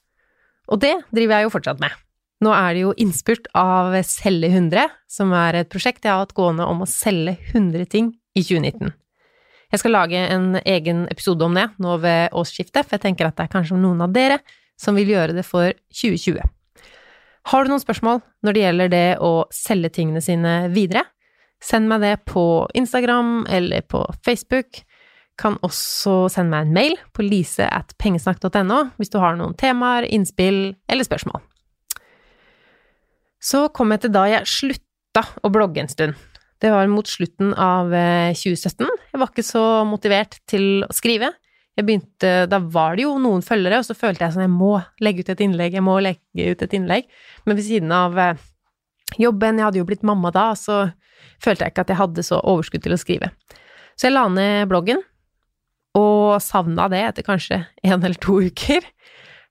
Og 0.68 0.80
det 0.84 0.96
driver 1.12 1.38
jeg 1.38 1.48
jo 1.48 1.56
fortsatt 1.56 1.84
med. 1.84 2.07
Nå 2.44 2.52
er 2.54 2.74
det 2.74 2.82
jo 2.84 2.94
innspurt 3.02 3.48
av 3.58 3.96
Selge 4.06 4.50
100, 4.52 4.92
som 5.10 5.32
er 5.34 5.58
et 5.58 5.70
prosjekt 5.72 6.04
jeg 6.06 6.12
har 6.12 6.22
hatt 6.22 6.36
gående 6.36 6.66
om 6.70 6.84
å 6.84 6.90
selge 6.90 7.34
100 7.50 7.88
ting 7.90 8.12
i 8.38 8.44
2019. 8.44 8.92
Jeg 9.68 9.82
skal 9.82 9.92
lage 9.92 10.20
en 10.32 10.54
egen 10.62 11.02
episode 11.12 11.44
om 11.44 11.56
det 11.58 11.66
nå 11.82 11.96
ved 12.00 12.36
årsskiftet, 12.38 12.86
for 12.86 12.96
jeg 12.96 13.04
tenker 13.04 13.28
at 13.28 13.36
det 13.36 13.48
er 13.48 13.52
kanskje 13.52 13.80
noen 13.80 14.00
av 14.06 14.14
dere 14.14 14.38
som 14.78 14.96
vil 14.96 15.10
gjøre 15.12 15.34
det 15.36 15.44
for 15.44 15.74
2020. 15.90 16.38
Har 17.48 17.64
du 17.64 17.72
noen 17.72 17.82
spørsmål 17.82 18.22
når 18.44 18.54
det 18.54 18.62
gjelder 18.64 18.92
det 18.92 19.06
å 19.24 19.32
selge 19.54 19.90
tingene 19.98 20.22
sine 20.24 20.54
videre? 20.72 21.04
Send 21.58 21.90
meg 21.90 22.04
det 22.04 22.14
på 22.30 22.68
Instagram 22.78 23.48
eller 23.50 23.82
på 23.82 24.04
Facebook 24.22 24.84
kan 25.38 25.58
også 25.66 26.28
sende 26.32 26.54
meg 26.54 26.66
en 26.66 26.74
mail 26.74 26.96
på 27.14 27.26
lise 27.26 27.66
at 27.66 27.94
pengesnakk.no 27.98 28.80
hvis 28.98 29.10
du 29.10 29.18
har 29.22 29.36
noen 29.38 29.56
temaer, 29.58 30.06
innspill 30.06 30.76
eller 30.90 31.06
spørsmål. 31.06 31.42
Så 33.38 33.68
kom 33.74 33.94
jeg 33.94 34.04
til 34.04 34.14
da 34.14 34.24
jeg 34.30 34.50
slutta 34.50 35.24
å 35.42 35.50
blogge 35.52 35.82
en 35.82 35.90
stund. 35.90 36.18
Det 36.58 36.72
var 36.74 36.88
mot 36.90 37.06
slutten 37.06 37.52
av 37.54 37.92
2017. 38.34 38.82
Eh, 38.82 39.04
jeg 39.12 39.20
var 39.22 39.30
ikke 39.30 39.46
så 39.46 39.64
motivert 39.86 40.40
til 40.50 40.82
å 40.86 40.94
skrive. 40.94 41.30
Jeg 41.78 41.86
begynte, 41.86 42.30
da 42.50 42.58
var 42.58 42.96
det 42.98 43.04
jo 43.04 43.12
noen 43.22 43.44
følgere, 43.46 43.78
og 43.78 43.86
så 43.86 43.94
følte 43.94 44.24
jeg 44.24 44.34
sånn 44.34 44.48
jeg 44.48 44.50
må 44.50 44.72
legge 45.04 45.22
ut 45.22 45.28
et 45.30 45.44
innlegg, 45.44 45.76
jeg 45.78 45.86
må 45.86 45.94
legge 46.02 46.48
ut 46.50 46.64
et 46.66 46.74
innlegg. 46.74 47.06
Men 47.46 47.58
ved 47.58 47.68
siden 47.68 47.94
av 47.94 48.18
eh, 48.18 48.40
jobben, 49.22 49.60
jeg 49.60 49.68
hadde 49.68 49.78
jo 49.78 49.86
blitt 49.86 50.02
mamma 50.06 50.34
da, 50.34 50.50
så 50.58 50.88
følte 51.38 51.64
jeg 51.66 51.74
ikke 51.76 51.86
at 51.86 51.94
jeg 51.94 52.00
hadde 52.00 52.26
så 52.26 52.40
overskudd 52.42 52.82
til 52.82 52.96
å 52.96 52.98
skrive. 52.98 53.30
Så 53.94 54.08
jeg 54.08 54.16
la 54.16 54.26
ned 54.32 54.66
bloggen, 54.70 55.04
og 55.98 56.42
savna 56.42 56.88
det 56.90 57.04
etter 57.06 57.26
kanskje 57.26 57.62
en 57.86 58.02
eller 58.02 58.18
to 58.22 58.40
uker. 58.42 58.82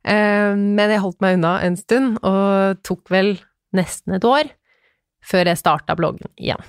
Eh, 0.03 0.51
men 0.51 0.91
jeg 0.91 1.03
holdt 1.03 1.23
meg 1.23 1.39
unna 1.39 1.57
en 1.63 1.79
stund, 1.79 2.19
og 2.27 2.83
tok 2.83 3.07
vel 3.13 3.37
nesten 3.77 4.17
et 4.17 4.27
år 4.27 4.49
før 5.27 5.49
jeg 5.49 5.59
starta 5.59 5.95
bloggen 5.97 6.29
igjen. 6.37 6.61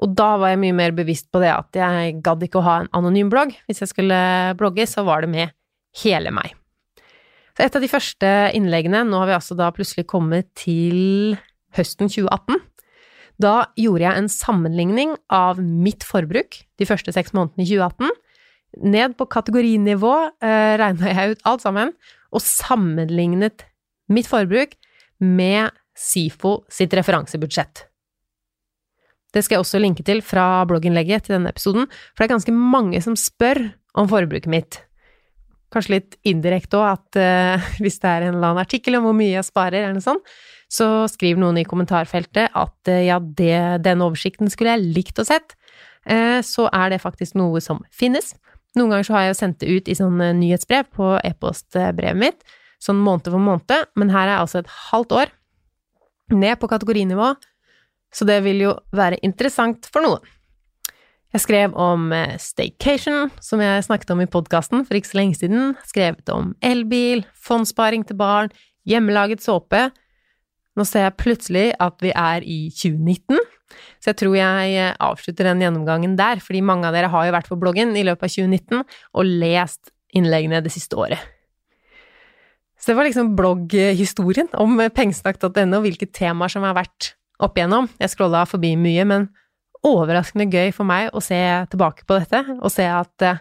Og 0.00 0.14
da 0.16 0.32
var 0.40 0.54
jeg 0.54 0.62
mye 0.62 0.76
mer 0.76 0.94
bevisst 0.96 1.28
på 1.32 1.42
det 1.42 1.50
at 1.52 1.76
jeg 1.76 2.20
gadd 2.24 2.46
ikke 2.46 2.60
å 2.60 2.64
ha 2.64 2.76
en 2.80 2.90
anonym 2.96 3.28
blogg. 3.32 3.52
Hvis 3.68 3.82
jeg 3.84 3.92
skulle 3.92 4.20
blogge, 4.56 4.86
så 4.88 5.04
var 5.04 5.24
det 5.24 5.30
med 5.32 5.52
hele 6.00 6.32
meg. 6.32 6.54
Så 7.52 7.66
et 7.66 7.76
av 7.76 7.84
de 7.84 7.90
første 7.90 8.30
innleggene, 8.56 9.02
nå 9.04 9.20
har 9.20 9.28
vi 9.28 9.36
altså 9.36 9.56
da 9.58 9.68
plutselig 9.76 10.06
kommet 10.08 10.48
til 10.56 11.36
høsten 11.76 12.08
2018, 12.08 12.62
da 13.40 13.54
gjorde 13.78 14.04
jeg 14.04 14.20
en 14.20 14.32
sammenligning 14.32 15.14
av 15.32 15.60
mitt 15.60 16.04
forbruk 16.04 16.58
de 16.80 16.88
første 16.88 17.12
seks 17.14 17.32
månedene 17.36 17.64
i 17.64 17.70
2018 17.70 18.10
ned 18.86 19.16
på 19.18 19.26
kategorinivå 19.32 20.14
eh, 20.44 20.74
regna 20.78 21.10
jeg 21.10 21.34
ut 21.34 21.46
alt 21.48 21.64
sammen, 21.64 21.92
og 22.30 22.44
sammenlignet 22.44 23.64
mitt 24.10 24.28
forbruk 24.30 24.76
med 25.18 25.74
SIFO 26.00 26.60
sitt 26.72 26.94
referansebudsjett. 26.96 27.86
Det 29.30 29.42
skal 29.44 29.58
jeg 29.58 29.64
også 29.64 29.80
linke 29.80 30.04
til 30.06 30.22
fra 30.26 30.64
blogginnlegget 30.66 31.26
til 31.26 31.36
denne 31.36 31.52
episoden, 31.52 31.86
for 31.90 32.22
det 32.22 32.28
er 32.28 32.36
ganske 32.36 32.54
mange 32.54 33.02
som 33.04 33.18
spør 33.18 33.62
om 33.98 34.08
forbruket 34.10 34.50
mitt. 34.50 34.80
Kanskje 35.70 35.98
litt 35.98 36.16
indirekte 36.26 36.80
òg, 36.80 36.96
at 36.96 37.20
uh, 37.20 37.70
hvis 37.82 38.00
det 38.02 38.10
er 38.10 38.26
en 38.26 38.34
eller 38.34 38.52
annen 38.52 38.64
artikkel 38.64 38.98
om 38.98 39.06
hvor 39.06 39.16
mye 39.16 39.36
jeg 39.36 39.46
sparer, 39.46 39.84
eller 39.84 39.98
noe 39.98 40.06
sånt, 40.06 40.34
så 40.70 41.06
skriver 41.10 41.42
noen 41.42 41.58
i 41.62 41.66
kommentarfeltet 41.66 42.54
at 42.58 42.90
uh, 42.90 43.00
ja, 43.06 43.20
det, 43.20 43.82
den 43.86 44.02
oversikten 44.06 44.50
skulle 44.50 44.76
jeg 44.76 44.94
likt 44.98 45.22
å 45.22 45.26
sett. 45.28 45.54
uh, 46.10 46.40
så 46.46 46.66
er 46.74 46.94
det 46.94 47.02
faktisk 47.02 47.38
noe 47.38 47.62
som 47.62 47.84
finnes. 47.94 48.34
Noen 48.78 48.94
ganger 48.94 49.06
så 49.06 49.14
har 49.16 49.26
jeg 49.26 49.34
jo 49.34 49.40
sendt 49.42 49.62
det 49.62 49.70
ut 49.70 49.90
i 49.90 49.98
sånn 49.98 50.18
nyhetsbrev 50.38 50.90
på 50.94 51.16
e-postbrevet 51.26 52.18
mitt, 52.18 52.42
sånn 52.82 53.02
måned 53.02 53.26
for 53.26 53.42
måned, 53.42 53.90
men 53.98 54.12
her 54.14 54.28
er 54.28 54.38
altså 54.38 54.62
et 54.62 54.74
halvt 54.90 55.14
år 55.18 55.32
ned 56.34 56.58
på 56.60 56.68
kategorinivå, 56.70 57.32
så 58.10 58.26
det 58.26 58.40
vil 58.44 58.64
jo 58.64 58.74
være 58.96 59.20
interessant 59.26 59.88
for 59.92 60.04
noen. 60.04 60.36
Jeg 61.30 61.44
skrev 61.44 61.76
om 61.78 62.08
eh, 62.14 62.34
staycation, 62.42 63.30
som 63.38 63.62
jeg 63.62 63.84
snakket 63.86 64.10
om 64.10 64.22
i 64.24 64.30
podkasten 64.30 64.82
for 64.86 64.98
ikke 64.98 65.12
så 65.12 65.20
lenge 65.20 65.38
siden, 65.38 65.76
skrevet 65.86 66.32
om 66.34 66.56
elbil, 66.66 67.22
fondssparing 67.38 68.02
til 68.08 68.18
barn, 68.18 68.50
hjemmelaget 68.88 69.44
såpe. 69.44 69.88
Nå 70.74 70.86
ser 70.88 71.06
jeg 71.06 71.18
plutselig 71.22 71.68
at 71.78 72.02
vi 72.02 72.10
er 72.10 72.42
i 72.42 72.58
2019, 72.74 73.38
så 74.02 74.10
jeg 74.10 74.18
tror 74.24 74.34
jeg 74.40 74.74
eh, 74.74 74.96
avslutter 74.98 75.46
den 75.52 75.62
gjennomgangen 75.62 76.18
der, 76.18 76.42
fordi 76.42 76.64
mange 76.66 76.90
av 76.90 76.98
dere 76.98 77.12
har 77.12 77.28
jo 77.28 77.36
vært 77.38 77.52
på 77.52 77.60
bloggen 77.62 77.94
i 77.94 78.06
løpet 78.06 78.26
av 78.26 78.34
2019 78.34 78.82
og 78.82 79.30
lest 79.44 79.94
innleggene 80.18 80.64
det 80.64 80.74
siste 80.74 80.98
året. 80.98 81.22
Så 82.80 82.90
det 82.90 82.96
var 82.96 83.04
liksom 83.04 83.34
blogghistorien 83.36 84.48
om 84.56 84.80
pengesnakk.no, 84.96 85.82
hvilke 85.84 86.08
temaer 86.08 86.52
som 86.52 86.64
har 86.64 86.78
vært 86.78 87.12
opp 87.40 87.58
igjennom. 87.58 87.90
Jeg 88.00 88.14
scrolla 88.14 88.46
forbi 88.48 88.72
mye, 88.80 89.04
men 89.08 89.28
overraskende 89.86 90.48
gøy 90.48 90.72
for 90.76 90.88
meg 90.88 91.12
å 91.16 91.22
se 91.24 91.38
tilbake 91.72 92.06
på 92.08 92.18
dette, 92.20 92.42
og 92.60 92.72
se 92.72 92.86
at 92.88 93.24
eh, 93.26 93.40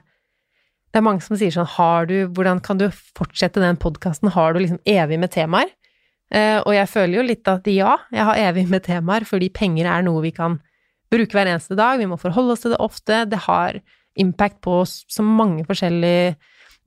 det 0.89 0.99
er 0.99 1.05
mange 1.05 1.21
som 1.21 1.37
sier 1.37 1.53
sånn 1.53 1.67
Har 1.75 2.07
du 2.09 2.15
Hvordan 2.33 2.63
kan 2.65 2.79
du 2.79 2.87
fortsette 2.89 3.61
den 3.61 3.77
podkasten? 3.77 4.31
Har 4.33 4.55
du 4.55 4.63
liksom 4.63 4.79
evig 4.89 5.19
med 5.21 5.29
temaer? 5.35 5.69
Eh, 6.33 6.57
og 6.63 6.73
jeg 6.73 6.89
føler 6.89 7.19
jo 7.19 7.27
litt 7.27 7.49
at 7.49 7.67
ja, 7.69 7.95
jeg 8.13 8.25
har 8.25 8.41
evig 8.49 8.65
med 8.69 8.85
temaer, 8.85 9.25
fordi 9.25 9.51
penger 9.53 9.89
er 9.89 10.05
noe 10.05 10.23
vi 10.25 10.33
kan 10.35 10.59
bruke 11.09 11.33
hver 11.33 11.49
eneste 11.49 11.77
dag, 11.77 11.97
vi 11.97 12.09
må 12.09 12.19
forholde 12.21 12.53
oss 12.53 12.65
til 12.65 12.75
det 12.75 12.81
ofte, 12.83 13.23
det 13.25 13.45
har 13.47 13.79
impact 14.19 14.59
på 14.65 14.81
så 14.85 15.25
mange 15.25 15.63
forskjellige 15.65 16.35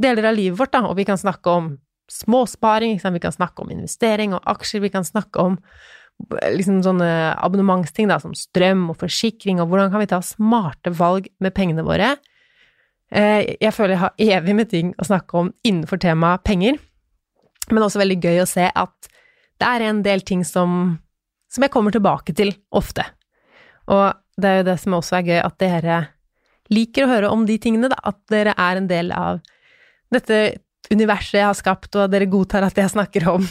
deler 0.03 0.29
av 0.31 0.37
livet 0.37 0.61
vårt, 0.61 0.73
da, 0.75 0.85
og 0.87 0.95
vi 0.99 1.07
kan 1.09 1.19
snakke 1.19 1.51
om 1.51 1.73
småsparing, 2.13 3.01
vi 3.01 3.23
kan 3.23 3.35
snakke 3.35 3.65
om 3.65 3.73
investering 3.73 4.37
og 4.37 4.45
aksjer, 4.53 4.85
vi 4.85 4.93
kan 4.93 5.07
snakke 5.07 5.41
om 5.41 5.59
liksom 6.31 6.83
sånne 6.85 7.09
abonnementsting 7.43 8.11
da, 8.11 8.19
som 8.23 8.35
strøm 8.37 8.91
og 8.93 9.01
forsikring, 9.01 9.61
og 9.61 9.71
hvordan 9.71 9.91
kan 9.93 10.03
vi 10.03 10.11
ta 10.11 10.21
smarte 10.25 10.93
valg 10.95 11.29
med 11.43 11.55
pengene 11.57 11.85
våre. 11.87 12.15
Eh, 13.13 13.57
jeg 13.61 13.75
føler 13.75 13.97
jeg 13.97 14.03
har 14.05 14.27
evig 14.39 14.57
med 14.57 14.71
ting 14.71 14.93
å 14.97 15.09
snakke 15.09 15.41
om 15.41 15.53
innenfor 15.67 16.01
temaet 16.03 16.45
penger, 16.47 16.79
men 17.71 17.85
også 17.85 18.03
veldig 18.03 18.21
gøy 18.23 18.43
å 18.43 18.49
se 18.49 18.69
at 18.69 19.11
det 19.63 19.69
er 19.69 19.87
en 19.87 20.03
del 20.03 20.25
ting 20.27 20.43
som, 20.47 20.97
som 21.53 21.65
jeg 21.65 21.73
kommer 21.75 21.95
tilbake 21.95 22.35
til 22.35 22.55
ofte. 22.75 23.05
Og 23.91 24.13
det 24.41 24.49
er 24.49 24.61
jo 24.61 24.69
det 24.71 24.79
som 24.81 24.97
også 24.97 25.19
er 25.19 25.29
gøy, 25.29 25.41
at 25.43 25.59
dere 25.61 26.01
liker 26.73 27.05
å 27.05 27.11
høre 27.11 27.31
om 27.31 27.45
de 27.47 27.59
tingene, 27.61 27.91
da, 27.93 27.99
at 28.09 28.19
dere 28.33 28.55
er 28.57 28.79
en 28.79 28.89
del 28.91 29.13
av 29.15 29.43
dette 30.13 30.39
universet 30.91 31.39
jeg 31.41 31.49
har 31.49 31.59
skapt, 31.59 31.93
og 31.97 32.11
dere 32.13 32.31
godtar 32.31 32.67
at 32.67 32.79
jeg 32.79 32.93
snakker 32.93 33.29
om 33.31 33.47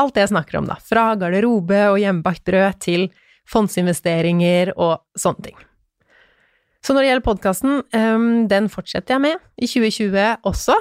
alt 0.00 0.14
det 0.16 0.24
jeg 0.24 0.32
snakker 0.32 0.60
om, 0.60 0.70
da. 0.70 0.78
Fra 0.80 1.10
garderobe 1.20 1.82
og 1.90 2.00
hjemmebakt 2.00 2.44
brød 2.48 2.78
til 2.82 3.06
fondsinvesteringer 3.52 4.72
og 4.76 5.02
sånne 5.18 5.50
ting. 5.50 5.58
Så 6.82 6.94
når 6.94 7.04
det 7.04 7.10
gjelder 7.10 7.26
podkasten, 7.26 7.82
um, 7.94 8.30
den 8.50 8.66
fortsetter 8.72 9.16
jeg 9.16 9.22
med 9.22 9.42
i 9.62 9.68
2020 9.70 10.48
også. 10.48 10.74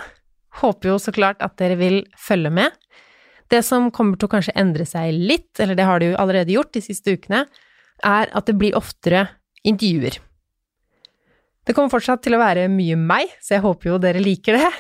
Håper 0.62 0.94
jo 0.94 0.98
så 1.02 1.14
klart 1.14 1.44
at 1.46 1.58
dere 1.62 1.78
vil 1.80 2.00
følge 2.18 2.50
med. 2.54 2.74
Det 3.52 3.62
som 3.68 3.92
kommer 3.94 4.18
til 4.18 4.30
å 4.30 4.32
kanskje 4.32 4.56
endre 4.58 4.88
seg 4.88 5.14
litt, 5.14 5.52
eller 5.60 5.78
det 5.78 5.86
har 5.86 6.02
det 6.02 6.12
jo 6.12 6.20
allerede 6.24 6.56
gjort 6.56 6.74
de 6.74 6.82
siste 6.84 7.14
ukene, 7.14 7.46
er 8.02 8.32
at 8.34 8.48
det 8.48 8.58
blir 8.58 8.78
oftere 8.80 9.28
intervjuer. 9.68 10.18
Det 11.62 11.76
kommer 11.78 11.94
fortsatt 11.94 12.24
til 12.26 12.34
å 12.34 12.42
være 12.42 12.66
mye 12.72 12.98
meg, 12.98 13.30
så 13.44 13.60
jeg 13.60 13.66
håper 13.68 13.92
jo 13.92 14.00
dere 14.02 14.24
liker 14.24 14.58
det. 14.58 14.72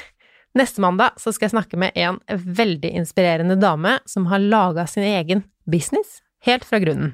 Neste 0.57 0.83
mandag 0.83 1.15
så 1.21 1.31
skal 1.31 1.47
jeg 1.47 1.55
snakke 1.55 1.79
med 1.79 1.95
en 1.95 2.19
veldig 2.27 2.91
inspirerende 2.99 3.55
dame 3.59 3.97
som 4.09 4.27
har 4.31 4.43
laga 4.43 4.83
sin 4.89 5.05
egen 5.07 5.45
business 5.69 6.19
helt 6.43 6.65
fra 6.67 6.81
grunnen. 6.83 7.13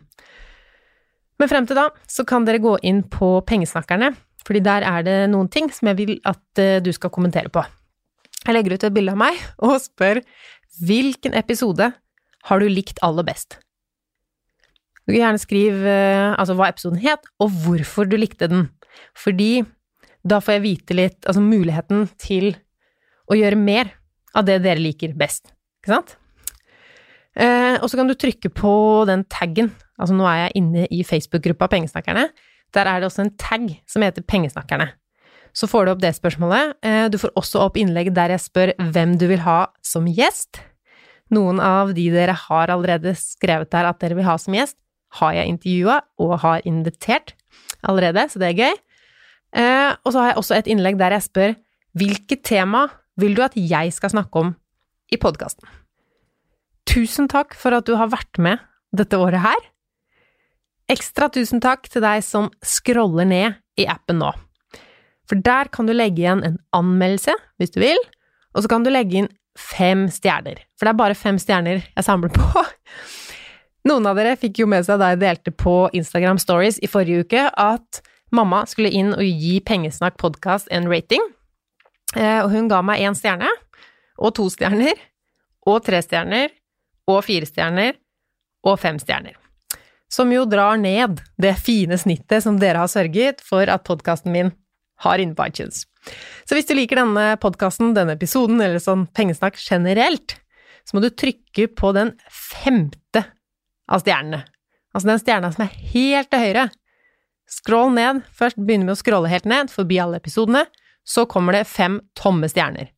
Men 1.37 1.51
frem 1.51 1.67
til 1.69 1.77
da 1.77 1.91
så 2.09 2.25
kan 2.25 2.47
dere 2.47 2.63
gå 2.63 2.77
inn 2.87 3.03
på 3.13 3.35
Pengesnakkerne, 3.45 4.15
fordi 4.47 4.63
der 4.65 4.85
er 4.89 5.05
det 5.05 5.17
noen 5.29 5.51
ting 5.53 5.69
som 5.73 5.91
jeg 5.91 5.99
vil 5.99 6.15
at 6.25 6.61
eh, 6.61 6.79
du 6.81 6.89
skal 6.95 7.13
kommentere 7.13 7.51
på. 7.53 7.61
Jeg 8.47 8.55
legger 8.55 8.77
ut 8.77 8.85
et 8.87 8.95
bilde 8.95 9.13
av 9.13 9.21
meg 9.21 9.39
og 9.61 9.77
spør 9.83 10.23
hvilken 10.81 11.35
episode 11.37 11.91
har 12.47 12.61
du 12.61 12.67
likt 12.71 13.01
aller 13.05 13.25
best? 13.27 13.59
Du 15.05 15.13
kan 15.13 15.21
gjerne 15.21 15.41
skrive 15.41 15.91
eh, 15.91 16.33
altså 16.33 16.57
hva 16.57 16.71
episoden 16.71 17.01
het, 17.03 17.27
og 17.43 17.53
hvorfor 17.63 18.09
du 18.09 18.17
likte 18.17 18.49
den, 18.49 18.69
fordi 19.13 19.61
da 20.27 20.41
får 20.43 20.57
jeg 20.57 20.65
vite 20.65 20.97
litt, 20.97 21.19
altså 21.27 21.43
muligheten 21.43 22.07
til 22.19 22.55
og 23.27 23.39
gjøre 23.39 23.59
mer 23.59 23.91
av 24.37 24.47
det 24.47 24.61
dere 24.63 24.81
liker 24.81 25.15
best, 25.17 25.51
ikke 25.81 25.95
sant? 25.95 26.15
Eh, 27.37 27.75
og 27.77 27.89
så 27.89 27.99
kan 27.99 28.09
du 28.09 28.15
trykke 28.17 28.49
på 28.53 28.71
den 29.09 29.25
taggen, 29.29 29.69
altså 29.99 30.15
nå 30.17 30.25
er 30.29 30.47
jeg 30.47 30.55
inne 30.61 30.85
i 30.93 31.03
Facebook-gruppa 31.05 31.69
Pengesnakkerne, 31.69 32.29
der 32.75 32.89
er 32.89 32.99
det 32.99 33.09
også 33.09 33.25
en 33.25 33.35
tag 33.39 33.69
som 33.89 34.03
heter 34.05 34.25
Pengesnakkerne. 34.25 34.89
Så 35.57 35.69
får 35.69 35.85
du 35.85 35.91
opp 35.93 36.01
det 36.03 36.13
spørsmålet. 36.13 36.75
Eh, 36.85 37.05
du 37.09 37.17
får 37.17 37.33
også 37.39 37.63
opp 37.63 37.77
innlegg 37.79 38.11
der 38.13 38.33
jeg 38.35 38.43
spør 38.43 38.73
hvem 38.93 39.15
du 39.17 39.25
vil 39.31 39.41
ha 39.45 39.63
som 39.85 40.05
gjest. 40.05 40.59
Noen 41.33 41.61
av 41.63 41.95
de 41.97 42.05
dere 42.13 42.35
har 42.37 42.71
allerede 42.73 43.15
skrevet 43.17 43.71
der 43.73 43.89
at 43.89 43.99
dere 44.03 44.19
vil 44.19 44.27
ha 44.27 44.37
som 44.39 44.55
gjest, 44.55 44.77
har 45.17 45.33
jeg 45.33 45.53
intervjua 45.53 46.01
og 46.21 46.35
har 46.43 46.65
invitert 46.67 47.33
allerede, 47.87 48.27
så 48.29 48.41
det 48.41 48.51
er 48.51 48.61
gøy. 48.61 48.77
Eh, 49.57 49.91
og 50.03 50.13
så 50.13 50.21
har 50.21 50.31
jeg 50.31 50.39
også 50.41 50.57
et 50.57 50.69
innlegg 50.71 50.99
der 50.99 51.15
jeg 51.15 51.25
spør 51.25 51.55
hvilke 51.97 52.37
tema 52.43 52.87
vil 53.19 53.35
du 53.37 53.43
at 53.45 53.57
jeg 53.57 53.93
skal 53.95 54.13
snakke 54.13 54.43
om 54.43 54.53
i 55.13 55.19
podkasten. 55.21 55.67
Tusen 56.87 57.27
takk 57.31 57.55
for 57.57 57.75
at 57.75 57.87
du 57.87 57.95
har 57.99 58.11
vært 58.13 58.39
med 58.41 58.61
dette 58.95 59.19
året 59.19 59.43
her. 59.43 59.65
Ekstra 60.91 61.27
tusen 61.33 61.59
takk 61.63 61.89
til 61.91 62.03
deg 62.05 62.23
som 62.23 62.47
scroller 62.63 63.27
ned 63.27 63.57
i 63.79 63.87
appen 63.91 64.21
nå. 64.21 64.31
For 65.27 65.39
der 65.43 65.67
kan 65.73 65.89
du 65.89 65.93
legge 65.95 66.23
igjen 66.23 66.45
en 66.47 66.55
anmeldelse, 66.75 67.33
hvis 67.59 67.73
du 67.75 67.81
vil, 67.83 67.99
og 68.55 68.63
så 68.63 68.71
kan 68.71 68.85
du 68.85 68.91
legge 68.93 69.19
inn 69.19 69.31
fem 69.59 70.05
stjerner. 70.13 70.61
For 70.77 70.87
det 70.87 70.93
er 70.93 71.01
bare 71.01 71.17
fem 71.17 71.39
stjerner 71.41 71.81
jeg 71.83 72.05
samler 72.05 72.31
på. 72.31 72.63
Noen 73.87 74.07
av 74.09 74.17
dere 74.19 74.37
fikk 74.39 74.61
jo 74.61 74.67
med 74.69 74.85
seg 74.87 75.01
da 75.01 75.11
jeg 75.13 75.21
delte 75.21 75.51
på 75.55 75.75
Instagram 75.95 76.39
Stories 76.41 76.79
i 76.83 76.89
forrige 76.91 77.27
uke, 77.27 77.43
at 77.51 78.01
mamma 78.35 78.63
skulle 78.67 78.91
inn 78.91 79.13
og 79.15 79.23
gi 79.23 79.57
Pengesnakk 79.63 80.17
podkast 80.21 80.71
en 80.75 80.89
rating. 80.91 81.23
Eh, 82.15 82.39
og 82.43 82.51
hun 82.53 82.69
ga 82.71 82.79
meg 82.85 83.03
én 83.03 83.17
stjerne, 83.17 83.49
og 84.17 84.33
to 84.37 84.47
stjerner, 84.53 84.95
og 85.67 85.81
tre 85.85 85.99
stjerner, 86.03 86.53
og 87.07 87.23
fire 87.25 87.47
stjerner, 87.49 87.97
og 88.67 88.79
fem 88.79 88.99
stjerner. 89.01 89.35
Som 90.11 90.31
jo 90.31 90.45
drar 90.47 90.79
ned 90.79 91.19
det 91.41 91.57
fine 91.59 91.97
snittet 91.99 92.45
som 92.45 92.59
dere 92.61 92.79
har 92.79 92.91
sørget 92.91 93.43
for 93.43 93.67
at 93.67 93.83
podkasten 93.87 94.31
min 94.31 94.53
har 95.03 95.19
inne 95.19 95.35
på 95.35 95.49
iTunes. 95.49 95.83
Så 96.47 96.55
hvis 96.55 96.67
du 96.69 96.73
liker 96.77 97.01
denne 97.01 97.35
podkasten, 97.43 97.91
denne 97.93 98.15
episoden, 98.15 98.61
eller 98.63 98.79
sånn 98.81 99.05
pengesnakk 99.17 99.59
generelt, 99.59 100.37
så 100.87 100.95
må 100.95 101.03
du 101.03 101.11
trykke 101.11 101.67
på 101.75 101.91
den 101.97 102.13
femte 102.31 103.25
av 103.91 104.05
stjernene. 104.05 104.45
Altså 104.95 105.11
den 105.11 105.19
stjerna 105.21 105.51
som 105.51 105.65
er 105.67 105.75
helt 105.91 106.31
til 106.31 106.45
høyre. 106.45 106.69
Skroll 107.51 107.91
ned. 107.95 108.23
Først 108.35 108.57
begynner 108.59 108.89
vi 108.89 108.95
å 108.95 108.99
scrolle 108.99 109.31
helt 109.31 109.47
ned, 109.47 109.69
forbi 109.71 109.99
alle 110.01 110.21
episodene 110.23 110.63
så 111.07 111.25
kommer 111.29 111.55
det 111.55 111.67
fem 111.71 112.01
tomme 112.17 112.49
stjerner. 112.51 112.91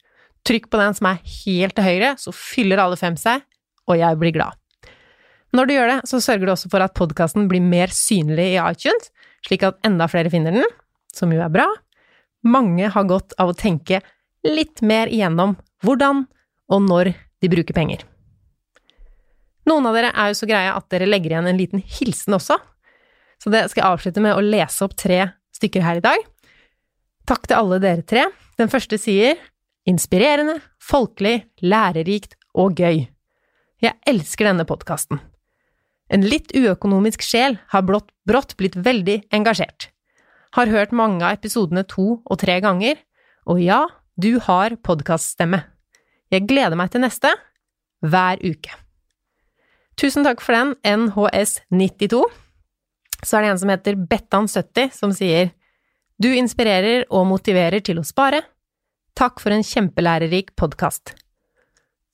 Trykk 0.47 0.69
på 0.71 0.79
den 0.81 0.95
som 0.97 1.09
er 1.11 1.21
helt 1.21 1.75
til 1.77 1.85
høyre, 1.85 2.15
så 2.17 2.33
fyller 2.33 2.81
alle 2.81 2.97
fem 2.99 3.17
seg, 3.19 3.43
og 3.89 3.99
jeg 3.99 4.19
blir 4.21 4.33
glad. 4.33 4.57
Når 5.55 5.65
du 5.65 5.73
gjør 5.73 5.91
det, 5.93 5.99
så 6.09 6.19
sørger 6.21 6.45
du 6.45 6.53
også 6.53 6.69
for 6.71 6.85
at 6.85 6.95
podkasten 6.97 7.47
blir 7.49 7.63
mer 7.63 7.93
synlig 7.93 8.51
i 8.53 8.61
iTunes, 8.61 9.09
slik 9.45 9.65
at 9.65 9.79
enda 9.85 10.09
flere 10.09 10.31
finner 10.33 10.53
den, 10.55 10.67
som 11.13 11.31
jo 11.33 11.41
er 11.41 11.53
bra. 11.53 11.65
Mange 12.45 12.89
har 12.93 13.09
godt 13.09 13.33
av 13.41 13.51
å 13.51 13.57
tenke 13.57 14.01
litt 14.45 14.83
mer 14.85 15.09
igjennom 15.11 15.57
hvordan 15.83 16.25
og 16.69 16.85
når 16.85 17.13
de 17.41 17.51
bruker 17.51 17.75
penger. 17.75 18.03
Noen 19.69 19.85
av 19.89 19.97
dere 19.97 20.11
er 20.13 20.31
jo 20.31 20.37
så 20.39 20.47
greie 20.49 20.71
at 20.73 20.87
dere 20.93 21.09
legger 21.09 21.35
igjen 21.35 21.49
en 21.49 21.59
liten 21.59 21.81
hilsen 21.97 22.37
også, 22.37 22.57
så 23.39 23.51
det 23.53 23.67
skal 23.71 23.83
jeg 23.83 23.89
avslutte 23.89 24.23
med 24.23 24.35
å 24.35 24.43
lese 24.43 24.83
opp 24.85 24.95
tre 24.99 25.21
stykker 25.55 25.83
her 25.85 25.99
i 25.99 26.03
dag. 26.03 26.23
Takk 27.29 27.45
til 27.45 27.59
alle 27.59 27.77
dere 27.77 28.01
tre. 28.09 28.23
Den 28.57 28.71
første 28.71 28.97
sier 28.97 29.37
inspirerende, 29.89 30.55
folkelig, 30.81 31.43
lærerikt 31.61 32.33
og 32.57 32.79
gøy. 32.81 33.03
Jeg 33.85 33.97
elsker 34.09 34.49
denne 34.49 34.65
podkasten. 34.65 35.19
En 36.09 36.25
litt 36.25 36.49
uøkonomisk 36.57 37.21
sjel 37.21 37.59
har 37.69 37.85
blått, 37.85 38.09
brått 38.25 38.55
blitt 38.57 38.79
veldig 38.81 39.19
engasjert. 39.35 39.91
Har 40.57 40.73
hørt 40.73 40.95
mange 40.95 41.21
av 41.21 41.37
episodene 41.37 41.85
to 41.85 42.17
og 42.25 42.39
tre 42.41 42.57
ganger, 42.65 42.97
og 43.45 43.61
ja, 43.61 43.83
du 44.17 44.39
har 44.47 44.73
podkaststemme. 44.81 45.61
Jeg 46.33 46.49
gleder 46.49 46.77
meg 46.81 46.89
til 46.89 47.05
neste, 47.05 47.29
hver 48.01 48.41
uke. 48.41 48.73
Tusen 50.01 50.25
takk 50.25 50.41
for 50.41 50.57
den, 50.57 50.73
NHS92. 50.81 52.25
Så 53.21 53.37
er 53.37 53.45
det 53.45 53.53
en 53.53 53.61
som 53.61 53.69
heter 53.69 54.01
Bettan70, 54.09 54.89
som 54.97 55.13
sier 55.13 55.53
Du 56.19 56.27
inspirerer 56.35 57.05
og 57.15 57.29
motiverer 57.29 57.79
til 57.79 58.01
å 58.01 58.03
spare. 58.03 58.41
Takk 59.15 59.39
for 59.39 59.55
en 59.55 59.63
kjempelærerik 59.63 60.51
podkast. 60.59 61.13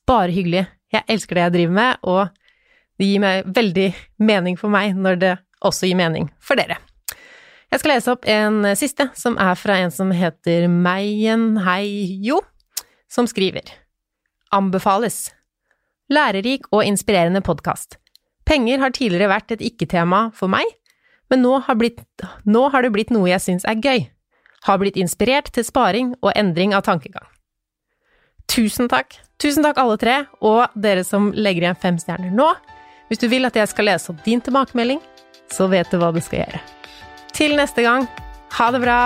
Bare 0.05 0.29
hyggelig. 0.29 0.67
Jeg 0.93 1.09
elsker 1.09 1.39
det 1.39 1.45
jeg 1.47 1.53
driver 1.55 1.73
med, 1.79 2.03
og 2.05 2.99
det 3.01 3.07
gir 3.09 3.23
meg 3.23 3.49
veldig 3.49 3.87
mening 4.21 4.59
for 4.61 4.69
meg 4.69 4.93
når 4.93 5.17
det 5.23 5.31
også 5.65 5.89
gir 5.89 5.97
mening 5.97 6.29
for 6.37 6.61
dere. 6.61 6.77
Jeg 7.73 7.81
skal 7.81 7.93
lese 7.95 8.13
opp 8.13 8.29
en 8.29 8.61
siste, 8.77 9.09
som 9.17 9.39
er 9.41 9.57
fra 9.57 9.79
en 9.81 9.89
som 9.91 10.13
heter 10.13 10.69
Meien 10.69 11.55
Heijo, 11.65 12.43
som 13.09 13.25
skriver 13.25 13.73
Anbefales. 14.53 15.31
Lærerik 16.13 16.69
og 16.69 16.85
inspirerende 16.85 17.41
podkast. 17.41 17.97
Penger 18.45 18.85
har 18.85 18.93
tidligere 18.93 19.33
vært 19.33 19.57
et 19.57 19.65
ikke-tema 19.65 20.27
for 20.37 20.53
meg, 20.53 20.69
men 21.31 21.41
nå 21.41 21.59
har, 21.65 21.77
blitt, 21.79 22.03
nå 22.45 22.67
har 22.73 22.85
det 22.85 22.91
blitt 22.93 23.13
noe 23.13 23.29
jeg 23.31 23.43
syns 23.43 23.65
er 23.67 23.79
gøy. 23.81 24.05
Har 24.65 24.81
blitt 24.81 24.97
inspirert 24.97 25.51
til 25.53 25.65
sparing 25.65 26.13
og 26.21 26.31
endring 26.35 26.73
av 26.77 26.85
tankegang. 26.87 27.25
Tusen 28.51 28.89
takk. 28.89 29.17
Tusen 29.41 29.65
takk, 29.65 29.79
alle 29.81 29.97
tre, 29.99 30.17
og 30.45 30.75
dere 30.79 31.03
som 31.05 31.31
legger 31.35 31.65
igjen 31.65 31.81
fem 31.81 31.97
stjerner 32.01 32.33
nå. 32.33 32.51
Hvis 33.09 33.21
du 33.21 33.27
vil 33.29 33.45
at 33.45 33.57
jeg 33.57 33.69
skal 33.69 33.89
lese 33.91 34.13
opp 34.13 34.21
din 34.25 34.41
tilbakemelding, 34.41 35.01
så 35.51 35.69
vet 35.69 35.89
du 35.91 35.99
hva 36.01 36.13
du 36.15 36.21
skal 36.23 36.45
gjøre. 36.45 36.61
Til 37.35 37.57
neste 37.59 37.85
gang, 37.85 38.07
ha 38.57 38.69
det 38.73 38.85
bra! 38.85 38.99